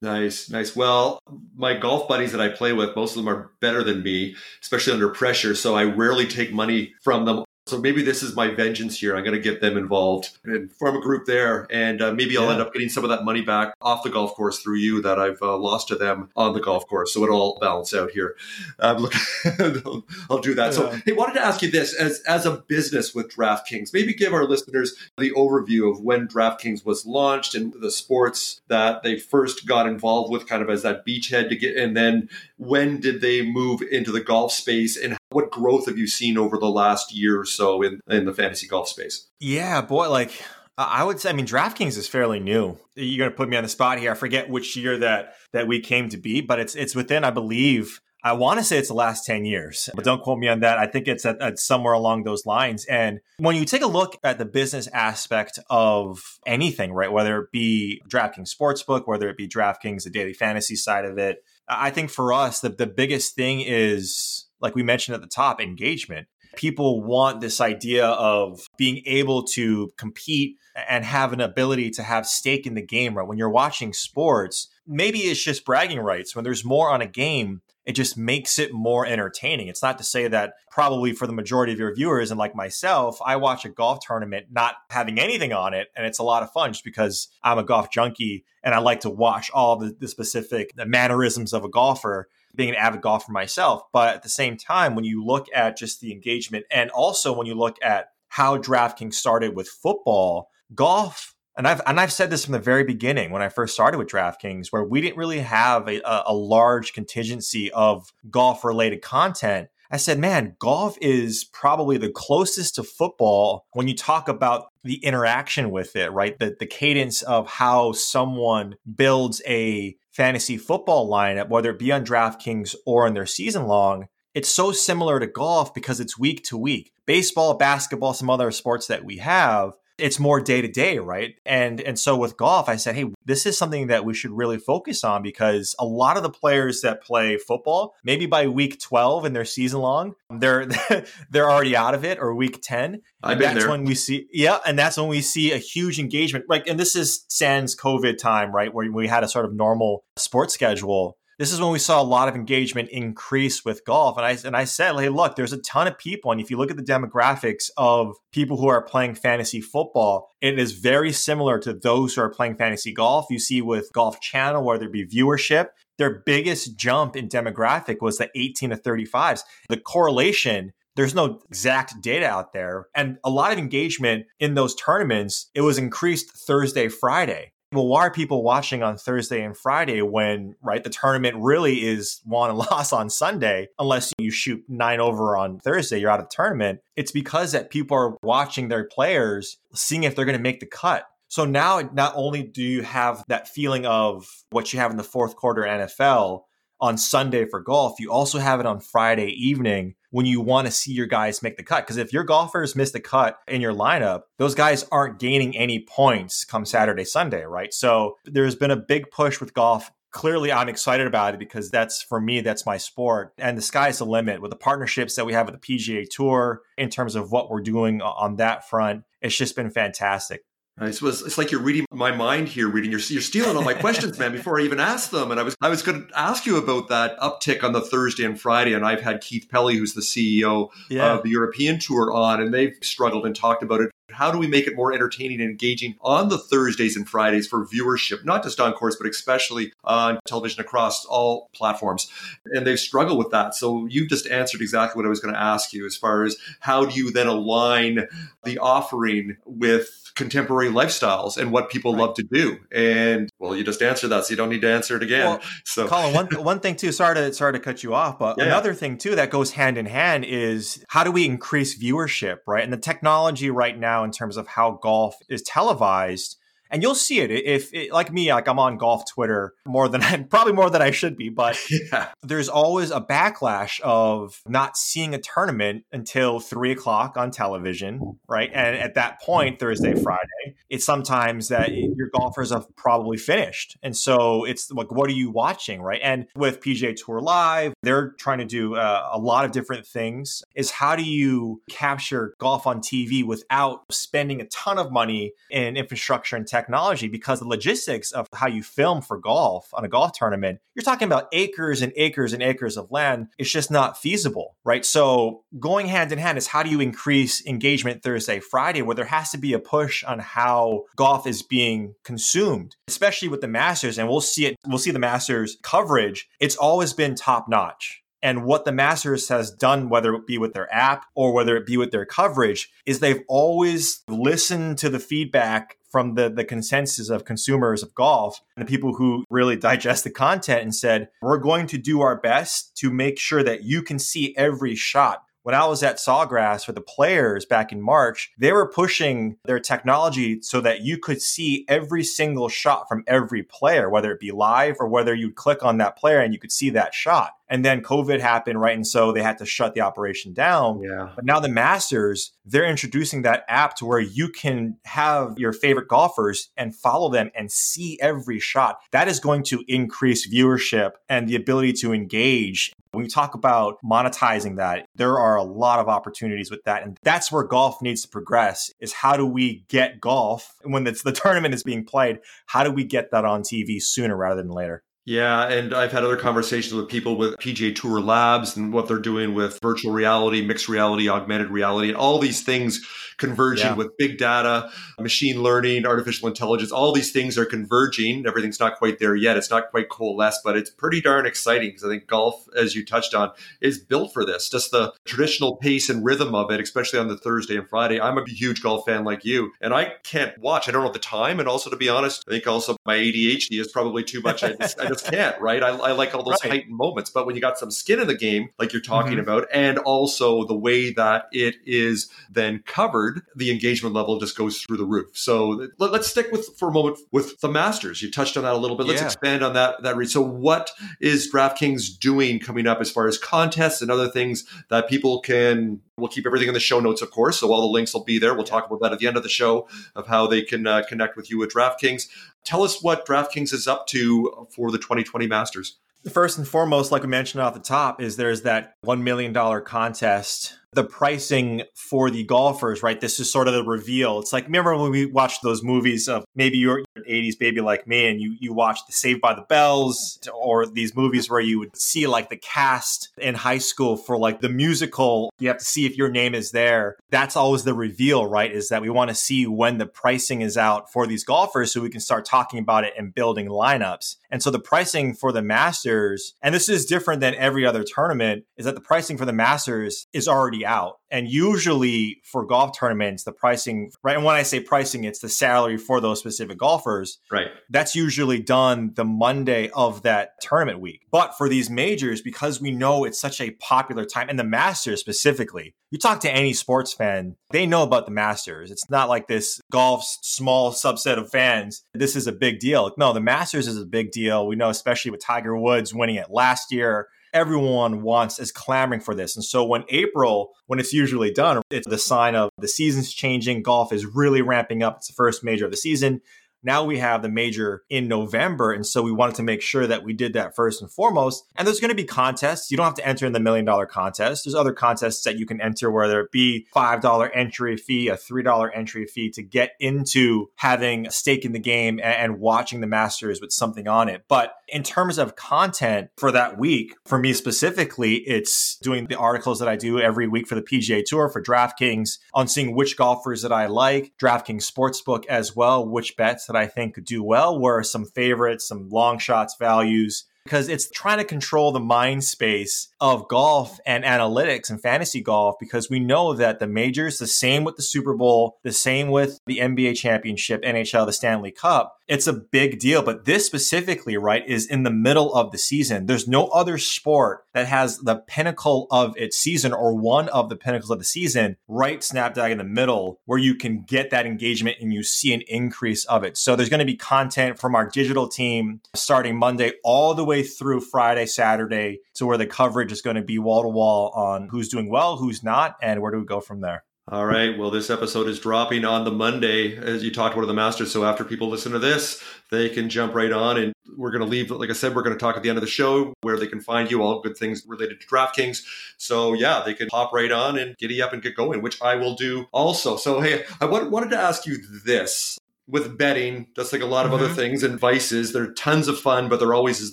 Nice, 0.00 0.48
nice. 0.48 0.76
Well, 0.76 1.18
my 1.56 1.74
golf 1.74 2.06
buddies 2.06 2.30
that 2.30 2.40
I 2.40 2.50
play 2.50 2.72
with, 2.72 2.94
most 2.94 3.16
of 3.16 3.24
them 3.24 3.28
are 3.28 3.50
better 3.60 3.82
than 3.82 4.02
me, 4.02 4.36
especially 4.62 4.92
under 4.92 5.08
pressure. 5.08 5.56
So 5.56 5.74
I 5.74 5.84
rarely 5.84 6.26
take 6.26 6.52
money 6.52 6.94
from 7.02 7.24
them 7.24 7.44
so 7.68 7.78
maybe 7.78 8.02
this 8.02 8.22
is 8.22 8.34
my 8.34 8.48
vengeance 8.48 8.98
here. 8.98 9.16
I'm 9.16 9.22
going 9.22 9.36
to 9.36 9.40
get 9.40 9.60
them 9.60 9.76
involved 9.76 10.38
and 10.44 10.72
form 10.72 10.96
a 10.96 11.00
group 11.00 11.26
there. 11.26 11.66
And 11.70 12.00
uh, 12.00 12.12
maybe 12.12 12.36
I'll 12.36 12.44
yeah. 12.44 12.52
end 12.52 12.62
up 12.62 12.72
getting 12.72 12.88
some 12.88 13.04
of 13.04 13.10
that 13.10 13.24
money 13.24 13.42
back 13.42 13.74
off 13.80 14.02
the 14.02 14.10
golf 14.10 14.34
course 14.34 14.60
through 14.60 14.76
you 14.76 15.02
that 15.02 15.18
I've 15.18 15.40
uh, 15.42 15.56
lost 15.56 15.88
to 15.88 15.96
them 15.96 16.30
on 16.36 16.54
the 16.54 16.60
golf 16.60 16.86
course. 16.86 17.12
So 17.12 17.22
it'll 17.22 17.40
all 17.40 17.58
balance 17.60 17.94
out 17.94 18.10
here. 18.10 18.36
Um, 18.78 18.98
look, 18.98 19.14
I'll 20.30 20.40
do 20.40 20.54
that. 20.54 20.66
Yeah. 20.66 20.70
So, 20.70 21.00
hey, 21.04 21.12
wanted 21.12 21.34
to 21.34 21.44
ask 21.44 21.62
you 21.62 21.70
this 21.70 21.94
as, 21.94 22.20
as 22.26 22.46
a 22.46 22.52
business 22.52 23.14
with 23.14 23.34
DraftKings, 23.34 23.92
maybe 23.92 24.14
give 24.14 24.32
our 24.32 24.44
listeners 24.44 24.94
the 25.18 25.30
overview 25.32 25.90
of 25.90 26.00
when 26.00 26.26
DraftKings 26.26 26.84
was 26.84 27.04
launched 27.06 27.54
and 27.54 27.74
the 27.74 27.90
sports 27.90 28.60
that 28.68 29.02
they 29.02 29.18
first 29.18 29.66
got 29.66 29.86
involved 29.86 30.32
with, 30.32 30.46
kind 30.46 30.62
of 30.62 30.70
as 30.70 30.82
that 30.82 31.06
beachhead 31.06 31.48
to 31.50 31.56
get, 31.56 31.76
and 31.76 31.96
then 31.96 32.28
when 32.58 33.00
did 33.00 33.20
they 33.20 33.42
move 33.42 33.80
into 33.82 34.12
the 34.12 34.20
golf 34.20 34.52
space 34.52 34.96
and 34.96 35.16
what 35.30 35.50
growth 35.50 35.86
have 35.86 35.98
you 35.98 36.06
seen 36.06 36.36
over 36.36 36.58
the 36.58 36.70
last 36.70 37.14
year 37.14 37.40
or 37.40 37.44
so 37.44 37.82
in, 37.82 38.00
in 38.08 38.24
the 38.24 38.34
fantasy 38.34 38.66
golf 38.66 38.88
space? 38.88 39.28
Yeah, 39.40 39.80
boy, 39.80 40.10
like 40.10 40.32
I 40.76 41.02
would 41.02 41.20
say, 41.20 41.30
I 41.30 41.32
mean, 41.32 41.46
DraftKings 41.46 41.96
is 41.96 42.06
fairly 42.06 42.40
new. 42.40 42.78
You're 42.94 43.18
going 43.18 43.30
to 43.30 43.36
put 43.36 43.48
me 43.48 43.56
on 43.56 43.64
the 43.64 43.68
spot 43.68 43.98
here. 43.98 44.12
I 44.12 44.14
forget 44.14 44.48
which 44.48 44.76
year 44.76 44.98
that 44.98 45.34
that 45.52 45.66
we 45.66 45.80
came 45.80 46.08
to 46.10 46.16
be, 46.16 46.40
but 46.40 46.60
it's 46.60 46.74
it's 46.74 46.94
within, 46.94 47.24
I 47.24 47.30
believe, 47.30 48.00
I 48.22 48.32
want 48.32 48.58
to 48.58 48.64
say 48.64 48.78
it's 48.78 48.88
the 48.88 48.94
last 48.94 49.24
10 49.26 49.44
years, 49.44 49.88
but 49.94 50.04
don't 50.04 50.22
quote 50.22 50.38
me 50.38 50.48
on 50.48 50.60
that. 50.60 50.78
I 50.78 50.86
think 50.86 51.06
it's 51.06 51.24
at, 51.24 51.40
at, 51.40 51.58
somewhere 51.58 51.92
along 51.92 52.24
those 52.24 52.44
lines. 52.46 52.84
And 52.86 53.20
when 53.38 53.54
you 53.54 53.64
take 53.64 53.82
a 53.82 53.86
look 53.86 54.16
at 54.24 54.38
the 54.38 54.44
business 54.44 54.88
aspect 54.88 55.58
of 55.70 56.38
anything, 56.44 56.92
right, 56.92 57.12
whether 57.12 57.38
it 57.40 57.52
be 57.52 58.02
DraftKings 58.08 58.52
Sportsbook, 58.54 59.06
whether 59.06 59.28
it 59.28 59.36
be 59.36 59.48
DraftKings, 59.48 60.02
the 60.02 60.10
daily 60.10 60.32
fantasy 60.32 60.74
side 60.74 61.04
of 61.04 61.16
it, 61.16 61.44
I 61.68 61.90
think 61.90 62.10
for 62.10 62.32
us, 62.32 62.60
the, 62.60 62.70
the 62.70 62.86
biggest 62.86 63.34
thing 63.34 63.60
is 63.60 64.48
like 64.60 64.74
we 64.74 64.82
mentioned 64.82 65.14
at 65.14 65.20
the 65.20 65.28
top, 65.28 65.60
engagement. 65.60 66.26
People 66.56 67.02
want 67.02 67.40
this 67.40 67.60
idea 67.60 68.06
of 68.06 68.68
being 68.76 69.02
able 69.06 69.44
to 69.44 69.90
compete 69.96 70.56
and 70.88 71.04
have 71.04 71.32
an 71.32 71.40
ability 71.40 71.90
to 71.90 72.02
have 72.02 72.26
stake 72.26 72.66
in 72.66 72.74
the 72.74 72.82
game, 72.82 73.16
right? 73.16 73.26
When 73.26 73.38
you're 73.38 73.50
watching 73.50 73.92
sports, 73.92 74.68
maybe 74.86 75.20
it's 75.20 75.42
just 75.42 75.64
bragging 75.64 76.00
rights. 76.00 76.34
When 76.34 76.44
there's 76.44 76.64
more 76.64 76.90
on 76.90 77.00
a 77.00 77.06
game, 77.06 77.60
it 77.88 77.94
just 77.94 78.18
makes 78.18 78.58
it 78.58 78.70
more 78.70 79.06
entertaining. 79.06 79.68
It's 79.68 79.82
not 79.82 79.96
to 79.96 80.04
say 80.04 80.28
that 80.28 80.52
probably 80.70 81.14
for 81.14 81.26
the 81.26 81.32
majority 81.32 81.72
of 81.72 81.78
your 81.78 81.94
viewers 81.94 82.30
and 82.30 82.38
like 82.38 82.54
myself, 82.54 83.18
I 83.24 83.36
watch 83.36 83.64
a 83.64 83.70
golf 83.70 84.00
tournament 84.06 84.48
not 84.50 84.74
having 84.90 85.18
anything 85.18 85.54
on 85.54 85.72
it. 85.72 85.88
And 85.96 86.04
it's 86.04 86.18
a 86.18 86.22
lot 86.22 86.42
of 86.42 86.52
fun 86.52 86.74
just 86.74 86.84
because 86.84 87.28
I'm 87.42 87.56
a 87.56 87.64
golf 87.64 87.90
junkie 87.90 88.44
and 88.62 88.74
I 88.74 88.78
like 88.80 89.00
to 89.00 89.10
watch 89.10 89.50
all 89.54 89.76
the, 89.76 89.96
the 89.98 90.06
specific 90.06 90.72
mannerisms 90.76 91.54
of 91.54 91.64
a 91.64 91.70
golfer 91.70 92.28
being 92.54 92.68
an 92.68 92.74
avid 92.74 93.00
golfer 93.00 93.32
myself. 93.32 93.80
But 93.90 94.16
at 94.16 94.22
the 94.22 94.28
same 94.28 94.58
time, 94.58 94.94
when 94.94 95.04
you 95.04 95.24
look 95.24 95.46
at 95.54 95.78
just 95.78 96.02
the 96.02 96.12
engagement 96.12 96.66
and 96.70 96.90
also 96.90 97.32
when 97.32 97.46
you 97.46 97.54
look 97.54 97.78
at 97.82 98.08
how 98.28 98.58
DraftKings 98.58 99.14
started 99.14 99.56
with 99.56 99.66
football, 99.66 100.50
golf 100.74 101.34
and 101.58 101.66
I've 101.66 101.82
and 101.86 101.98
I've 101.98 102.12
said 102.12 102.30
this 102.30 102.44
from 102.44 102.52
the 102.52 102.60
very 102.60 102.84
beginning 102.84 103.32
when 103.32 103.42
I 103.42 103.48
first 103.48 103.74
started 103.74 103.98
with 103.98 104.08
DraftKings, 104.08 104.68
where 104.68 104.84
we 104.84 105.00
didn't 105.00 105.18
really 105.18 105.40
have 105.40 105.88
a, 105.88 106.00
a 106.24 106.32
large 106.32 106.92
contingency 106.92 107.70
of 107.72 108.12
golf 108.30 108.64
related 108.64 109.02
content. 109.02 109.68
I 109.90 109.96
said, 109.96 110.18
man, 110.18 110.54
golf 110.60 110.96
is 111.00 111.44
probably 111.44 111.96
the 111.96 112.10
closest 112.10 112.76
to 112.76 112.84
football 112.84 113.66
when 113.72 113.88
you 113.88 113.96
talk 113.96 114.28
about 114.28 114.66
the 114.84 115.02
interaction 115.04 115.70
with 115.70 115.96
it, 115.96 116.12
right? 116.12 116.38
The 116.38 116.56
the 116.58 116.66
cadence 116.66 117.22
of 117.22 117.48
how 117.48 117.90
someone 117.92 118.76
builds 118.94 119.42
a 119.46 119.96
fantasy 120.12 120.58
football 120.58 121.10
lineup, 121.10 121.48
whether 121.48 121.70
it 121.70 121.78
be 121.78 121.90
on 121.90 122.04
DraftKings 122.04 122.76
or 122.86 123.06
in 123.06 123.14
their 123.14 123.26
season 123.26 123.66
long. 123.66 124.06
It's 124.32 124.48
so 124.48 124.70
similar 124.70 125.18
to 125.18 125.26
golf 125.26 125.74
because 125.74 125.98
it's 125.98 126.16
week 126.16 126.44
to 126.44 126.56
week. 126.56 126.92
Baseball, 127.06 127.54
basketball, 127.54 128.14
some 128.14 128.30
other 128.30 128.52
sports 128.52 128.86
that 128.86 129.04
we 129.04 129.16
have, 129.16 129.72
it's 129.98 130.18
more 130.18 130.40
day 130.40 130.62
to 130.62 130.68
day, 130.68 130.98
right? 130.98 131.34
And 131.44 131.80
and 131.80 131.98
so 131.98 132.16
with 132.16 132.36
golf, 132.36 132.68
I 132.68 132.76
said, 132.76 132.94
hey, 132.94 133.06
this 133.24 133.46
is 133.46 133.58
something 133.58 133.88
that 133.88 134.04
we 134.04 134.14
should 134.14 134.30
really 134.30 134.58
focus 134.58 135.04
on 135.04 135.22
because 135.22 135.74
a 135.78 135.84
lot 135.84 136.16
of 136.16 136.22
the 136.22 136.30
players 136.30 136.80
that 136.82 137.02
play 137.02 137.36
football, 137.36 137.94
maybe 138.04 138.26
by 138.26 138.46
week 138.46 138.80
twelve 138.80 139.24
in 139.24 139.32
their 139.32 139.44
season 139.44 139.80
long, 139.80 140.14
they're 140.30 140.66
they're 141.30 141.50
already 141.50 141.76
out 141.76 141.94
of 141.94 142.04
it, 142.04 142.18
or 142.20 142.34
week 142.34 142.60
ten. 142.62 143.02
I've 143.22 143.38
been 143.38 143.54
that's 143.54 143.64
there. 143.64 143.70
when 143.70 143.84
we 143.84 143.94
see, 143.94 144.26
yeah, 144.32 144.58
and 144.64 144.78
that's 144.78 144.96
when 144.96 145.08
we 145.08 145.20
see 145.20 145.52
a 145.52 145.58
huge 145.58 145.98
engagement. 145.98 146.46
Like, 146.48 146.68
and 146.68 146.78
this 146.78 146.94
is 146.94 147.24
sans 147.28 147.76
COVID 147.76 148.18
time, 148.18 148.54
right, 148.54 148.72
where 148.72 148.90
we 148.90 149.08
had 149.08 149.24
a 149.24 149.28
sort 149.28 149.44
of 149.44 149.52
normal 149.54 150.04
sports 150.16 150.54
schedule 150.54 151.18
this 151.38 151.52
is 151.52 151.60
when 151.60 151.70
we 151.70 151.78
saw 151.78 152.02
a 152.02 152.04
lot 152.04 152.28
of 152.28 152.34
engagement 152.34 152.88
increase 152.90 153.64
with 153.64 153.84
golf. 153.84 154.16
And 154.16 154.26
I 154.26 154.36
and 154.44 154.56
I 154.56 154.64
said, 154.64 154.96
hey, 154.96 155.08
look, 155.08 155.36
there's 155.36 155.52
a 155.52 155.62
ton 155.62 155.86
of 155.86 155.96
people, 155.96 156.32
and 156.32 156.40
if 156.40 156.50
you 156.50 156.56
look 156.56 156.70
at 156.70 156.76
the 156.76 156.82
demographics 156.82 157.70
of 157.76 158.16
people 158.32 158.56
who 158.56 158.68
are 158.68 158.82
playing 158.82 159.14
fantasy 159.14 159.60
football, 159.60 160.30
it 160.40 160.58
is 160.58 160.72
very 160.72 161.12
similar 161.12 161.58
to 161.60 161.72
those 161.72 162.14
who 162.14 162.22
are 162.22 162.30
playing 162.30 162.56
fantasy 162.56 162.92
golf. 162.92 163.26
You 163.30 163.38
see 163.38 163.62
with 163.62 163.92
Golf 163.92 164.20
Channel, 164.20 164.64
whether 164.64 164.86
it 164.86 164.92
be 164.92 165.06
viewership, 165.06 165.68
their 165.96 166.22
biggest 166.26 166.76
jump 166.76 167.16
in 167.16 167.28
demographic 167.28 167.96
was 168.00 168.18
the 168.18 168.30
18 168.34 168.70
to 168.70 168.76
35s. 168.76 169.42
The 169.68 169.78
correlation 169.78 170.72
there's 170.96 171.14
no 171.14 171.38
exact 171.48 172.02
data 172.02 172.26
out 172.26 172.52
there. 172.52 172.88
And 172.92 173.18
a 173.22 173.30
lot 173.30 173.52
of 173.52 173.58
engagement 173.58 174.26
in 174.40 174.54
those 174.54 174.74
tournaments, 174.74 175.48
it 175.54 175.60
was 175.60 175.78
increased 175.78 176.36
Thursday, 176.36 176.88
Friday 176.88 177.52
well, 177.72 177.86
why 177.86 178.00
are 178.00 178.10
people 178.10 178.42
watching 178.42 178.82
on 178.82 178.96
Thursday 178.96 179.42
and 179.42 179.56
Friday 179.56 180.00
when, 180.00 180.54
right, 180.62 180.82
the 180.82 180.90
tournament 180.90 181.36
really 181.38 181.84
is 181.86 182.20
won 182.24 182.50
and 182.50 182.58
lost 182.70 182.92
on 182.92 183.10
Sunday, 183.10 183.68
unless 183.78 184.12
you 184.18 184.30
shoot 184.30 184.62
nine 184.68 185.00
over 185.00 185.36
on 185.36 185.58
Thursday, 185.58 186.00
you're 186.00 186.10
out 186.10 186.20
of 186.20 186.26
the 186.26 186.34
tournament. 186.34 186.80
It's 186.96 187.12
because 187.12 187.52
that 187.52 187.70
people 187.70 187.96
are 187.96 188.16
watching 188.22 188.68
their 188.68 188.84
players, 188.84 189.58
seeing 189.74 190.04
if 190.04 190.14
they're 190.16 190.24
going 190.24 190.36
to 190.36 190.42
make 190.42 190.60
the 190.60 190.66
cut. 190.66 191.04
So 191.30 191.44
now, 191.44 191.82
not 191.92 192.14
only 192.16 192.42
do 192.42 192.62
you 192.62 192.82
have 192.82 193.22
that 193.28 193.48
feeling 193.48 193.84
of 193.84 194.26
what 194.50 194.72
you 194.72 194.78
have 194.78 194.90
in 194.90 194.96
the 194.96 195.04
fourth 195.04 195.36
quarter 195.36 195.62
NFL 195.62 196.44
on 196.80 196.98
Sunday 196.98 197.46
for 197.46 197.60
golf, 197.60 197.98
you 197.98 198.10
also 198.10 198.38
have 198.38 198.60
it 198.60 198.66
on 198.66 198.80
Friday 198.80 199.30
evening 199.30 199.94
when 200.10 200.26
you 200.26 200.40
want 200.40 200.66
to 200.66 200.72
see 200.72 200.92
your 200.92 201.06
guys 201.06 201.42
make 201.42 201.56
the 201.56 201.62
cut. 201.62 201.84
Because 201.84 201.96
if 201.96 202.12
your 202.12 202.24
golfers 202.24 202.76
miss 202.76 202.92
the 202.92 203.00
cut 203.00 203.38
in 203.46 203.60
your 203.60 203.74
lineup, 203.74 204.22
those 204.38 204.54
guys 204.54 204.86
aren't 204.90 205.18
gaining 205.18 205.56
any 205.56 205.80
points 205.80 206.44
come 206.44 206.64
Saturday, 206.64 207.04
Sunday, 207.04 207.44
right? 207.44 207.72
So 207.74 208.16
there's 208.24 208.54
been 208.54 208.70
a 208.70 208.76
big 208.76 209.10
push 209.10 209.40
with 209.40 209.54
golf. 209.54 209.90
Clearly, 210.10 210.50
I'm 210.50 210.70
excited 210.70 211.06
about 211.06 211.34
it 211.34 211.40
because 211.40 211.70
that's 211.70 212.00
for 212.00 212.18
me, 212.18 212.40
that's 212.40 212.64
my 212.64 212.78
sport. 212.78 213.34
And 213.36 213.58
the 213.58 213.62
sky's 213.62 213.98
the 213.98 214.06
limit 214.06 214.40
with 214.40 214.50
the 214.50 214.56
partnerships 214.56 215.16
that 215.16 215.26
we 215.26 215.34
have 215.34 215.46
with 215.46 215.60
the 215.60 215.76
PGA 215.76 216.08
Tour 216.08 216.62
in 216.78 216.88
terms 216.88 217.14
of 217.14 217.30
what 217.30 217.50
we're 217.50 217.60
doing 217.60 218.00
on 218.00 218.36
that 218.36 218.68
front. 218.68 219.04
It's 219.20 219.36
just 219.36 219.54
been 219.54 219.70
fantastic. 219.70 220.44
I 220.80 220.90
suppose 220.90 221.22
it's 221.22 221.38
like 221.38 221.50
you're 221.50 221.60
reading 221.60 221.86
my 221.90 222.12
mind 222.12 222.48
here, 222.48 222.68
reading 222.68 222.90
you're, 222.90 223.00
you're 223.00 223.20
stealing 223.20 223.56
all 223.56 223.62
my 223.62 223.74
questions, 223.74 224.18
man, 224.18 224.32
before 224.32 224.60
I 224.60 224.64
even 224.64 224.80
ask 224.80 225.10
them. 225.10 225.30
And 225.30 225.40
I 225.40 225.42
was 225.42 225.56
I 225.60 225.68
was 225.68 225.82
going 225.82 226.06
to 226.06 226.18
ask 226.18 226.46
you 226.46 226.56
about 226.56 226.88
that 226.88 227.18
uptick 227.18 227.64
on 227.64 227.72
the 227.72 227.80
Thursday 227.80 228.24
and 228.24 228.40
Friday. 228.40 228.74
And 228.74 228.84
I've 228.84 229.00
had 229.00 229.20
Keith 229.20 229.48
Pelley, 229.50 229.76
who's 229.76 229.94
the 229.94 230.00
CEO 230.00 230.70
yeah. 230.88 231.14
of 231.14 231.22
the 231.22 231.30
European 231.30 231.78
Tour, 231.78 232.12
on, 232.12 232.40
and 232.40 232.54
they've 232.54 232.76
struggled 232.82 233.26
and 233.26 233.34
talked 233.34 233.62
about 233.62 233.80
it. 233.80 233.90
How 234.10 234.30
do 234.32 234.38
we 234.38 234.46
make 234.46 234.66
it 234.66 234.74
more 234.74 234.92
entertaining 234.92 235.40
and 235.40 235.50
engaging 235.50 235.96
on 236.00 236.28
the 236.28 236.38
Thursdays 236.38 236.96
and 236.96 237.06
Fridays 237.06 237.46
for 237.46 237.66
viewership, 237.66 238.24
not 238.24 238.42
just 238.42 238.58
on 238.58 238.72
course, 238.72 238.96
but 238.96 239.06
especially 239.06 239.72
on 239.84 240.18
television 240.26 240.60
across 240.60 241.04
all 241.04 241.50
platforms? 241.54 242.10
And 242.46 242.66
they've 242.66 242.78
struggled 242.78 243.18
with 243.18 243.30
that. 243.30 243.54
So 243.54 243.86
you 243.86 244.08
just 244.08 244.26
answered 244.26 244.62
exactly 244.62 244.98
what 244.98 245.06
I 245.06 245.10
was 245.10 245.20
going 245.20 245.34
to 245.34 245.40
ask 245.40 245.74
you 245.74 245.84
as 245.84 245.96
far 245.96 246.24
as 246.24 246.36
how 246.60 246.86
do 246.86 246.94
you 246.98 247.10
then 247.12 247.26
align 247.26 248.06
the 248.44 248.58
offering 248.58 249.36
with 249.44 250.07
contemporary 250.18 250.68
lifestyles 250.68 251.38
and 251.38 251.50
what 251.52 251.70
people 251.70 251.94
right. 251.94 252.00
love 252.00 252.14
to 252.16 252.24
do. 252.24 252.58
And 252.70 253.30
well, 253.38 253.56
you 253.56 253.64
just 253.64 253.80
answered 253.80 254.08
that, 254.08 254.26
so 254.26 254.30
you 254.32 254.36
don't 254.36 254.50
need 254.50 254.60
to 254.62 254.70
answer 254.70 254.96
it 254.96 255.02
again. 255.02 255.26
Well, 255.26 255.40
so, 255.64 255.88
Colin, 255.88 256.12
one 256.12 256.26
one 256.44 256.60
thing 256.60 256.76
too. 256.76 256.92
Sorry 256.92 257.14
to 257.14 257.32
sorry 257.32 257.54
to 257.54 257.60
cut 257.60 257.82
you 257.82 257.94
off, 257.94 258.18
but 258.18 258.36
yeah. 258.36 258.44
another 258.44 258.74
thing 258.74 258.98
too 258.98 259.14
that 259.14 259.30
goes 259.30 259.52
hand 259.52 259.78
in 259.78 259.86
hand 259.86 260.26
is 260.26 260.84
how 260.88 261.04
do 261.04 261.10
we 261.10 261.24
increase 261.24 261.78
viewership, 261.78 262.38
right? 262.46 262.62
And 262.62 262.72
the 262.72 262.78
technology 262.78 263.48
right 263.48 263.78
now 263.78 264.04
in 264.04 264.10
terms 264.10 264.36
of 264.36 264.48
how 264.48 264.72
golf 264.82 265.14
is 265.28 265.40
televised 265.42 266.36
and 266.70 266.82
you'll 266.82 266.94
see 266.94 267.20
it. 267.20 267.30
If 267.30 267.72
it, 267.72 267.92
like 267.92 268.12
me 268.12 268.32
like 268.32 268.48
i'm 268.48 268.58
on 268.58 268.76
golf 268.76 269.04
twitter 269.06 269.54
more 269.66 269.88
than 269.88 270.02
i 270.02 270.16
probably 270.30 270.52
more 270.52 270.70
than 270.70 270.82
i 270.82 270.90
should 270.90 271.16
be 271.16 271.28
but 271.28 271.58
yeah. 271.92 272.08
there's 272.22 272.48
always 272.48 272.90
a 272.90 273.00
backlash 273.00 273.80
of 273.80 274.40
not 274.46 274.76
seeing 274.76 275.14
a 275.14 275.18
tournament 275.18 275.84
until 275.92 276.40
three 276.40 276.72
o'clock 276.72 277.16
on 277.16 277.30
television 277.30 278.18
right? 278.28 278.50
And 278.52 278.76
at 278.76 278.94
that 278.94 279.20
point 279.20 279.58
thursday 279.58 279.94
friday 279.94 280.56
it's 280.68 280.84
sometimes 280.84 281.48
that 281.48 281.72
your 281.72 282.08
golfers 282.16 282.50
have 282.50 282.66
probably 282.76 283.16
finished. 283.16 283.76
And 283.82 283.96
so 283.96 284.44
it's 284.44 284.70
like 284.70 284.92
what 284.92 285.08
are 285.10 285.14
you 285.14 285.30
watching 285.30 285.80
right? 285.82 286.00
And 286.02 286.26
with 286.36 286.60
pga 286.60 286.96
tour 286.96 287.20
live 287.20 287.74
they're 287.82 288.10
trying 288.18 288.38
to 288.38 288.44
do 288.44 288.74
uh, 288.74 289.08
a 289.12 289.18
lot 289.18 289.44
of 289.44 289.52
different 289.52 289.86
things 289.86 290.42
is 290.54 290.70
how 290.70 290.96
do 290.96 291.02
you 291.02 291.62
capture 291.70 292.34
golf 292.38 292.66
on 292.66 292.80
tv 292.80 293.24
without 293.24 293.84
spending 293.90 294.40
a 294.40 294.46
ton 294.46 294.78
of 294.78 294.92
money 294.92 295.32
in 295.50 295.76
infrastructure 295.76 296.36
and 296.36 296.46
tech 296.46 296.57
technology 296.58 297.08
because 297.08 297.40
the 297.40 297.46
logistics 297.46 298.12
of 298.12 298.26
how 298.34 298.48
you 298.48 298.62
film 298.62 299.00
for 299.00 299.18
golf 299.18 299.68
on 299.72 299.84
a 299.84 299.88
golf 299.88 300.12
tournament, 300.12 300.60
you're 300.74 300.82
talking 300.82 301.06
about 301.06 301.28
acres 301.32 301.82
and 301.82 301.92
acres 301.96 302.32
and 302.32 302.42
acres 302.42 302.76
of 302.76 302.90
land. 302.90 303.28
It's 303.38 303.50
just 303.50 303.70
not 303.70 303.98
feasible, 303.98 304.56
right? 304.64 304.84
So 304.84 305.44
going 305.58 305.86
hand 305.86 306.12
in 306.12 306.18
hand 306.18 306.38
is 306.38 306.46
how 306.46 306.62
do 306.62 306.70
you 306.70 306.80
increase 306.80 307.44
engagement 307.46 308.02
Thursday, 308.02 308.40
Friday, 308.40 308.82
where 308.82 308.96
there 308.96 309.04
has 309.04 309.30
to 309.30 309.38
be 309.38 309.52
a 309.52 309.58
push 309.58 310.04
on 310.04 310.18
how 310.18 310.84
golf 310.96 311.26
is 311.26 311.42
being 311.42 311.94
consumed, 312.04 312.76
especially 312.88 313.28
with 313.28 313.40
the 313.40 313.48
Masters. 313.48 313.98
And 313.98 314.08
we'll 314.08 314.20
see 314.20 314.46
it, 314.46 314.56
we'll 314.66 314.78
see 314.78 314.90
the 314.90 314.98
Masters 314.98 315.56
coverage. 315.62 316.28
It's 316.40 316.56
always 316.56 316.92
been 316.92 317.14
top 317.14 317.48
notch 317.48 318.02
and 318.22 318.44
what 318.44 318.64
the 318.64 318.72
Masters 318.72 319.28
has 319.28 319.50
done, 319.50 319.88
whether 319.88 320.14
it 320.14 320.26
be 320.26 320.38
with 320.38 320.52
their 320.52 320.72
app 320.74 321.06
or 321.14 321.32
whether 321.32 321.56
it 321.56 321.66
be 321.66 321.76
with 321.76 321.90
their 321.90 322.06
coverage, 322.06 322.70
is 322.84 323.00
they've 323.00 323.22
always 323.28 324.02
listened 324.08 324.78
to 324.78 324.88
the 324.88 324.98
feedback 324.98 325.77
from 325.90 326.14
the, 326.14 326.28
the 326.28 326.44
consensus 326.44 327.08
of 327.08 327.24
consumers 327.24 327.82
of 327.82 327.94
golf 327.94 328.40
and 328.56 328.66
the 328.66 328.70
people 328.70 328.94
who 328.94 329.24
really 329.30 329.56
digest 329.56 330.04
the 330.04 330.10
content 330.10 330.62
and 330.62 330.74
said, 330.74 331.08
we're 331.22 331.38
going 331.38 331.66
to 331.66 331.78
do 331.78 332.00
our 332.00 332.20
best 332.20 332.76
to 332.76 332.90
make 332.90 333.18
sure 333.18 333.42
that 333.42 333.62
you 333.62 333.82
can 333.82 333.98
see 333.98 334.34
every 334.36 334.74
shot 334.74 335.22
when 335.48 335.54
I 335.54 335.64
was 335.64 335.82
at 335.82 335.96
Sawgrass 335.96 336.66
for 336.66 336.72
the 336.72 336.82
players 336.82 337.46
back 337.46 337.72
in 337.72 337.80
March, 337.80 338.30
they 338.36 338.52
were 338.52 338.68
pushing 338.68 339.38
their 339.46 339.58
technology 339.58 340.42
so 340.42 340.60
that 340.60 340.82
you 340.82 340.98
could 340.98 341.22
see 341.22 341.64
every 341.68 342.04
single 342.04 342.50
shot 342.50 342.86
from 342.86 343.02
every 343.06 343.42
player, 343.42 343.88
whether 343.88 344.12
it 344.12 344.20
be 344.20 344.30
live 344.30 344.76
or 344.78 344.88
whether 344.88 345.14
you'd 345.14 345.36
click 345.36 345.64
on 345.64 345.78
that 345.78 345.96
player 345.96 346.20
and 346.20 346.34
you 346.34 346.38
could 346.38 346.52
see 346.52 346.68
that 346.68 346.92
shot. 346.92 347.32
And 347.50 347.64
then 347.64 347.82
COVID 347.82 348.20
happened, 348.20 348.60
right? 348.60 348.76
And 348.76 348.86
so 348.86 349.12
they 349.12 349.22
had 349.22 349.38
to 349.38 349.46
shut 349.46 349.74
the 349.74 349.80
operation 349.80 350.32
down. 350.32 350.80
Yeah. 350.82 351.10
But 351.14 351.24
now 351.24 351.40
the 351.40 351.48
Masters, 351.48 352.32
they're 352.44 352.68
introducing 352.68 353.22
that 353.22 353.44
app 353.48 353.76
to 353.76 353.86
where 353.86 354.00
you 354.00 354.28
can 354.28 354.76
have 354.84 355.38
your 355.38 355.52
favorite 355.52 355.88
golfers 355.88 356.50
and 356.56 356.74
follow 356.74 357.10
them 357.10 357.30
and 357.34 357.50
see 357.50 357.98
every 358.00 358.38
shot. 358.38 358.78
That 358.92 359.08
is 359.08 359.20
going 359.20 359.44
to 359.44 359.64
increase 359.66 360.28
viewership 360.32 360.92
and 361.08 361.28
the 361.28 361.36
ability 361.36 361.72
to 361.74 361.92
engage 361.92 362.72
when 362.92 363.04
you 363.04 363.10
talk 363.10 363.34
about 363.34 363.78
monetizing 363.84 364.56
that, 364.56 364.86
there 364.94 365.18
are 365.18 365.36
a 365.36 365.42
lot 365.42 365.78
of 365.78 365.88
opportunities 365.88 366.50
with 366.50 366.62
that. 366.64 366.82
And 366.82 366.96
that's 367.02 367.30
where 367.30 367.44
golf 367.44 367.82
needs 367.82 368.02
to 368.02 368.08
progress 368.08 368.70
is 368.80 368.92
how 368.92 369.16
do 369.16 369.26
we 369.26 369.64
get 369.68 370.00
golf 370.00 370.54
when 370.64 370.86
it's 370.86 371.02
the 371.02 371.12
tournament 371.12 371.54
is 371.54 371.62
being 371.62 371.84
played? 371.84 372.18
How 372.46 372.64
do 372.64 372.70
we 372.70 372.84
get 372.84 373.10
that 373.10 373.24
on 373.24 373.42
TV 373.42 373.80
sooner 373.80 374.16
rather 374.16 374.42
than 374.42 374.50
later? 374.50 374.82
Yeah, 375.08 375.48
and 375.48 375.72
I've 375.72 375.90
had 375.90 376.04
other 376.04 376.18
conversations 376.18 376.74
with 376.74 376.86
people 376.90 377.16
with 377.16 377.38
PGA 377.38 377.74
Tour 377.74 377.98
Labs 377.98 378.58
and 378.58 378.74
what 378.74 378.88
they're 378.88 378.98
doing 378.98 379.32
with 379.32 379.58
virtual 379.62 379.90
reality, 379.90 380.44
mixed 380.44 380.68
reality, 380.68 381.08
augmented 381.08 381.48
reality, 381.48 381.88
and 381.88 381.96
all 381.96 382.18
these 382.18 382.42
things 382.42 382.86
converging 383.16 383.66
yeah. 383.66 383.74
with 383.74 383.96
big 383.96 384.16
data, 384.16 384.70
machine 384.98 385.42
learning, 385.42 385.84
artificial 385.84 386.28
intelligence. 386.28 386.70
All 386.70 386.92
these 386.92 387.10
things 387.10 387.36
are 387.36 387.44
converging. 387.44 388.26
Everything's 388.26 388.60
not 388.60 388.76
quite 388.76 388.98
there 388.98 389.16
yet. 389.16 389.36
It's 389.36 389.50
not 389.50 389.70
quite 389.70 389.88
coalesced, 389.88 390.42
but 390.44 390.56
it's 390.56 390.70
pretty 390.70 391.00
darn 391.00 391.26
exciting 391.26 391.70
because 391.70 391.84
I 391.84 391.88
think 391.88 392.06
golf, 392.06 392.46
as 392.56 392.74
you 392.74 392.84
touched 392.84 393.14
on, 393.14 393.32
is 393.60 393.78
built 393.78 394.12
for 394.12 394.24
this. 394.24 394.48
Just 394.48 394.70
the 394.70 394.92
traditional 395.04 395.56
pace 395.56 395.88
and 395.88 396.04
rhythm 396.04 396.34
of 396.34 396.50
it, 396.50 396.60
especially 396.60 396.98
on 396.98 397.08
the 397.08 397.16
Thursday 397.16 397.56
and 397.56 397.68
Friday. 397.68 398.00
I'm 398.00 398.18
a 398.18 398.24
huge 398.28 398.62
golf 398.62 398.84
fan 398.86 399.04
like 399.04 399.24
you, 399.24 399.52
and 399.60 399.74
I 399.74 399.94
can't 400.04 400.38
watch. 400.38 400.68
I 400.68 400.72
don't 400.72 400.84
have 400.84 400.92
the 400.92 400.98
time. 400.98 401.40
And 401.40 401.48
also, 401.48 401.70
to 401.70 401.76
be 401.76 401.88
honest, 401.88 402.24
I 402.28 402.32
think 402.32 402.46
also 402.46 402.76
my 402.86 402.96
ADHD 402.96 403.60
is 403.60 403.72
probably 403.72 404.04
too 404.04 404.20
much. 404.20 404.44
I 404.44 404.52
just, 404.52 404.80
I 404.80 404.86
just 404.86 404.97
can't, 405.02 405.40
right? 405.40 405.62
I, 405.62 405.68
I 405.68 405.92
like 405.92 406.14
all 406.14 406.22
those 406.22 406.38
right. 406.42 406.52
heightened 406.52 406.76
moments. 406.76 407.10
But 407.10 407.26
when 407.26 407.34
you 407.34 407.40
got 407.40 407.58
some 407.58 407.70
skin 407.70 408.00
in 408.00 408.06
the 408.06 408.16
game, 408.16 408.50
like 408.58 408.72
you're 408.72 408.82
talking 408.82 409.12
mm-hmm. 409.12 409.20
about, 409.20 409.46
and 409.52 409.78
also 409.78 410.44
the 410.44 410.56
way 410.56 410.92
that 410.92 411.26
it 411.32 411.56
is 411.64 412.10
then 412.30 412.62
covered, 412.66 413.22
the 413.34 413.50
engagement 413.50 413.94
level 413.94 414.18
just 414.18 414.36
goes 414.36 414.58
through 414.58 414.76
the 414.76 414.84
roof. 414.84 415.10
So 415.12 415.68
let, 415.78 415.92
us 415.92 416.08
stick 416.08 416.30
with 416.32 416.48
for 416.58 416.68
a 416.68 416.72
moment 416.72 416.98
with 417.12 417.40
the 417.40 417.48
Masters. 417.48 418.02
You 418.02 418.10
touched 418.10 418.36
on 418.36 418.44
that 418.44 418.54
a 418.54 418.58
little 418.58 418.76
bit. 418.76 418.86
Let's 418.86 419.00
yeah. 419.00 419.06
expand 419.06 419.42
on 419.42 419.54
that. 419.54 419.82
That 419.82 419.96
read. 419.96 420.10
so 420.10 420.22
what 420.22 420.70
is 421.00 421.30
DraftKings 421.32 421.98
doing 421.98 422.38
coming 422.38 422.66
up 422.66 422.80
as 422.80 422.90
far 422.90 423.06
as 423.06 423.18
contests 423.18 423.82
and 423.82 423.90
other 423.90 424.08
things 424.08 424.44
that 424.68 424.88
people 424.88 425.20
can? 425.20 425.80
We'll 425.98 426.08
keep 426.08 426.26
everything 426.26 426.48
in 426.48 426.54
the 426.54 426.60
show 426.60 426.80
notes, 426.80 427.02
of 427.02 427.10
course. 427.10 427.40
So 427.40 427.52
all 427.52 427.60
the 427.60 427.66
links 427.66 427.92
will 427.92 428.04
be 428.04 428.18
there. 428.18 428.34
We'll 428.34 428.44
talk 428.44 428.66
about 428.66 428.80
that 428.80 428.92
at 428.92 428.98
the 428.98 429.06
end 429.06 429.16
of 429.16 429.22
the 429.22 429.28
show 429.28 429.68
of 429.96 430.06
how 430.06 430.26
they 430.26 430.42
can 430.42 430.66
uh, 430.66 430.82
connect 430.88 431.16
with 431.16 431.30
you 431.30 431.42
at 431.42 431.50
DraftKings. 431.50 432.08
Tell 432.44 432.62
us 432.62 432.82
what 432.82 433.06
DraftKings 433.06 433.52
is 433.52 433.66
up 433.66 433.86
to 433.88 434.46
for 434.54 434.70
the 434.70 434.78
2020 434.78 435.26
Masters. 435.26 435.76
First 436.08 436.38
and 436.38 436.46
foremost, 436.46 436.92
like 436.92 437.02
we 437.02 437.08
mentioned 437.08 437.42
off 437.42 437.54
the 437.54 437.60
top, 437.60 438.00
is 438.00 438.16
there's 438.16 438.42
that 438.42 438.74
$1 438.86 439.02
million 439.02 439.34
contest 439.64 440.56
the 440.72 440.84
pricing 440.84 441.62
for 441.74 442.10
the 442.10 442.24
golfers, 442.24 442.82
right? 442.82 443.00
This 443.00 443.18
is 443.18 443.32
sort 443.32 443.48
of 443.48 443.54
the 443.54 443.64
reveal. 443.64 444.18
It's 444.18 444.32
like 444.32 444.44
remember 444.44 444.76
when 444.76 444.90
we 444.90 445.06
watched 445.06 445.42
those 445.42 445.62
movies 445.62 446.08
of 446.08 446.24
maybe 446.34 446.58
you're 446.58 446.84
an 446.94 447.04
80s 447.08 447.38
baby 447.38 447.60
like 447.60 447.86
me 447.86 448.06
and 448.06 448.20
you 448.20 448.36
you 448.38 448.52
watched 448.52 448.86
the 448.86 448.92
Saved 448.92 449.20
by 449.20 449.34
the 449.34 449.42
Bells 449.42 450.18
or 450.34 450.66
these 450.66 450.94
movies 450.94 451.30
where 451.30 451.40
you 451.40 451.58
would 451.58 451.76
see 451.76 452.06
like 452.06 452.28
the 452.28 452.36
cast 452.36 453.08
in 453.18 453.34
high 453.34 453.58
school 453.58 453.96
for 453.96 454.18
like 454.18 454.40
the 454.40 454.48
musical. 454.48 455.32
You 455.38 455.48
have 455.48 455.58
to 455.58 455.64
see 455.64 455.86
if 455.86 455.96
your 455.96 456.10
name 456.10 456.34
is 456.34 456.50
there. 456.50 456.96
That's 457.10 457.36
always 457.36 457.64
the 457.64 457.74
reveal, 457.74 458.26
right? 458.26 458.52
Is 458.52 458.68
that 458.68 458.82
we 458.82 458.90
want 458.90 459.08
to 459.08 459.14
see 459.14 459.46
when 459.46 459.78
the 459.78 459.86
pricing 459.86 460.42
is 460.42 460.56
out 460.56 460.92
for 460.92 461.06
these 461.06 461.24
golfers 461.24 461.72
so 461.72 461.80
we 461.80 461.90
can 461.90 462.00
start 462.00 462.24
talking 462.24 462.58
about 462.58 462.84
it 462.84 462.92
and 462.96 463.14
building 463.14 463.48
lineups. 463.48 464.16
And 464.30 464.42
so 464.42 464.50
the 464.50 464.60
pricing 464.60 465.14
for 465.14 465.32
the 465.32 465.42
Masters, 465.42 466.34
and 466.42 466.54
this 466.54 466.68
is 466.68 466.84
different 466.84 467.20
than 467.20 467.34
every 467.34 467.64
other 467.64 467.82
tournament, 467.82 468.44
is 468.56 468.66
that 468.66 468.74
the 468.74 468.80
pricing 468.80 469.16
for 469.16 469.24
the 469.24 469.32
Masters 469.32 470.06
is 470.12 470.28
already 470.28 470.57
out. 470.64 470.98
And 471.10 471.28
usually 471.28 472.20
for 472.24 472.44
golf 472.44 472.78
tournaments, 472.78 473.24
the 473.24 473.32
pricing, 473.32 473.90
right? 474.02 474.16
And 474.16 474.24
when 474.24 474.34
I 474.34 474.42
say 474.42 474.60
pricing, 474.60 475.04
it's 475.04 475.20
the 475.20 475.28
salary 475.28 475.78
for 475.78 476.00
those 476.00 476.18
specific 476.18 476.58
golfers. 476.58 477.18
Right. 477.30 477.48
That's 477.70 477.96
usually 477.96 478.40
done 478.40 478.92
the 478.94 479.04
Monday 479.04 479.70
of 479.70 480.02
that 480.02 480.40
tournament 480.40 480.80
week. 480.80 481.06
But 481.10 481.36
for 481.38 481.48
these 481.48 481.70
majors, 481.70 482.20
because 482.20 482.60
we 482.60 482.70
know 482.70 483.04
it's 483.04 483.20
such 483.20 483.40
a 483.40 483.52
popular 483.52 484.04
time, 484.04 484.28
and 484.28 484.38
the 484.38 484.44
Masters 484.44 485.00
specifically, 485.00 485.74
you 485.90 485.98
talk 485.98 486.20
to 486.20 486.30
any 486.30 486.52
sports 486.52 486.92
fan, 486.92 487.36
they 487.50 487.64
know 487.64 487.82
about 487.82 488.04
the 488.04 488.12
Masters. 488.12 488.70
It's 488.70 488.90
not 488.90 489.08
like 489.08 489.26
this 489.26 489.60
golf's 489.72 490.18
small 490.22 490.72
subset 490.72 491.16
of 491.18 491.30
fans. 491.30 491.84
This 491.94 492.16
is 492.16 492.26
a 492.26 492.32
big 492.32 492.58
deal. 492.58 492.92
No, 492.98 493.14
the 493.14 493.20
Masters 493.20 493.66
is 493.66 493.80
a 493.80 493.86
big 493.86 494.10
deal. 494.10 494.46
We 494.46 494.56
know, 494.56 494.68
especially 494.68 495.10
with 495.10 495.24
Tiger 495.24 495.56
Woods 495.56 495.94
winning 495.94 496.16
it 496.16 496.30
last 496.30 496.70
year 496.70 497.08
everyone 497.32 498.02
wants 498.02 498.38
is 498.38 498.52
clamoring 498.52 499.00
for 499.00 499.14
this. 499.14 499.36
And 499.36 499.44
so 499.44 499.64
when 499.64 499.84
April, 499.88 500.52
when 500.66 500.78
it's 500.78 500.92
usually 500.92 501.32
done, 501.32 501.62
it's 501.70 501.86
the 501.86 501.98
sign 501.98 502.34
of 502.34 502.50
the 502.58 502.68
season's 502.68 503.12
changing, 503.12 503.62
golf 503.62 503.92
is 503.92 504.06
really 504.06 504.42
ramping 504.42 504.82
up. 504.82 504.98
It's 504.98 505.08
the 505.08 505.14
first 505.14 505.44
major 505.44 505.64
of 505.64 505.70
the 505.70 505.76
season. 505.76 506.20
Now 506.62 506.84
we 506.84 506.98
have 506.98 507.22
the 507.22 507.28
major 507.28 507.82
in 507.88 508.08
November. 508.08 508.72
And 508.72 508.86
so 508.86 509.02
we 509.02 509.12
wanted 509.12 509.36
to 509.36 509.42
make 509.42 509.62
sure 509.62 509.86
that 509.86 510.02
we 510.02 510.12
did 510.12 510.32
that 510.32 510.54
first 510.54 510.82
and 510.82 510.90
foremost. 510.90 511.44
And 511.56 511.66
there's 511.66 511.80
going 511.80 511.90
to 511.90 511.94
be 511.94 512.04
contests. 512.04 512.70
You 512.70 512.76
don't 512.76 512.86
have 512.86 512.94
to 512.94 513.06
enter 513.06 513.26
in 513.26 513.32
the 513.32 513.40
million 513.40 513.64
dollar 513.64 513.86
contest. 513.86 514.44
There's 514.44 514.54
other 514.54 514.72
contests 514.72 515.22
that 515.24 515.38
you 515.38 515.46
can 515.46 515.60
enter, 515.60 515.90
whether 515.90 516.20
it 516.20 516.32
be 516.32 516.66
$5 516.74 517.30
entry 517.34 517.76
fee, 517.76 518.08
a 518.08 518.16
$3 518.16 518.70
entry 518.74 519.06
fee 519.06 519.30
to 519.30 519.42
get 519.42 519.72
into 519.78 520.50
having 520.56 521.06
a 521.06 521.10
stake 521.10 521.44
in 521.44 521.52
the 521.52 521.58
game 521.58 522.00
and 522.02 522.40
watching 522.40 522.80
the 522.80 522.86
Masters 522.86 523.40
with 523.40 523.52
something 523.52 523.86
on 523.86 524.08
it. 524.08 524.24
But 524.28 524.54
in 524.68 524.82
terms 524.82 525.18
of 525.18 525.36
content 525.36 526.10
for 526.16 526.30
that 526.32 526.58
week, 526.58 526.94
for 527.04 527.18
me 527.18 527.32
specifically, 527.32 528.16
it's 528.16 528.76
doing 528.76 529.06
the 529.06 529.18
articles 529.18 529.58
that 529.60 529.68
I 529.68 529.76
do 529.76 530.00
every 530.00 530.28
week 530.28 530.46
for 530.46 530.54
the 530.54 530.62
PGA 530.62 531.04
Tour 531.04 531.28
for 531.28 531.42
DraftKings 531.42 532.18
on 532.34 532.48
seeing 532.48 532.74
which 532.74 532.96
golfers 532.96 533.42
that 533.42 533.52
I 533.52 533.66
like, 533.66 534.12
DraftKings 534.20 534.70
Sportsbook 534.70 535.24
as 535.26 535.56
well, 535.56 535.86
which 535.86 536.16
bets 536.16 536.46
that 536.46 536.56
I 536.58 536.66
think 536.66 537.02
do 537.04 537.22
well 537.22 537.58
were 537.58 537.82
some 537.82 538.04
favorites, 538.04 538.68
some 538.68 538.88
long 538.90 539.18
shots 539.18 539.56
values, 539.58 540.24
because 540.44 540.68
it's 540.68 540.90
trying 540.90 541.18
to 541.18 541.24
control 541.24 541.72
the 541.72 541.80
mind 541.80 542.24
space 542.24 542.88
of 543.00 543.28
golf 543.28 543.78
and 543.84 544.02
analytics 544.02 544.70
and 544.70 544.80
fantasy 544.80 545.20
golf 545.20 545.56
because 545.60 545.90
we 545.90 546.00
know 546.00 546.32
that 546.32 546.58
the 546.58 546.66
majors, 546.66 547.18
the 547.18 547.26
same 547.26 547.64
with 547.64 547.76
the 547.76 547.82
Super 547.82 548.14
Bowl, 548.14 548.56
the 548.64 548.72
same 548.72 549.08
with 549.08 549.40
the 549.46 549.58
NBA 549.58 549.96
championship, 549.96 550.62
NHL, 550.62 551.04
the 551.04 551.12
Stanley 551.12 551.50
Cup, 551.50 551.97
it's 552.08 552.26
a 552.26 552.32
big 552.32 552.78
deal. 552.78 553.02
But 553.02 553.24
this 553.24 553.46
specifically, 553.46 554.16
right, 554.16 554.46
is 554.46 554.66
in 554.66 554.82
the 554.82 554.90
middle 554.90 555.34
of 555.34 555.52
the 555.52 555.58
season. 555.58 556.06
There's 556.06 556.28
no 556.28 556.46
other 556.48 556.78
sport 556.78 557.44
that 557.52 557.66
has 557.66 557.98
the 557.98 558.16
pinnacle 558.16 558.86
of 558.90 559.16
its 559.16 559.36
season 559.36 559.72
or 559.72 559.94
one 559.94 560.28
of 560.28 560.48
the 560.48 560.56
pinnacles 560.56 560.90
of 560.90 560.98
the 560.98 561.04
season 561.04 561.56
right 561.66 562.02
snap 562.02 562.18
snapback 562.18 562.50
in 562.50 562.58
the 562.58 562.64
middle 562.64 563.20
where 563.24 563.38
you 563.38 563.54
can 563.54 563.82
get 563.82 564.10
that 564.10 564.26
engagement 564.26 564.76
and 564.80 564.92
you 564.92 565.02
see 565.02 565.32
an 565.32 565.42
increase 565.48 566.04
of 566.06 566.24
it. 566.24 566.36
So 566.36 566.56
there's 566.56 566.68
going 566.68 566.80
to 566.80 566.86
be 566.86 566.96
content 566.96 567.58
from 567.58 567.74
our 567.74 567.88
digital 567.88 568.28
team 568.28 568.80
starting 568.94 569.36
Monday 569.36 569.72
all 569.84 570.14
the 570.14 570.24
way 570.24 570.42
through 570.42 570.80
Friday, 570.80 571.26
Saturday 571.26 572.00
to 572.14 572.26
where 572.26 572.38
the 572.38 572.46
coverage 572.46 572.92
is 572.92 573.02
going 573.02 573.16
to 573.16 573.22
be 573.22 573.38
wall 573.38 573.62
to 573.62 573.68
wall 573.68 574.10
on 574.14 574.48
who's 574.48 574.68
doing 574.68 574.90
well, 574.90 575.16
who's 575.16 575.42
not, 575.42 575.76
and 575.82 576.00
where 576.00 576.10
do 576.10 576.18
we 576.18 576.24
go 576.24 576.40
from 576.40 576.60
there. 576.60 576.84
All 577.10 577.24
right. 577.24 577.56
Well, 577.56 577.70
this 577.70 577.88
episode 577.88 578.28
is 578.28 578.38
dropping 578.38 578.84
on 578.84 579.04
the 579.04 579.10
Monday, 579.10 579.78
as 579.78 580.04
you 580.04 580.12
talked 580.12 580.36
about 580.36 580.46
the 580.46 580.52
Masters. 580.52 580.92
So 580.92 581.04
after 581.04 581.24
people 581.24 581.48
listen 581.48 581.72
to 581.72 581.78
this, 581.78 582.22
they 582.50 582.68
can 582.68 582.90
jump 582.90 583.14
right 583.14 583.32
on. 583.32 583.56
And 583.56 583.72
we're 583.96 584.10
going 584.10 584.20
to 584.20 584.26
leave, 584.26 584.50
like 584.50 584.68
I 584.68 584.74
said, 584.74 584.94
we're 584.94 585.02
going 585.02 585.16
to 585.16 585.18
talk 585.18 585.34
at 585.34 585.42
the 585.42 585.48
end 585.48 585.56
of 585.56 585.62
the 585.62 585.70
show 585.70 586.12
where 586.20 586.36
they 586.36 586.46
can 586.46 586.60
find 586.60 586.90
you, 586.90 587.00
all 587.02 587.22
good 587.22 587.34
things 587.34 587.64
related 587.66 588.02
to 588.02 588.06
DraftKings. 588.06 588.62
So 588.98 589.32
yeah, 589.32 589.62
they 589.64 589.72
can 589.72 589.88
hop 589.90 590.12
right 590.12 590.30
on 590.30 590.58
and 590.58 590.76
giddy 590.76 591.00
up 591.00 591.14
and 591.14 591.22
get 591.22 591.34
going, 591.34 591.62
which 591.62 591.80
I 591.80 591.94
will 591.94 592.14
do 592.14 592.44
also. 592.52 592.98
So 592.98 593.22
hey, 593.22 593.44
I 593.58 593.64
wanted 593.64 594.10
to 594.10 594.18
ask 594.18 594.44
you 594.44 594.58
this 594.84 595.38
with 595.68 595.98
betting, 595.98 596.46
just 596.56 596.72
like 596.72 596.82
a 596.82 596.86
lot 596.86 597.04
of 597.04 597.12
mm-hmm. 597.12 597.24
other 597.24 597.34
things 597.34 597.62
and 597.62 597.78
vices, 597.78 598.32
they're 598.32 598.52
tons 598.52 598.88
of 598.88 598.98
fun, 598.98 599.28
but 599.28 599.38
there 599.38 599.52
always 599.52 599.80
is 599.80 599.92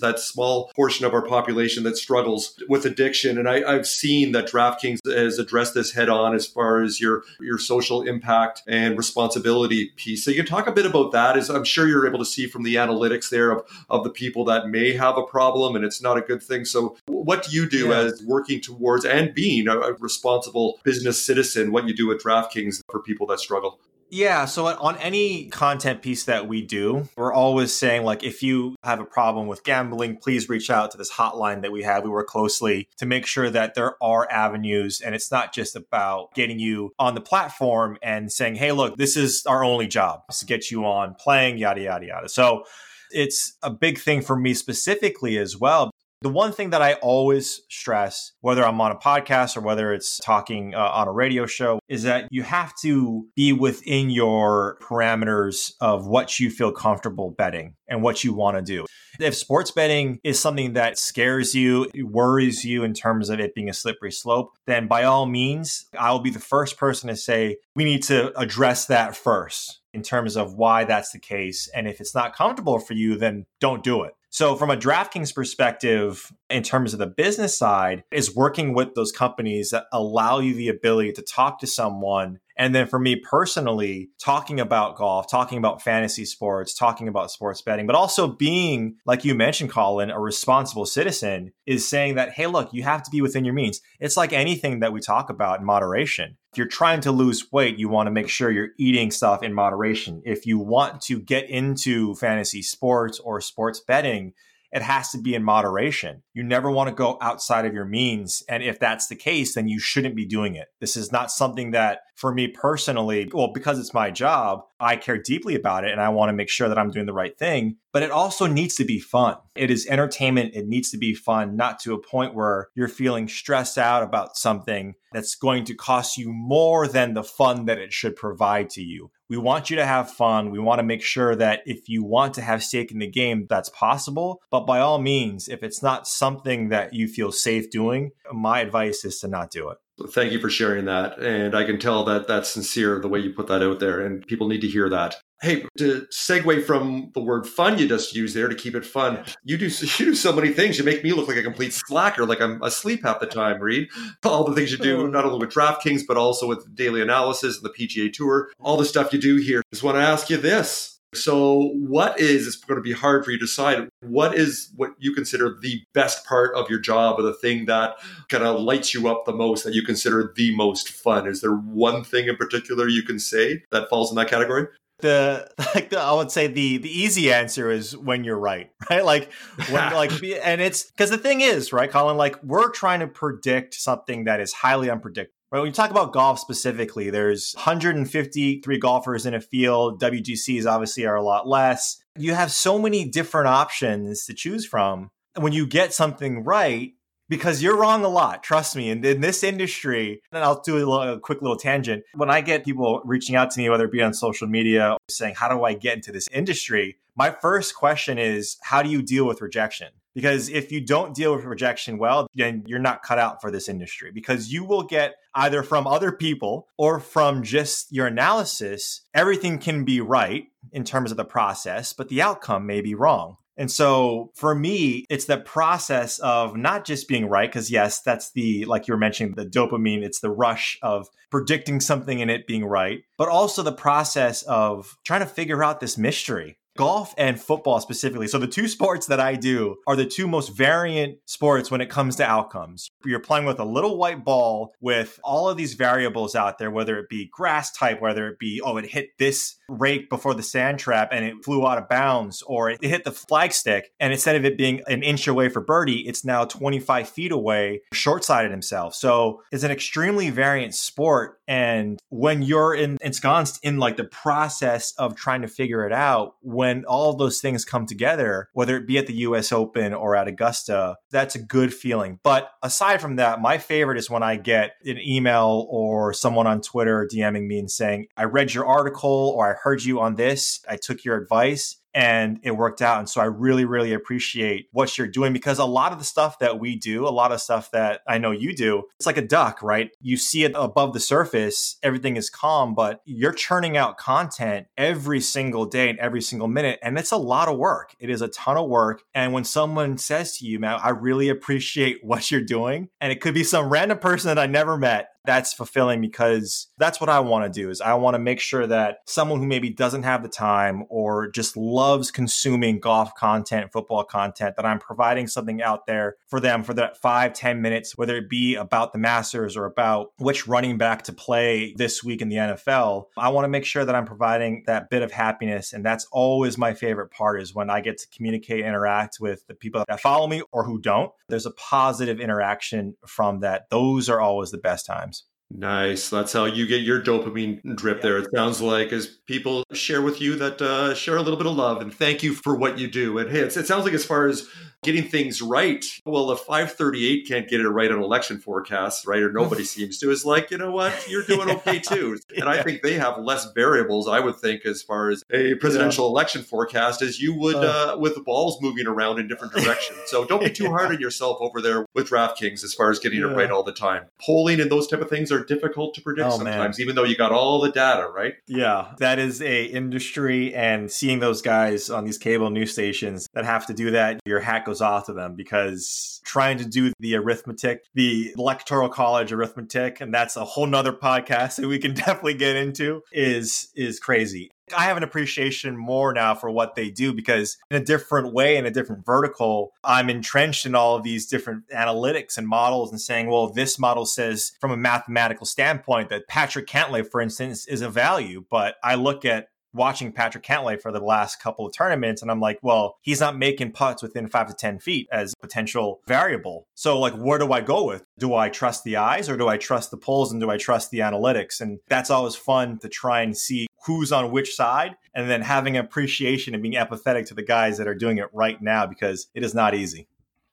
that 0.00 0.18
small 0.18 0.72
portion 0.74 1.04
of 1.04 1.12
our 1.12 1.22
population 1.22 1.84
that 1.84 1.96
struggles 1.96 2.58
with 2.68 2.86
addiction. 2.86 3.38
And 3.38 3.48
I, 3.48 3.70
have 3.70 3.86
seen 3.86 4.32
that 4.32 4.48
DraftKings 4.48 5.00
has 5.06 5.38
addressed 5.38 5.74
this 5.74 5.92
head 5.92 6.08
on 6.08 6.34
as 6.34 6.46
far 6.46 6.82
as 6.82 7.00
your 7.00 7.24
your 7.40 7.58
social 7.58 8.02
impact 8.02 8.62
and 8.66 8.96
responsibility 8.96 9.90
piece. 9.96 10.24
So 10.24 10.30
you 10.30 10.36
can 10.36 10.46
talk 10.46 10.66
a 10.66 10.72
bit 10.72 10.86
about 10.86 11.12
that. 11.12 11.36
As 11.36 11.50
I'm 11.50 11.64
sure 11.64 11.86
you're 11.86 12.06
able 12.06 12.18
to 12.18 12.24
see 12.24 12.46
from 12.46 12.62
the 12.62 12.76
analytics 12.76 13.28
there 13.28 13.50
of, 13.50 13.66
of 13.90 14.02
the 14.02 14.10
people 14.10 14.44
that 14.46 14.68
may 14.68 14.94
have 14.94 15.18
a 15.18 15.22
problem 15.22 15.76
and 15.76 15.84
it's 15.84 16.00
not 16.00 16.16
a 16.16 16.22
good 16.22 16.42
thing. 16.42 16.64
So 16.64 16.96
what 17.06 17.44
do 17.44 17.54
you 17.54 17.68
do 17.68 17.88
yeah. 17.88 17.98
as 17.98 18.22
working 18.22 18.60
towards 18.60 19.04
and 19.04 19.34
being 19.34 19.68
a, 19.68 19.78
a 19.78 19.92
responsible 19.94 20.80
business 20.84 21.22
citizen? 21.22 21.70
What 21.70 21.86
you 21.86 21.94
do 21.94 22.10
at 22.12 22.20
DraftKings 22.20 22.82
for 22.90 23.00
people 23.00 23.26
that 23.26 23.40
struggle? 23.40 23.78
Yeah. 24.08 24.44
So 24.44 24.66
on 24.66 24.96
any 24.98 25.48
content 25.48 26.00
piece 26.00 26.24
that 26.24 26.46
we 26.46 26.62
do, 26.62 27.08
we're 27.16 27.32
always 27.32 27.74
saying, 27.74 28.04
like, 28.04 28.22
if 28.22 28.42
you 28.42 28.76
have 28.84 29.00
a 29.00 29.04
problem 29.04 29.46
with 29.48 29.64
gambling, 29.64 30.18
please 30.18 30.48
reach 30.48 30.70
out 30.70 30.92
to 30.92 30.98
this 30.98 31.12
hotline 31.12 31.62
that 31.62 31.72
we 31.72 31.82
have. 31.82 32.04
We 32.04 32.10
work 32.10 32.28
closely 32.28 32.88
to 32.98 33.06
make 33.06 33.26
sure 33.26 33.50
that 33.50 33.74
there 33.74 34.02
are 34.02 34.30
avenues 34.30 35.00
and 35.00 35.14
it's 35.14 35.30
not 35.30 35.52
just 35.52 35.74
about 35.74 36.34
getting 36.34 36.60
you 36.60 36.92
on 36.98 37.14
the 37.14 37.20
platform 37.20 37.98
and 38.02 38.30
saying, 38.30 38.56
hey, 38.56 38.72
look, 38.72 38.96
this 38.96 39.16
is 39.16 39.44
our 39.46 39.64
only 39.64 39.88
job 39.88 40.22
to 40.28 40.46
get 40.46 40.70
you 40.70 40.84
on 40.84 41.14
playing, 41.14 41.58
yada, 41.58 41.80
yada, 41.80 42.06
yada. 42.06 42.28
So 42.28 42.64
it's 43.10 43.56
a 43.62 43.70
big 43.70 43.98
thing 43.98 44.22
for 44.22 44.36
me 44.36 44.54
specifically 44.54 45.38
as 45.38 45.56
well 45.56 45.90
the 46.22 46.28
one 46.28 46.52
thing 46.52 46.70
that 46.70 46.82
I 46.82 46.94
always 46.94 47.60
stress, 47.68 48.32
whether 48.40 48.64
I'm 48.64 48.80
on 48.80 48.90
a 48.90 48.96
podcast 48.96 49.56
or 49.56 49.60
whether 49.60 49.92
it's 49.92 50.18
talking 50.18 50.74
uh, 50.74 50.78
on 50.78 51.08
a 51.08 51.12
radio 51.12 51.46
show, 51.46 51.78
is 51.88 52.04
that 52.04 52.28
you 52.30 52.42
have 52.42 52.74
to 52.82 53.26
be 53.36 53.52
within 53.52 54.10
your 54.10 54.78
parameters 54.80 55.72
of 55.80 56.06
what 56.06 56.40
you 56.40 56.50
feel 56.50 56.72
comfortable 56.72 57.30
betting 57.30 57.74
and 57.86 58.02
what 58.02 58.24
you 58.24 58.32
want 58.32 58.56
to 58.56 58.62
do. 58.62 58.86
If 59.18 59.34
sports 59.34 59.70
betting 59.70 60.18
is 60.24 60.38
something 60.38 60.74
that 60.74 60.98
scares 60.98 61.54
you, 61.54 61.90
worries 61.94 62.64
you 62.64 62.82
in 62.82 62.92
terms 62.92 63.30
of 63.30 63.40
it 63.40 63.54
being 63.54 63.70
a 63.70 63.74
slippery 63.74 64.12
slope, 64.12 64.50
then 64.66 64.88
by 64.88 65.04
all 65.04 65.26
means, 65.26 65.86
I'll 65.98 66.18
be 66.18 66.30
the 66.30 66.38
first 66.38 66.76
person 66.76 67.08
to 67.08 67.16
say 67.16 67.58
we 67.74 67.84
need 67.84 68.02
to 68.04 68.38
address 68.38 68.86
that 68.86 69.16
first 69.16 69.80
in 69.94 70.02
terms 70.02 70.36
of 70.36 70.54
why 70.54 70.84
that's 70.84 71.12
the 71.12 71.18
case. 71.18 71.70
And 71.74 71.88
if 71.88 72.00
it's 72.00 72.14
not 72.14 72.36
comfortable 72.36 72.78
for 72.78 72.92
you, 72.92 73.16
then 73.16 73.46
don't 73.60 73.82
do 73.82 74.02
it. 74.02 74.14
So, 74.36 74.54
from 74.54 74.68
a 74.68 74.76
DraftKings 74.76 75.34
perspective, 75.34 76.30
in 76.50 76.62
terms 76.62 76.92
of 76.92 76.98
the 76.98 77.06
business 77.06 77.56
side, 77.56 78.04
is 78.12 78.36
working 78.36 78.74
with 78.74 78.92
those 78.92 79.10
companies 79.10 79.70
that 79.70 79.86
allow 79.94 80.40
you 80.40 80.52
the 80.52 80.68
ability 80.68 81.12
to 81.12 81.22
talk 81.22 81.58
to 81.60 81.66
someone 81.66 82.40
and 82.56 82.74
then 82.74 82.86
for 82.86 82.98
me 82.98 83.16
personally, 83.16 84.10
talking 84.18 84.60
about 84.60 84.96
golf, 84.96 85.30
talking 85.30 85.58
about 85.58 85.82
fantasy 85.82 86.24
sports, 86.24 86.72
talking 86.72 87.06
about 87.06 87.30
sports 87.30 87.60
betting, 87.60 87.86
but 87.86 87.96
also 87.96 88.26
being, 88.26 88.96
like 89.04 89.24
you 89.24 89.34
mentioned, 89.34 89.70
Colin, 89.70 90.10
a 90.10 90.18
responsible 90.18 90.86
citizen 90.86 91.52
is 91.66 91.86
saying 91.86 92.14
that, 92.14 92.30
hey, 92.30 92.46
look, 92.46 92.72
you 92.72 92.82
have 92.82 93.02
to 93.02 93.10
be 93.10 93.20
within 93.20 93.44
your 93.44 93.54
means. 93.54 93.80
It's 94.00 94.16
like 94.16 94.32
anything 94.32 94.80
that 94.80 94.92
we 94.92 95.00
talk 95.00 95.28
about 95.28 95.60
in 95.60 95.66
moderation. 95.66 96.38
If 96.56 96.58
you're 96.58 96.68
trying 96.68 97.02
to 97.02 97.12
lose 97.12 97.52
weight, 97.52 97.78
you 97.78 97.90
want 97.90 98.06
to 98.06 98.10
make 98.10 98.30
sure 98.30 98.50
you're 98.50 98.70
eating 98.78 99.10
stuff 99.10 99.42
in 99.42 99.52
moderation. 99.52 100.22
If 100.24 100.46
you 100.46 100.58
want 100.58 101.02
to 101.02 101.20
get 101.20 101.50
into 101.50 102.14
fantasy 102.14 102.62
sports 102.62 103.20
or 103.20 103.42
sports 103.42 103.82
betting, 103.86 104.32
it 104.72 104.80
has 104.80 105.10
to 105.10 105.18
be 105.18 105.34
in 105.34 105.42
moderation. 105.42 106.22
You 106.32 106.44
never 106.44 106.70
want 106.70 106.88
to 106.88 106.94
go 106.94 107.18
outside 107.20 107.66
of 107.66 107.74
your 107.74 107.84
means. 107.84 108.42
And 108.48 108.62
if 108.62 108.78
that's 108.78 109.08
the 109.08 109.16
case, 109.16 109.54
then 109.54 109.68
you 109.68 109.78
shouldn't 109.78 110.16
be 110.16 110.24
doing 110.24 110.54
it. 110.54 110.68
This 110.80 110.96
is 110.96 111.12
not 111.12 111.30
something 111.30 111.72
that, 111.72 112.00
for 112.16 112.32
me 112.32 112.48
personally, 112.48 113.30
well, 113.32 113.52
because 113.52 113.78
it's 113.78 113.94
my 113.94 114.10
job, 114.10 114.62
I 114.80 114.96
care 114.96 115.18
deeply 115.18 115.54
about 115.54 115.84
it 115.84 115.92
and 115.92 116.00
I 116.00 116.08
want 116.08 116.30
to 116.30 116.32
make 116.32 116.48
sure 116.48 116.68
that 116.68 116.78
I'm 116.78 116.90
doing 116.90 117.06
the 117.06 117.12
right 117.12 117.38
thing. 117.38 117.76
But 117.92 118.02
it 118.02 118.10
also 118.10 118.46
needs 118.46 118.74
to 118.76 118.84
be 118.84 118.98
fun. 118.98 119.36
It 119.54 119.70
is 119.70 119.86
entertainment. 119.86 120.54
It 120.54 120.66
needs 120.66 120.90
to 120.90 120.98
be 120.98 121.14
fun, 121.14 121.56
not 121.56 121.78
to 121.80 121.92
a 121.94 122.02
point 122.02 122.34
where 122.34 122.68
you're 122.74 122.88
feeling 122.88 123.28
stressed 123.28 123.78
out 123.78 124.02
about 124.02 124.36
something 124.36 124.94
that's 125.12 125.34
going 125.34 125.64
to 125.66 125.74
cost 125.74 126.16
you 126.16 126.32
more 126.32 126.88
than 126.88 127.14
the 127.14 127.22
fun 127.22 127.66
that 127.66 127.78
it 127.78 127.92
should 127.92 128.16
provide 128.16 128.70
to 128.70 128.82
you. 128.82 129.10
We 129.28 129.36
want 129.36 129.70
you 129.70 129.76
to 129.76 129.86
have 129.86 130.10
fun. 130.10 130.50
We 130.50 130.58
want 130.58 130.78
to 130.78 130.84
make 130.84 131.02
sure 131.02 131.34
that 131.36 131.62
if 131.66 131.88
you 131.88 132.04
want 132.04 132.34
to 132.34 132.42
have 132.42 132.62
stake 132.62 132.92
in 132.92 132.98
the 132.98 133.10
game, 133.10 133.46
that's 133.48 133.68
possible. 133.70 134.40
But 134.50 134.66
by 134.66 134.78
all 134.78 134.98
means, 134.98 135.48
if 135.48 135.62
it's 135.62 135.82
not 135.82 136.06
something 136.06 136.68
that 136.68 136.94
you 136.94 137.08
feel 137.08 137.32
safe 137.32 137.70
doing, 137.70 138.12
my 138.32 138.60
advice 138.60 139.04
is 139.04 139.20
to 139.20 139.28
not 139.28 139.50
do 139.50 139.68
it. 139.70 139.78
Thank 140.10 140.32
you 140.32 140.40
for 140.40 140.50
sharing 140.50 140.84
that. 140.86 141.18
And 141.18 141.54
I 141.54 141.64
can 141.64 141.78
tell 141.78 142.04
that 142.04 142.28
that's 142.28 142.50
sincere 142.50 143.00
the 143.00 143.08
way 143.08 143.18
you 143.20 143.32
put 143.32 143.46
that 143.46 143.62
out 143.62 143.80
there, 143.80 144.00
and 144.00 144.26
people 144.26 144.48
need 144.48 144.60
to 144.60 144.68
hear 144.68 144.90
that. 144.90 145.16
Hey, 145.42 145.66
to 145.78 146.06
segue 146.12 146.64
from 146.64 147.10
the 147.14 147.20
word 147.20 147.46
fun 147.46 147.78
you 147.78 147.86
just 147.86 148.16
used 148.16 148.34
there 148.34 148.48
to 148.48 148.54
keep 148.54 148.74
it 148.74 148.86
fun, 148.86 149.22
you 149.44 149.58
do 149.58 149.66
you 149.98 150.06
do 150.06 150.14
so 150.14 150.32
many 150.32 150.50
things. 150.50 150.78
You 150.78 150.84
make 150.84 151.02
me 151.02 151.12
look 151.12 151.28
like 151.28 151.36
a 151.38 151.42
complete 151.42 151.72
slacker, 151.72 152.26
like 152.26 152.40
I'm 152.40 152.62
asleep 152.62 153.04
half 153.04 153.20
the 153.20 153.26
time, 153.26 153.60
Reid. 153.60 153.88
All 154.24 154.44
the 154.44 154.54
things 154.54 154.70
you 154.70 154.78
do, 154.78 155.02
oh. 155.02 155.06
not 155.06 155.24
only 155.24 155.38
with 155.38 155.54
DraftKings, 155.54 156.02
but 156.06 156.16
also 156.16 156.46
with 156.46 156.74
daily 156.74 157.00
analysis 157.00 157.56
and 157.56 157.64
the 157.64 157.70
PGA 157.86 158.12
Tour, 158.12 158.50
all 158.60 158.76
the 158.76 158.84
stuff 158.84 159.12
you 159.12 159.20
do 159.20 159.36
here. 159.36 159.62
Just 159.72 159.82
want 159.82 159.96
to 159.96 160.02
ask 160.02 160.28
you 160.28 160.36
this. 160.36 160.95
So, 161.14 161.70
what 161.74 162.18
is, 162.20 162.46
it's 162.46 162.56
going 162.56 162.76
to 162.76 162.82
be 162.82 162.92
hard 162.92 163.24
for 163.24 163.30
you 163.30 163.38
to 163.38 163.44
decide, 163.44 163.88
what 164.00 164.34
is 164.34 164.70
what 164.76 164.90
you 164.98 165.14
consider 165.14 165.56
the 165.60 165.82
best 165.94 166.26
part 166.26 166.54
of 166.54 166.68
your 166.68 166.78
job 166.78 167.18
or 167.18 167.22
the 167.22 167.34
thing 167.34 167.66
that 167.66 167.96
kind 168.28 168.44
of 168.44 168.60
lights 168.60 168.92
you 168.92 169.08
up 169.08 169.24
the 169.24 169.32
most 169.32 169.64
that 169.64 169.74
you 169.74 169.82
consider 169.82 170.32
the 170.36 170.54
most 170.54 170.88
fun? 170.88 171.26
Is 171.26 171.40
there 171.40 171.54
one 171.54 172.04
thing 172.04 172.28
in 172.28 172.36
particular 172.36 172.88
you 172.88 173.02
can 173.02 173.18
say 173.18 173.62
that 173.70 173.88
falls 173.88 174.10
in 174.10 174.16
that 174.16 174.28
category? 174.28 174.66
the 175.00 175.48
like 175.74 175.90
the, 175.90 176.00
I 176.00 176.12
would 176.12 176.30
say 176.30 176.46
the 176.46 176.78
the 176.78 176.90
easy 176.90 177.32
answer 177.32 177.70
is 177.70 177.96
when 177.96 178.24
you're 178.24 178.38
right, 178.38 178.70
right? 178.90 179.04
Like 179.04 179.32
when 179.70 179.92
like 179.92 180.12
and 180.22 180.60
it's 180.60 180.90
because 180.90 181.10
the 181.10 181.18
thing 181.18 181.40
is, 181.40 181.72
right, 181.72 181.90
Colin, 181.90 182.16
like 182.16 182.42
we're 182.42 182.70
trying 182.70 183.00
to 183.00 183.06
predict 183.06 183.74
something 183.74 184.24
that 184.24 184.40
is 184.40 184.52
highly 184.52 184.90
unpredictable. 184.90 185.35
Right, 185.52 185.60
when 185.60 185.68
you 185.68 185.72
talk 185.72 185.92
about 185.92 186.12
golf 186.12 186.40
specifically, 186.40 187.08
there's 187.08 187.52
153 187.54 188.78
golfers 188.78 189.26
in 189.26 189.34
a 189.34 189.40
field. 189.40 190.00
WGCs 190.00 190.66
obviously 190.66 191.06
are 191.06 191.14
a 191.14 191.22
lot 191.22 191.46
less. 191.46 191.98
You 192.18 192.34
have 192.34 192.50
so 192.50 192.80
many 192.80 193.08
different 193.08 193.46
options 193.46 194.24
to 194.26 194.34
choose 194.34 194.66
from. 194.66 195.10
And 195.36 195.44
when 195.44 195.52
you 195.52 195.64
get 195.66 195.94
something 195.94 196.42
right, 196.42 196.94
because 197.28 197.62
you're 197.62 197.76
wrong 197.76 198.04
a 198.04 198.08
lot. 198.08 198.42
Trust 198.42 198.74
me. 198.74 198.90
And 198.90 199.04
in 199.04 199.20
this 199.20 199.44
industry, 199.44 200.20
and 200.32 200.42
I'll 200.42 200.60
do 200.60 200.76
a, 200.76 200.78
little, 200.78 201.02
a, 201.02 201.20
quick 201.20 201.42
little 201.42 201.56
tangent. 201.56 202.04
When 202.14 202.30
I 202.30 202.40
get 202.40 202.64
people 202.64 203.00
reaching 203.04 203.36
out 203.36 203.50
to 203.52 203.58
me, 203.60 203.68
whether 203.68 203.84
it 203.84 203.92
be 203.92 204.02
on 204.02 204.14
social 204.14 204.48
media, 204.48 204.92
or 204.92 204.98
saying, 205.08 205.34
How 205.36 205.48
do 205.48 205.64
I 205.64 205.74
get 205.74 205.94
into 205.94 206.12
this 206.12 206.28
industry? 206.32 206.96
My 207.16 207.30
first 207.30 207.74
question 207.74 208.18
is, 208.18 208.56
How 208.62 208.82
do 208.82 208.90
you 208.90 209.02
deal 209.02 209.26
with 209.26 209.40
rejection? 209.40 209.88
Because 210.16 210.48
if 210.48 210.72
you 210.72 210.80
don't 210.80 211.14
deal 211.14 211.36
with 211.36 211.44
rejection 211.44 211.98
well, 211.98 212.26
then 212.34 212.64
you're 212.66 212.78
not 212.78 213.02
cut 213.02 213.18
out 213.18 213.42
for 213.42 213.50
this 213.50 213.68
industry 213.68 214.10
because 214.10 214.50
you 214.50 214.64
will 214.64 214.82
get 214.82 215.16
either 215.34 215.62
from 215.62 215.86
other 215.86 216.10
people 216.10 216.68
or 216.78 217.00
from 217.00 217.42
just 217.42 217.92
your 217.92 218.06
analysis, 218.06 219.02
everything 219.12 219.58
can 219.58 219.84
be 219.84 220.00
right 220.00 220.46
in 220.72 220.84
terms 220.84 221.10
of 221.10 221.18
the 221.18 221.24
process, 221.26 221.92
but 221.92 222.08
the 222.08 222.22
outcome 222.22 222.66
may 222.66 222.80
be 222.80 222.94
wrong. 222.94 223.36
And 223.58 223.70
so 223.70 224.32
for 224.34 224.54
me, 224.54 225.04
it's 225.10 225.26
the 225.26 225.36
process 225.36 226.18
of 226.20 226.56
not 226.56 226.86
just 226.86 227.08
being 227.08 227.26
right, 227.26 227.50
because 227.50 227.70
yes, 227.70 228.00
that's 228.00 228.32
the, 228.32 228.64
like 228.64 228.88
you 228.88 228.94
were 228.94 228.98
mentioning, 228.98 229.34
the 229.34 229.44
dopamine, 229.44 230.02
it's 230.02 230.20
the 230.20 230.30
rush 230.30 230.78
of 230.80 231.08
predicting 231.30 231.80
something 231.80 232.22
and 232.22 232.30
it 232.30 232.46
being 232.46 232.64
right, 232.64 233.02
but 233.18 233.28
also 233.28 233.62
the 233.62 233.72
process 233.72 234.42
of 234.42 234.96
trying 235.04 235.20
to 235.20 235.26
figure 235.26 235.62
out 235.62 235.80
this 235.80 235.98
mystery 235.98 236.56
golf 236.76 237.14
and 237.18 237.40
football 237.40 237.80
specifically. 237.80 238.28
So 238.28 238.38
the 238.38 238.46
two 238.46 238.68
sports 238.68 239.06
that 239.06 239.20
I 239.20 239.34
do 239.34 239.76
are 239.86 239.96
the 239.96 240.06
two 240.06 240.26
most 240.26 240.48
variant 240.50 241.18
sports 241.26 241.70
when 241.70 241.80
it 241.80 241.90
comes 241.90 242.16
to 242.16 242.24
outcomes. 242.24 242.90
You're 243.04 243.20
playing 243.20 243.46
with 243.46 243.58
a 243.58 243.64
little 243.64 243.96
white 243.96 244.24
ball 244.24 244.74
with 244.80 245.18
all 245.24 245.48
of 245.48 245.56
these 245.56 245.74
variables 245.74 246.34
out 246.34 246.58
there, 246.58 246.70
whether 246.70 246.98
it 246.98 247.08
be 247.08 247.28
grass 247.32 247.72
type, 247.72 248.00
whether 248.00 248.28
it 248.28 248.38
be, 248.38 248.60
oh, 248.64 248.76
it 248.76 248.86
hit 248.86 249.10
this 249.18 249.56
rake 249.68 250.08
before 250.08 250.34
the 250.34 250.42
sand 250.42 250.78
trap 250.78 251.08
and 251.12 251.24
it 251.24 251.34
flew 251.44 251.66
out 251.66 251.78
of 251.78 251.88
bounds, 251.88 252.42
or 252.42 252.70
it 252.70 252.84
hit 252.84 253.04
the 253.04 253.10
flagstick 253.10 253.84
and 253.98 254.12
instead 254.12 254.36
of 254.36 254.44
it 254.44 254.58
being 254.58 254.82
an 254.86 255.02
inch 255.02 255.26
away 255.26 255.48
for 255.48 255.60
birdie, 255.60 256.06
it's 256.06 256.24
now 256.24 256.44
25 256.44 257.08
feet 257.08 257.32
away, 257.32 257.82
short 257.92 258.24
sided 258.24 258.50
himself. 258.50 258.94
So 258.94 259.42
it's 259.50 259.64
an 259.64 259.70
extremely 259.70 260.30
variant 260.30 260.74
sport. 260.74 261.38
And 261.48 261.98
when 262.08 262.42
you're 262.42 262.74
in, 262.74 262.98
ensconced 263.00 263.64
in 263.64 263.78
like 263.78 263.96
the 263.96 264.04
process 264.04 264.92
of 264.98 265.16
trying 265.16 265.42
to 265.42 265.48
figure 265.48 265.86
it 265.86 265.92
out, 265.92 266.34
when 266.42 266.65
when 266.66 266.84
all 266.84 267.14
those 267.14 267.40
things 267.40 267.64
come 267.64 267.86
together, 267.86 268.48
whether 268.52 268.76
it 268.76 268.88
be 268.88 268.98
at 268.98 269.06
the 269.06 269.14
US 269.18 269.52
Open 269.52 269.94
or 269.94 270.16
at 270.16 270.26
Augusta, 270.26 270.96
that's 271.12 271.36
a 271.36 271.42
good 271.42 271.72
feeling. 271.72 272.18
But 272.24 272.50
aside 272.60 273.00
from 273.00 273.16
that, 273.16 273.40
my 273.40 273.58
favorite 273.58 273.98
is 273.98 274.10
when 274.10 274.24
I 274.24 274.34
get 274.34 274.72
an 274.84 274.98
email 274.98 275.66
or 275.70 276.12
someone 276.12 276.48
on 276.48 276.60
Twitter 276.60 277.08
DMing 277.12 277.46
me 277.46 277.60
and 277.60 277.70
saying, 277.70 278.06
I 278.16 278.24
read 278.24 278.52
your 278.52 278.66
article 278.66 279.32
or 279.36 279.48
I 279.48 279.54
heard 279.62 279.84
you 279.84 280.00
on 280.00 280.16
this, 280.16 280.60
I 280.68 280.76
took 280.76 281.04
your 281.04 281.16
advice 281.16 281.76
and 281.96 282.38
it 282.42 282.50
worked 282.50 282.82
out. 282.82 282.98
And 282.98 283.08
so 283.08 283.22
I 283.22 283.24
really, 283.24 283.64
really 283.64 283.94
appreciate 283.94 284.68
what 284.70 284.98
you're 284.98 285.08
doing 285.08 285.32
because 285.32 285.58
a 285.58 285.64
lot 285.64 285.92
of 285.92 285.98
the 285.98 286.04
stuff 286.04 286.38
that 286.40 286.60
we 286.60 286.76
do, 286.76 287.08
a 287.08 287.08
lot 287.08 287.32
of 287.32 287.40
stuff 287.40 287.70
that 287.70 288.02
I 288.06 288.18
know 288.18 288.32
you 288.32 288.54
do, 288.54 288.84
it's 288.98 289.06
like 289.06 289.16
a 289.16 289.22
duck, 289.22 289.62
right? 289.62 289.90
You 290.02 290.18
see 290.18 290.44
it 290.44 290.52
above 290.54 290.92
the 290.92 291.00
surface, 291.00 291.78
everything 291.82 292.18
is 292.18 292.28
calm, 292.28 292.74
but 292.74 293.00
you're 293.06 293.32
churning 293.32 293.78
out 293.78 293.96
content 293.96 294.66
every 294.76 295.22
single 295.22 295.64
day 295.64 295.88
and 295.88 295.98
every 295.98 296.20
single 296.20 296.48
minute. 296.48 296.78
And 296.82 296.98
it's 296.98 297.12
a 297.12 297.16
lot 297.16 297.48
of 297.48 297.56
work. 297.56 297.96
It 297.98 298.10
is 298.10 298.20
a 298.20 298.28
ton 298.28 298.58
of 298.58 298.68
work. 298.68 299.02
And 299.14 299.32
when 299.32 299.44
someone 299.44 299.96
says 299.96 300.36
to 300.36 300.46
you, 300.46 300.60
man, 300.60 300.78
I 300.82 300.90
really 300.90 301.30
appreciate 301.30 302.04
what 302.04 302.30
you're 302.30 302.42
doing, 302.42 302.90
and 303.00 303.10
it 303.10 303.22
could 303.22 303.32
be 303.32 303.42
some 303.42 303.70
random 303.70 303.98
person 303.98 304.28
that 304.28 304.38
I 304.38 304.46
never 304.46 304.76
met 304.76 305.12
that's 305.26 305.52
fulfilling 305.52 306.00
because 306.00 306.68
that's 306.78 307.00
what 307.00 307.10
I 307.10 307.20
want 307.20 307.52
to 307.52 307.60
do 307.60 307.70
is 307.70 307.80
I 307.80 307.94
want 307.94 308.14
to 308.14 308.18
make 308.18 308.40
sure 308.40 308.66
that 308.66 308.98
someone 309.06 309.40
who 309.40 309.46
maybe 309.46 309.70
doesn't 309.70 310.04
have 310.04 310.22
the 310.22 310.28
time 310.28 310.84
or 310.88 311.28
just 311.28 311.56
loves 311.56 312.10
consuming 312.10 312.80
golf 312.80 313.14
content, 313.14 313.72
football 313.72 314.04
content, 314.04 314.56
that 314.56 314.64
I'm 314.64 314.78
providing 314.78 315.26
something 315.26 315.62
out 315.62 315.86
there 315.86 316.16
for 316.28 316.40
them 316.40 316.62
for 316.62 316.74
that 316.74 316.96
five 316.98 317.32
ten 317.32 317.62
minutes, 317.62 317.96
whether 317.96 318.16
it 318.16 318.28
be 318.28 318.54
about 318.54 318.92
the 318.92 318.98
Masters 318.98 319.56
or 319.56 319.64
about 319.66 320.12
which 320.18 320.46
running 320.46 320.78
back 320.78 321.02
to 321.02 321.12
play 321.12 321.74
this 321.76 322.02
week 322.02 322.22
in 322.22 322.28
the 322.28 322.36
NFL. 322.36 323.06
I 323.16 323.28
want 323.28 323.44
to 323.44 323.48
make 323.48 323.64
sure 323.64 323.84
that 323.84 323.94
I'm 323.94 324.06
providing 324.06 324.64
that 324.66 324.90
bit 324.90 325.02
of 325.02 325.12
happiness. 325.12 325.72
And 325.72 325.84
that's 325.84 326.06
always 326.12 326.58
my 326.58 326.74
favorite 326.74 327.10
part 327.10 327.40
is 327.40 327.54
when 327.54 327.70
I 327.70 327.80
get 327.80 327.98
to 327.98 328.06
communicate, 328.14 328.64
interact 328.64 329.18
with 329.20 329.46
the 329.46 329.54
people 329.54 329.84
that 329.88 330.00
follow 330.00 330.26
me 330.26 330.42
or 330.52 330.64
who 330.64 330.80
don't. 330.80 331.12
There's 331.28 331.46
a 331.46 331.50
positive 331.50 332.20
interaction 332.20 332.96
from 333.06 333.40
that. 333.40 333.68
Those 333.70 334.08
are 334.08 334.20
always 334.20 334.50
the 334.50 334.58
best 334.58 334.86
times. 334.86 335.15
Nice. 335.50 336.10
That's 336.10 336.32
how 336.32 336.44
you 336.44 336.66
get 336.66 336.82
your 336.82 337.00
dopamine 337.00 337.76
drip 337.76 338.02
there. 338.02 338.18
It 338.18 338.28
sounds 338.34 338.60
like 338.60 338.92
as 338.92 339.06
people 339.06 339.64
share 339.72 340.02
with 340.02 340.20
you 340.20 340.36
that 340.36 340.60
uh, 340.60 340.94
share 340.94 341.16
a 341.16 341.22
little 341.22 341.38
bit 341.38 341.46
of 341.46 341.54
love 341.54 341.80
and 341.80 341.94
thank 341.94 342.22
you 342.22 342.34
for 342.34 342.56
what 342.56 342.78
you 342.78 342.88
do. 342.88 343.18
And 343.18 343.30
hey, 343.30 343.40
it 343.40 343.52
sounds 343.52 343.84
like 343.84 343.94
as 343.94 344.04
far 344.04 344.26
as 344.26 344.48
getting 344.82 345.04
things 345.04 345.42
right. 345.42 345.84
Well, 346.04 346.30
if 346.30 346.40
538 346.40 347.26
can't 347.26 347.48
get 347.48 347.60
it 347.60 347.68
right 347.68 347.90
on 347.90 348.02
election 348.02 348.38
forecasts, 348.38 349.06
right, 349.06 349.20
or 349.20 349.32
nobody 349.32 349.64
seems 349.76 349.98
to, 349.98 350.10
is 350.10 350.24
like, 350.24 350.50
you 350.50 350.58
know 350.58 350.70
what, 350.70 351.08
you're 351.08 351.24
doing 351.24 351.50
okay 351.50 351.78
too. 351.80 352.18
And 352.36 352.48
I 352.48 352.62
think 352.62 352.82
they 352.82 352.94
have 352.94 353.18
less 353.18 353.50
variables, 353.52 354.08
I 354.08 354.20
would 354.20 354.36
think, 354.36 354.64
as 354.64 354.82
far 354.82 355.10
as 355.10 355.24
a 355.32 355.54
presidential 355.56 356.06
yeah. 356.06 356.10
election 356.10 356.42
forecast 356.42 357.02
as 357.02 357.20
you 357.20 357.34
would 357.34 357.56
uh, 357.56 357.94
uh, 357.94 357.98
with 357.98 358.14
the 358.14 358.20
balls 358.20 358.60
moving 358.62 358.86
around 358.86 359.18
in 359.18 359.28
different 359.28 359.54
directions. 359.54 359.98
So 360.06 360.24
don't 360.24 360.42
be 360.42 360.50
too 360.52 360.70
hard 360.70 360.94
on 360.94 361.00
yourself 361.00 361.38
over 361.40 361.60
there 361.60 361.86
with 361.94 362.08
DraftKings 362.08 362.62
as 362.62 362.72
far 362.72 362.90
as 362.90 362.98
getting 362.98 363.20
yeah. 363.20 363.30
it 363.30 363.36
right 363.36 363.50
all 363.50 363.62
the 363.62 363.72
time. 363.72 364.04
Polling 364.24 364.60
and 364.60 364.70
those 364.70 364.86
type 364.86 365.00
of 365.00 365.10
things 365.10 365.32
are 365.32 365.35
difficult 365.44 365.94
to 365.94 366.00
predict 366.00 366.28
oh, 366.28 366.36
sometimes, 366.38 366.78
man. 366.78 366.84
even 366.84 366.94
though 366.94 367.04
you 367.04 367.16
got 367.16 367.32
all 367.32 367.60
the 367.60 367.70
data, 367.70 368.08
right? 368.08 368.34
Yeah, 368.46 368.94
that 368.98 369.18
is 369.18 369.42
a 369.42 369.64
industry, 369.64 370.54
and 370.54 370.90
seeing 370.90 371.20
those 371.20 371.42
guys 371.42 371.90
on 371.90 372.04
these 372.04 372.18
cable 372.18 372.50
news 372.50 372.72
stations 372.72 373.28
that 373.34 373.44
have 373.44 373.66
to 373.66 373.74
do 373.74 373.90
that, 373.92 374.20
your 374.24 374.40
hat 374.40 374.64
goes 374.64 374.80
off 374.80 375.06
to 375.06 375.12
them 375.12 375.34
because 375.34 376.20
trying 376.24 376.58
to 376.58 376.64
do 376.64 376.92
the 377.00 377.14
arithmetic, 377.16 377.84
the 377.94 378.32
electoral 378.36 378.88
college 378.88 379.32
arithmetic, 379.32 380.00
and 380.00 380.12
that's 380.12 380.36
a 380.36 380.44
whole 380.44 380.66
nother 380.66 380.92
podcast 380.92 381.56
that 381.56 381.68
we 381.68 381.78
can 381.78 381.94
definitely 381.94 382.34
get 382.34 382.56
into, 382.56 383.02
is 383.12 383.68
is 383.74 383.98
crazy. 383.98 384.50
I 384.76 384.84
have 384.84 384.96
an 384.96 385.02
appreciation 385.02 385.76
more 385.76 386.12
now 386.12 386.34
for 386.34 386.50
what 386.50 386.74
they 386.74 386.90
do 386.90 387.12
because 387.12 387.56
in 387.70 387.76
a 387.76 387.84
different 387.84 388.32
way, 388.32 388.56
in 388.56 388.66
a 388.66 388.70
different 388.70 389.06
vertical, 389.06 389.72
I'm 389.84 390.10
entrenched 390.10 390.66
in 390.66 390.74
all 390.74 390.96
of 390.96 391.02
these 391.02 391.26
different 391.26 391.68
analytics 391.68 392.36
and 392.36 392.48
models 392.48 392.90
and 392.90 393.00
saying, 393.00 393.28
well, 393.28 393.48
this 393.48 393.78
model 393.78 394.06
says 394.06 394.52
from 394.60 394.72
a 394.72 394.76
mathematical 394.76 395.46
standpoint 395.46 396.08
that 396.08 396.26
Patrick 396.26 396.66
Cantlay, 396.66 397.08
for 397.08 397.20
instance, 397.20 397.66
is 397.66 397.80
a 397.80 397.88
value. 397.88 398.44
But 398.50 398.76
I 398.82 398.96
look 398.96 399.24
at 399.24 399.48
watching 399.76 400.12
Patrick 400.12 400.44
Cantlay 400.44 400.80
for 400.80 400.90
the 400.90 401.00
last 401.00 401.40
couple 401.40 401.66
of 401.66 401.74
tournaments, 401.74 402.22
and 402.22 402.30
I'm 402.30 402.40
like, 402.40 402.58
well, 402.62 402.96
he's 403.02 403.20
not 403.20 403.36
making 403.36 403.72
putts 403.72 404.02
within 404.02 404.28
five 404.28 404.48
to 404.48 404.54
10 404.54 404.80
feet 404.80 405.08
as 405.12 405.34
potential 405.40 406.00
variable. 406.06 406.66
So, 406.74 406.98
like, 406.98 407.14
where 407.14 407.38
do 407.38 407.52
I 407.52 407.60
go 407.60 407.84
with? 407.84 408.04
Do 408.18 408.34
I 408.34 408.48
trust 408.48 408.84
the 408.84 408.96
eyes 408.96 409.28
or 409.28 409.36
do 409.36 409.48
I 409.48 409.56
trust 409.56 409.90
the 409.90 409.96
polls 409.96 410.32
and 410.32 410.40
do 410.40 410.50
I 410.50 410.56
trust 410.56 410.90
the 410.90 411.00
analytics? 411.00 411.60
And 411.60 411.78
that's 411.88 412.10
always 412.10 412.34
fun 412.34 412.78
to 412.80 412.88
try 412.88 413.22
and 413.22 413.36
see 413.36 413.66
who's 413.86 414.12
on 414.12 414.32
which 414.32 414.54
side 414.54 414.96
and 415.14 415.30
then 415.30 415.42
having 415.42 415.76
appreciation 415.76 416.54
and 416.54 416.62
being 416.62 416.74
empathetic 416.74 417.26
to 417.26 417.34
the 417.34 417.42
guys 417.42 417.78
that 417.78 417.86
are 417.86 417.94
doing 417.94 418.18
it 418.18 418.26
right 418.32 418.60
now 418.60 418.86
because 418.86 419.28
it 419.34 419.44
is 419.44 419.54
not 419.54 419.74
easy. 419.74 420.08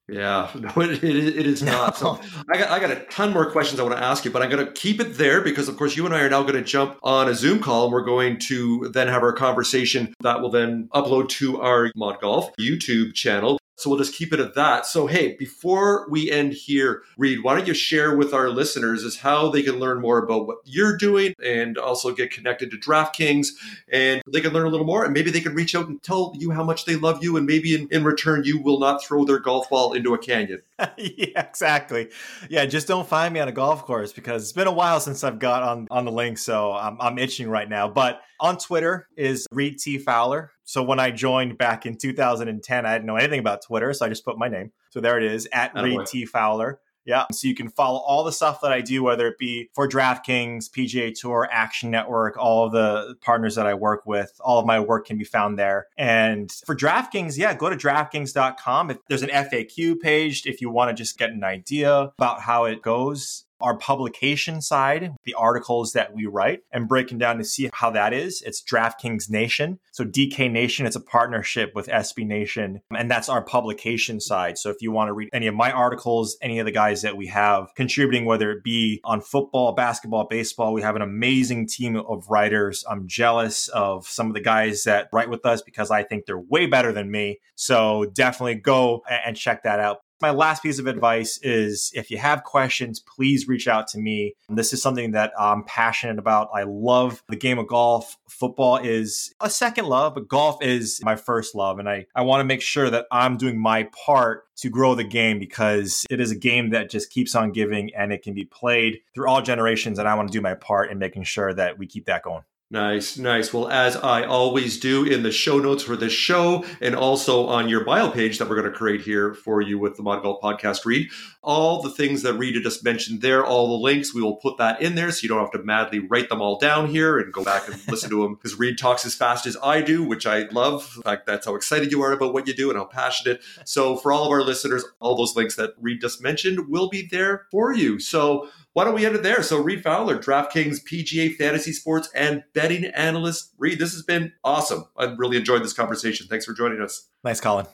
Yeah, 0.09 0.49
no, 0.59 0.69
it, 0.81 1.03
it 1.03 1.47
is 1.47 1.63
not. 1.63 1.97
So 1.97 2.19
I 2.51 2.57
got, 2.57 2.69
I 2.69 2.79
got 2.79 2.91
a 2.91 3.05
ton 3.05 3.31
more 3.31 3.49
questions 3.49 3.79
I 3.79 3.83
want 3.83 3.95
to 3.95 4.03
ask 4.03 4.25
you, 4.25 4.31
but 4.31 4.41
I'm 4.41 4.49
going 4.49 4.65
to 4.65 4.71
keep 4.71 4.99
it 4.99 5.17
there 5.17 5.41
because, 5.41 5.69
of 5.69 5.77
course, 5.77 5.95
you 5.95 6.05
and 6.05 6.13
I 6.13 6.21
are 6.21 6.29
now 6.29 6.41
going 6.41 6.55
to 6.55 6.63
jump 6.63 6.97
on 7.03 7.29
a 7.29 7.33
Zoom 7.33 7.59
call 7.59 7.85
and 7.85 7.93
we're 7.93 8.03
going 8.03 8.37
to 8.47 8.89
then 8.93 9.07
have 9.07 9.23
our 9.23 9.33
conversation 9.33 10.13
that 10.21 10.41
will 10.41 10.51
then 10.51 10.89
upload 10.93 11.29
to 11.29 11.61
our 11.61 11.89
Mod 11.95 12.19
Golf 12.19 12.51
YouTube 12.59 13.13
channel. 13.13 13.59
So 13.75 13.89
we'll 13.89 13.99
just 13.99 14.13
keep 14.13 14.31
it 14.33 14.39
at 14.39 14.55
that. 14.55 14.85
So, 14.85 15.07
hey, 15.07 15.35
before 15.37 16.07
we 16.09 16.31
end 16.31 16.53
here, 16.53 17.03
Reid, 17.17 17.43
why 17.43 17.55
don't 17.55 17.67
you 17.67 17.73
share 17.73 18.15
with 18.15 18.33
our 18.33 18.49
listeners 18.49 19.03
is 19.03 19.17
how 19.17 19.49
they 19.49 19.63
can 19.63 19.79
learn 19.79 19.99
more 19.99 20.19
about 20.19 20.47
what 20.47 20.57
you're 20.63 20.95
doing 20.95 21.33
and 21.43 21.77
also 21.77 22.13
get 22.13 22.31
connected 22.31 22.69
to 22.71 22.77
DraftKings 22.77 23.47
and 23.91 24.21
they 24.31 24.41
can 24.41 24.53
learn 24.53 24.67
a 24.67 24.69
little 24.69 24.85
more 24.85 25.03
and 25.03 25.13
maybe 25.13 25.31
they 25.31 25.41
can 25.41 25.55
reach 25.55 25.75
out 25.75 25.87
and 25.87 26.01
tell 26.03 26.33
you 26.37 26.51
how 26.51 26.63
much 26.63 26.85
they 26.85 26.95
love 26.95 27.23
you 27.23 27.35
and 27.35 27.45
maybe 27.45 27.73
in, 27.73 27.87
in 27.89 28.03
return 28.03 28.43
you 28.43 28.61
will 28.61 28.79
not 28.79 29.03
throw 29.03 29.25
their 29.25 29.39
golf 29.39 29.69
ball 29.69 29.93
into 29.93 30.13
a 30.13 30.17
canyon. 30.17 30.61
yeah, 30.97 31.41
exactly. 31.41 32.09
Yeah, 32.49 32.65
just 32.65 32.87
don't 32.87 33.07
find 33.07 33.33
me 33.33 33.39
on 33.39 33.47
a 33.47 33.51
golf 33.51 33.85
course 33.85 34.13
because 34.13 34.43
it's 34.43 34.53
been 34.53 34.67
a 34.67 34.71
while 34.71 34.99
since 34.99 35.23
I've 35.23 35.39
got 35.39 35.63
on 35.63 35.87
on 35.89 36.05
the 36.05 36.11
link, 36.11 36.37
so 36.37 36.73
I'm, 36.73 36.97
I'm 36.99 37.17
itching 37.17 37.49
right 37.49 37.67
now. 37.67 37.87
But 37.87 38.21
on 38.39 38.57
Twitter 38.57 39.07
is 39.15 39.47
Reid 39.51 39.79
T 39.79 39.97
Fowler. 39.97 40.51
So 40.63 40.83
when 40.83 40.99
I 40.99 41.11
joined 41.11 41.57
back 41.57 41.85
in 41.85 41.97
2010, 41.97 42.85
I 42.85 42.93
didn't 42.93 43.05
know 43.05 43.15
anything 43.15 43.39
about 43.39 43.61
Twitter, 43.61 43.93
so 43.93 44.05
I 44.05 44.09
just 44.09 44.25
put 44.25 44.37
my 44.37 44.47
name. 44.47 44.71
So 44.89 45.01
there 45.01 45.17
it 45.17 45.23
is 45.23 45.47
at 45.51 45.73
Reid 45.75 46.05
T 46.05 46.25
Fowler. 46.25 46.79
Yeah. 47.05 47.25
So 47.31 47.47
you 47.47 47.55
can 47.55 47.69
follow 47.69 47.99
all 47.99 48.23
the 48.23 48.31
stuff 48.31 48.61
that 48.61 48.71
I 48.71 48.79
do, 48.79 49.03
whether 49.03 49.27
it 49.27 49.37
be 49.37 49.69
for 49.73 49.89
DraftKings, 49.89 50.69
PGA 50.69 51.13
Tour, 51.13 51.49
Action 51.51 51.91
Network, 51.91 52.37
all 52.37 52.65
of 52.65 52.71
the 52.71 53.15
partners 53.21 53.55
that 53.55 53.67
I 53.67 53.73
work 53.73 54.05
with. 54.05 54.31
All 54.39 54.59
of 54.59 54.65
my 54.65 54.79
work 54.79 55.07
can 55.07 55.17
be 55.17 55.25
found 55.25 55.59
there. 55.59 55.87
And 55.97 56.51
for 56.65 56.75
DraftKings, 56.75 57.37
yeah, 57.37 57.53
go 57.55 57.69
to 57.69 57.75
DraftKings.com. 57.75 58.91
If 58.91 58.97
there's 59.09 59.23
an 59.23 59.29
FAQ 59.29 59.99
page, 59.99 60.45
if 60.45 60.61
you 60.61 60.69
want 60.69 60.89
to 60.89 60.93
just 60.93 61.17
get 61.17 61.31
an 61.31 61.43
idea 61.43 62.13
about 62.17 62.39
how 62.39 62.65
it 62.65 62.81
goes, 62.81 63.45
our 63.63 63.77
publication 63.77 64.61
side, 64.61 65.15
the 65.23 65.33
articles 65.33 65.93
that 65.93 66.13
we 66.13 66.25
write, 66.25 66.59
and 66.71 66.87
breaking 66.87 67.17
down 67.17 67.37
to 67.37 67.43
see 67.43 67.69
how 67.73 67.89
that 67.89 68.13
is. 68.13 68.43
It's 68.45 68.61
DraftKings 68.61 69.29
Nation. 69.29 69.79
So 69.91 70.03
DK 70.03 70.51
Nation, 70.51 70.85
it's 70.85 70.95
a 70.95 71.01
partnership 71.01 71.71
with 71.73 71.87
SB 71.87 72.27
Nation, 72.27 72.81
and 72.95 73.09
that's 73.09 73.29
our 73.29 73.41
publication 73.41 74.19
side. 74.19 74.57
So 74.57 74.69
if 74.69 74.77
you 74.81 74.91
want 74.91 75.07
to 75.07 75.13
read 75.13 75.29
any 75.33 75.47
of 75.47 75.55
my 75.55 75.71
articles, 75.71 76.37
any 76.41 76.59
of 76.59 76.65
the 76.65 76.71
guys 76.71 77.01
that 77.01 77.17
we 77.17 77.27
have 77.27 77.73
contributing, 77.75 78.25
whether 78.25 78.51
it 78.51 78.63
be 78.63 78.99
on 79.03 79.21
football, 79.21 79.71
basketball, 79.71 80.27
baseball, 80.29 80.73
we 80.73 80.81
have 80.81 80.95
an 80.95 81.01
amazing 81.01 81.67
team 81.67 81.95
of 81.95 82.25
writers. 82.29 82.83
I'm 82.89 83.07
jealous 83.07 83.69
of 83.69 84.05
some 84.05 84.27
of 84.27 84.33
the 84.33 84.41
guys 84.41 84.83
that 84.83 85.07
write 85.13 85.29
with 85.29 85.45
us 85.45 85.61
because 85.61 85.89
I 85.89 86.03
think 86.03 86.25
they're 86.25 86.37
way 86.37 86.65
better 86.65 86.91
than 86.91 87.09
me. 87.09 87.39
So 87.55 88.05
definitely 88.13 88.55
go 88.55 89.03
and 89.09 89.37
check 89.37 89.63
that 89.63 89.79
out 89.79 89.99
my 90.21 90.31
last 90.31 90.63
piece 90.63 90.79
of 90.79 90.87
advice 90.87 91.39
is 91.43 91.91
if 91.93 92.09
you 92.09 92.17
have 92.17 92.43
questions, 92.43 92.99
please 92.99 93.47
reach 93.47 93.67
out 93.67 93.87
to 93.89 93.99
me. 93.99 94.35
This 94.49 94.73
is 94.73 94.81
something 94.81 95.11
that 95.11 95.33
I'm 95.37 95.63
passionate 95.63 96.17
about. 96.17 96.49
I 96.53 96.63
love 96.63 97.23
the 97.29 97.35
game 97.35 97.59
of 97.59 97.67
golf. 97.67 98.17
Football 98.29 98.77
is 98.77 99.33
a 99.41 99.49
second 99.49 99.85
love, 99.85 100.15
but 100.15 100.27
golf 100.27 100.63
is 100.63 100.99
my 101.03 101.15
first 101.15 101.55
love. 101.55 101.79
And 101.79 101.89
I, 101.89 102.05
I 102.15 102.21
want 102.21 102.39
to 102.39 102.45
make 102.45 102.61
sure 102.61 102.89
that 102.89 103.05
I'm 103.11 103.37
doing 103.37 103.59
my 103.59 103.83
part 104.05 104.45
to 104.57 104.69
grow 104.69 104.95
the 104.95 105.03
game 105.03 105.39
because 105.39 106.05
it 106.09 106.19
is 106.19 106.31
a 106.31 106.37
game 106.37 106.69
that 106.69 106.89
just 106.89 107.09
keeps 107.09 107.35
on 107.35 107.51
giving 107.51 107.93
and 107.95 108.13
it 108.13 108.21
can 108.21 108.33
be 108.33 108.45
played 108.45 108.99
through 109.13 109.27
all 109.27 109.41
generations. 109.41 109.99
And 109.99 110.07
I 110.07 110.15
want 110.15 110.29
to 110.29 110.33
do 110.33 110.41
my 110.41 110.53
part 110.53 110.91
in 110.91 110.99
making 110.99 111.23
sure 111.23 111.53
that 111.53 111.77
we 111.77 111.87
keep 111.87 112.05
that 112.05 112.23
going. 112.23 112.43
Nice, 112.71 113.19
nice. 113.19 113.53
Well, 113.53 113.69
as 113.69 113.95
I 113.95 114.23
always 114.23 114.79
do 114.79 115.05
in 115.05 115.21
the 115.21 115.31
show 115.31 115.59
notes 115.59 115.83
for 115.83 115.95
this 115.95 116.11
show 116.11 116.65
and 116.81 116.95
also 116.95 117.45
on 117.45 117.69
your 117.69 117.85
bio 117.85 118.09
page 118.09 118.39
that 118.39 118.49
we're 118.49 118.59
going 118.59 118.71
to 118.71 118.75
create 118.75 119.01
here 119.01 119.35
for 119.35 119.61
you 119.61 119.77
with 119.77 119.95
the 119.95 120.01
Mod 120.01 120.23
Golf 120.23 120.41
Podcast 120.41 120.83
Reid, 120.83 121.11
all 121.43 121.83
the 121.83 121.91
things 121.91 122.23
that 122.23 122.33
Reid 122.33 122.59
just 122.63 122.83
mentioned 122.83 123.21
there, 123.21 123.45
all 123.45 123.67
the 123.67 123.83
links, 123.83 124.15
we 124.15 124.23
will 124.23 124.37
put 124.37 124.57
that 124.57 124.81
in 124.81 124.95
there 124.95 125.11
so 125.11 125.19
you 125.21 125.29
don't 125.29 125.39
have 125.39 125.51
to 125.51 125.61
madly 125.61 125.99
write 125.99 126.29
them 126.29 126.41
all 126.41 126.57
down 126.57 126.87
here 126.87 127.19
and 127.19 127.31
go 127.31 127.43
back 127.43 127.67
and 127.67 127.79
listen 127.89 128.09
to 128.09 128.23
them 128.23 128.33
because 128.33 128.57
Reid 128.57 128.79
talks 128.79 129.05
as 129.05 129.13
fast 129.13 129.45
as 129.45 129.55
I 129.61 129.81
do, 129.81 130.03
which 130.03 130.25
I 130.25 130.47
love. 130.49 130.93
In 130.95 131.03
fact, 131.03 131.27
that's 131.27 131.45
how 131.45 131.53
excited 131.53 131.91
you 131.91 132.01
are 132.01 132.11
about 132.11 132.33
what 132.33 132.47
you 132.47 132.55
do 132.55 132.71
and 132.71 132.79
how 132.79 132.85
passionate. 132.85 133.41
So, 133.65 133.97
for 133.97 134.11
all 134.11 134.25
of 134.25 134.31
our 134.31 134.41
listeners, 134.41 134.83
all 134.99 135.15
those 135.15 135.35
links 135.35 135.57
that 135.57 135.75
Reid 135.79 136.01
just 136.01 136.23
mentioned 136.23 136.69
will 136.69 136.89
be 136.89 137.07
there 137.11 137.45
for 137.51 137.71
you. 137.71 137.99
So, 137.99 138.49
why 138.73 138.83
don't 138.83 138.95
we 138.95 139.05
end 139.05 139.15
it 139.15 139.21
there? 139.21 139.43
So, 139.43 139.61
Reid 139.61 139.83
Fowler, 139.83 140.17
DraftKings 140.17 140.83
PGA 140.83 141.35
Fantasy 141.35 141.71
Sports 141.71 142.09
and 142.15 142.43
betting 142.53 142.85
analyst. 142.85 143.53
Reid, 143.59 143.77
this 143.77 143.93
has 143.93 144.01
been 144.01 144.33
awesome. 144.43 144.85
I 144.97 145.05
really 145.05 145.37
enjoyed 145.37 145.63
this 145.63 145.73
conversation. 145.73 146.25
Thanks 146.27 146.45
for 146.45 146.53
joining 146.53 146.81
us. 146.81 147.07
Thanks, 147.23 147.39
Colin. 147.39 147.67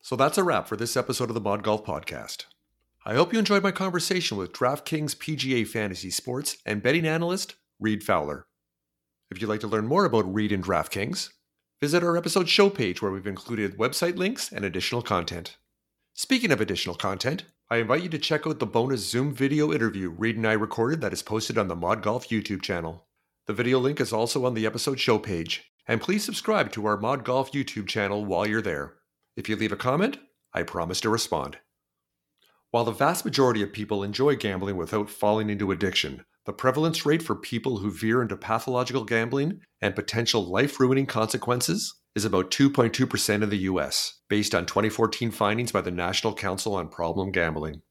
So, 0.00 0.16
that's 0.16 0.38
a 0.38 0.44
wrap 0.44 0.66
for 0.66 0.76
this 0.76 0.96
episode 0.96 1.28
of 1.28 1.34
the 1.34 1.40
Mod 1.42 1.62
Golf 1.62 1.84
Podcast. 1.84 2.46
I 3.04 3.14
hope 3.14 3.32
you 3.32 3.38
enjoyed 3.38 3.62
my 3.62 3.70
conversation 3.70 4.38
with 4.38 4.52
DraftKings 4.52 5.16
PGA 5.16 5.66
Fantasy 5.66 6.10
Sports 6.10 6.56
and 6.64 6.82
betting 6.82 7.06
analyst 7.06 7.56
Reid 7.78 8.02
Fowler. 8.02 8.46
If 9.30 9.40
you'd 9.40 9.48
like 9.48 9.60
to 9.60 9.68
learn 9.68 9.86
more 9.86 10.06
about 10.06 10.32
Reid 10.32 10.52
and 10.52 10.64
DraftKings, 10.64 11.30
visit 11.80 12.02
our 12.02 12.16
episode 12.16 12.48
show 12.48 12.70
page 12.70 13.00
where 13.00 13.12
we've 13.12 13.26
included 13.26 13.76
website 13.76 14.16
links 14.16 14.50
and 14.52 14.64
additional 14.64 15.02
content. 15.02 15.56
Speaking 16.14 16.50
of 16.50 16.60
additional 16.60 16.96
content, 16.96 17.44
I 17.72 17.76
invite 17.76 18.02
you 18.02 18.08
to 18.08 18.18
check 18.18 18.48
out 18.48 18.58
the 18.58 18.66
bonus 18.66 19.08
Zoom 19.08 19.32
video 19.32 19.72
interview 19.72 20.10
Reid 20.10 20.36
and 20.36 20.44
I 20.44 20.54
recorded 20.54 21.00
that 21.02 21.12
is 21.12 21.22
posted 21.22 21.56
on 21.56 21.68
the 21.68 21.76
Mod 21.76 22.02
Golf 22.02 22.28
YouTube 22.28 22.62
channel. 22.62 23.06
The 23.46 23.52
video 23.52 23.78
link 23.78 24.00
is 24.00 24.12
also 24.12 24.44
on 24.44 24.54
the 24.54 24.66
episode 24.66 24.98
show 24.98 25.20
page, 25.20 25.70
and 25.86 26.00
please 26.00 26.24
subscribe 26.24 26.72
to 26.72 26.84
our 26.86 26.96
Mod 26.96 27.24
Golf 27.24 27.52
YouTube 27.52 27.86
channel 27.86 28.24
while 28.24 28.44
you're 28.44 28.60
there. 28.60 28.94
If 29.36 29.48
you 29.48 29.54
leave 29.54 29.70
a 29.70 29.76
comment, 29.76 30.18
I 30.52 30.64
promise 30.64 31.00
to 31.02 31.10
respond. 31.10 31.58
While 32.72 32.82
the 32.82 32.90
vast 32.90 33.24
majority 33.24 33.62
of 33.62 33.72
people 33.72 34.02
enjoy 34.02 34.34
gambling 34.34 34.76
without 34.76 35.08
falling 35.08 35.48
into 35.48 35.70
addiction, 35.70 36.24
the 36.46 36.52
prevalence 36.52 37.06
rate 37.06 37.22
for 37.22 37.36
people 37.36 37.76
who 37.76 37.92
veer 37.92 38.20
into 38.20 38.36
pathological 38.36 39.04
gambling 39.04 39.60
and 39.80 39.94
potential 39.94 40.42
life 40.44 40.80
ruining 40.80 41.06
consequences 41.06 41.99
is 42.14 42.24
about 42.24 42.50
2.2% 42.50 43.42
in 43.42 43.50
the 43.50 43.56
US, 43.58 44.20
based 44.28 44.54
on 44.54 44.66
2014 44.66 45.30
findings 45.30 45.72
by 45.72 45.80
the 45.80 45.90
National 45.90 46.34
Council 46.34 46.74
on 46.74 46.88
Problem 46.88 47.30
Gambling. 47.30 47.82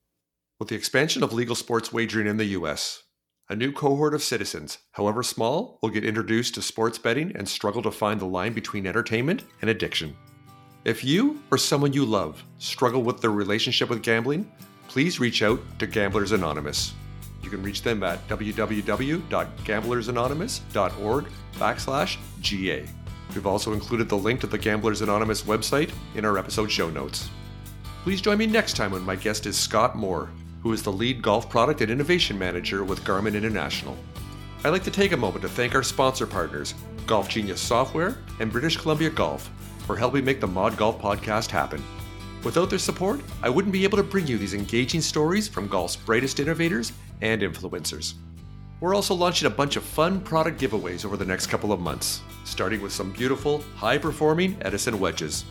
With 0.60 0.70
the 0.70 0.76
expansion 0.76 1.24
of 1.24 1.32
legal 1.32 1.56
sports 1.56 1.94
wagering 1.94 2.28
in 2.28 2.38
the 2.38 2.58
US, 2.58 3.04
a 3.50 3.56
new 3.56 3.72
cohort 3.72 4.14
of 4.14 4.22
citizens, 4.22 4.80
however 4.92 5.24
small, 5.24 5.80
will 5.82 5.90
get 5.90 6.04
introduced 6.04 6.56
to 6.56 6.62
sports 6.62 6.98
betting 6.98 7.32
and 7.36 7.48
struggle 7.48 7.82
to 7.82 7.92
find 7.92 8.20
the 8.20 8.26
line 8.26 8.52
between 8.54 8.86
entertainment 8.86 9.44
and 9.62 9.70
addiction. 9.70 10.16
If 10.86 11.04
you 11.04 11.42
or 11.50 11.58
someone 11.58 11.94
you 11.94 12.06
love 12.06 12.44
struggle 12.58 13.04
with 13.04 13.22
their 13.22 13.32
relationship 13.32 13.90
with 13.90 14.04
gambling, 14.04 14.52
please 14.88 15.20
reach 15.20 15.42
out 15.42 15.60
to 15.80 15.88
Gamblers 15.88 16.32
Anonymous. 16.32 16.94
You 17.42 17.50
can 17.50 17.64
reach 17.64 17.82
them 17.82 18.04
at 18.04 18.28
www.gamblersanonymous.org 18.28 21.26
backslash 21.56 22.18
GA. 22.42 22.86
We've 23.34 23.48
also 23.48 23.74
included 23.74 24.10
the 24.10 24.18
link 24.18 24.42
to 24.42 24.48
the 24.48 24.58
Gamblers 24.58 25.02
Anonymous 25.02 25.44
website 25.44 25.94
in 26.16 26.26
our 26.26 26.38
episode 26.38 26.72
show 26.72 26.90
notes. 26.90 27.30
Please 28.04 28.22
join 28.22 28.38
me 28.38 28.48
next 28.48 28.76
time 28.76 28.92
when 28.92 29.04
my 29.04 29.16
guest 29.16 29.46
is 29.46 29.58
Scott 29.58 29.96
Moore, 29.96 30.30
who 30.62 30.74
is 30.74 30.84
the 30.84 30.92
lead 30.92 31.22
golf 31.22 31.50
product 31.50 31.82
and 31.82 31.92
innovation 31.92 32.38
manager 32.38 32.84
with 32.84 33.04
Garmin 33.04 33.36
International. 33.36 33.98
I'd 34.64 34.70
like 34.70 34.84
to 34.84 34.92
take 34.92 35.12
a 35.12 35.18
moment 35.18 35.44
to 35.44 35.50
thank 35.50 35.76
our 35.76 35.84
sponsor 35.84 36.28
partners, 36.28 36.74
Golf 37.06 37.30
Genius 37.30 37.62
Software 37.62 38.18
and 38.40 38.52
British 38.52 38.78
Columbia 38.78 39.10
Golf, 39.10 39.50
for 39.86 39.96
helping 39.96 40.26
make 40.26 40.42
the 40.42 40.48
Mod 40.48 40.76
Golf 40.76 41.00
podcast 41.02 41.50
happen. 41.50 41.84
Without 42.44 42.70
their 42.70 42.80
support, 42.80 43.22
I 43.42 43.50
wouldn't 43.50 43.74
be 43.74 43.84
able 43.84 43.98
to 43.98 44.04
bring 44.04 44.28
you 44.28 44.38
these 44.38 44.54
engaging 44.54 45.02
stories 45.02 45.48
from 45.48 45.68
golf's 45.68 45.96
brightest 45.96 46.40
innovators 46.40 46.94
and 47.22 47.42
influencers. 47.42 48.14
We're 48.82 48.96
also 48.96 49.14
launching 49.14 49.46
a 49.46 49.50
bunch 49.50 49.76
of 49.76 49.84
fun 49.84 50.22
product 50.22 50.60
giveaways 50.60 51.04
over 51.04 51.18
the 51.18 51.26
next 51.26 51.48
couple 51.48 51.74
of 51.74 51.82
months, 51.82 52.22
starting 52.46 52.82
with 52.82 52.94
some 52.94 53.12
beautiful, 53.12 53.62
high 53.76 53.98
performing 53.98 54.58
Edison 54.62 55.00
wedges. 55.00 55.44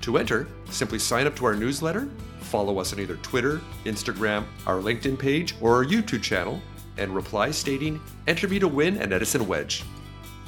To 0.00 0.18
enter, 0.18 0.48
simply 0.68 0.98
sign 0.98 1.28
up 1.28 1.36
to 1.36 1.44
our 1.44 1.54
newsletter, 1.54 2.08
follow 2.40 2.80
us 2.80 2.92
on 2.92 2.98
either 2.98 3.16
Twitter, 3.16 3.60
Instagram, 3.84 4.44
our 4.66 4.80
LinkedIn 4.80 5.16
page, 5.16 5.54
or 5.60 5.76
our 5.76 5.84
YouTube 5.84 6.22
channel, 6.22 6.60
and 6.98 7.14
reply 7.14 7.52
stating, 7.52 8.00
Enter 8.26 8.48
me 8.48 8.58
to 8.58 8.66
win 8.66 8.96
an 8.96 9.12
Edison 9.12 9.46
wedge. 9.46 9.84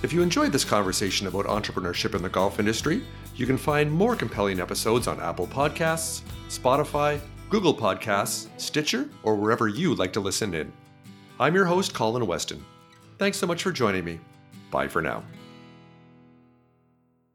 If 0.03 0.13
you 0.13 0.21
enjoyed 0.21 0.51
this 0.51 0.65
conversation 0.65 1.29
about 1.29 1.47
entrepreneurship 1.47 2.17
in 2.17 2.23
the 2.23 2.29
golf 2.29 2.59
industry, 2.59 3.05
you 3.37 3.47
can 3.47 3.57
find 3.57 3.91
more 3.91 4.17
compelling 4.17 4.59
episodes 4.59 5.07
on 5.07 5.21
Apple 5.21 5.47
Podcasts, 5.47 6.23
Spotify, 6.49 7.21
Google 7.49 7.75
Podcasts, 7.75 8.49
Stitcher, 8.57 9.09
or 9.23 9.37
wherever 9.37 9.69
you 9.69 9.95
like 9.95 10.13
to 10.13 10.21
listen 10.21 10.53
in. 10.53 10.73
I'm 11.45 11.55
your 11.55 11.67
host, 11.67 11.93
Colin 11.93 12.27
Weston. 12.27 12.65
Thanks 13.19 13.37
so 13.37 13.47
much 13.47 13.63
for 13.63 13.71
joining 13.71 14.03
me. 14.03 14.19
Bye 14.71 14.89
for 14.89 15.03
now. 15.03 15.23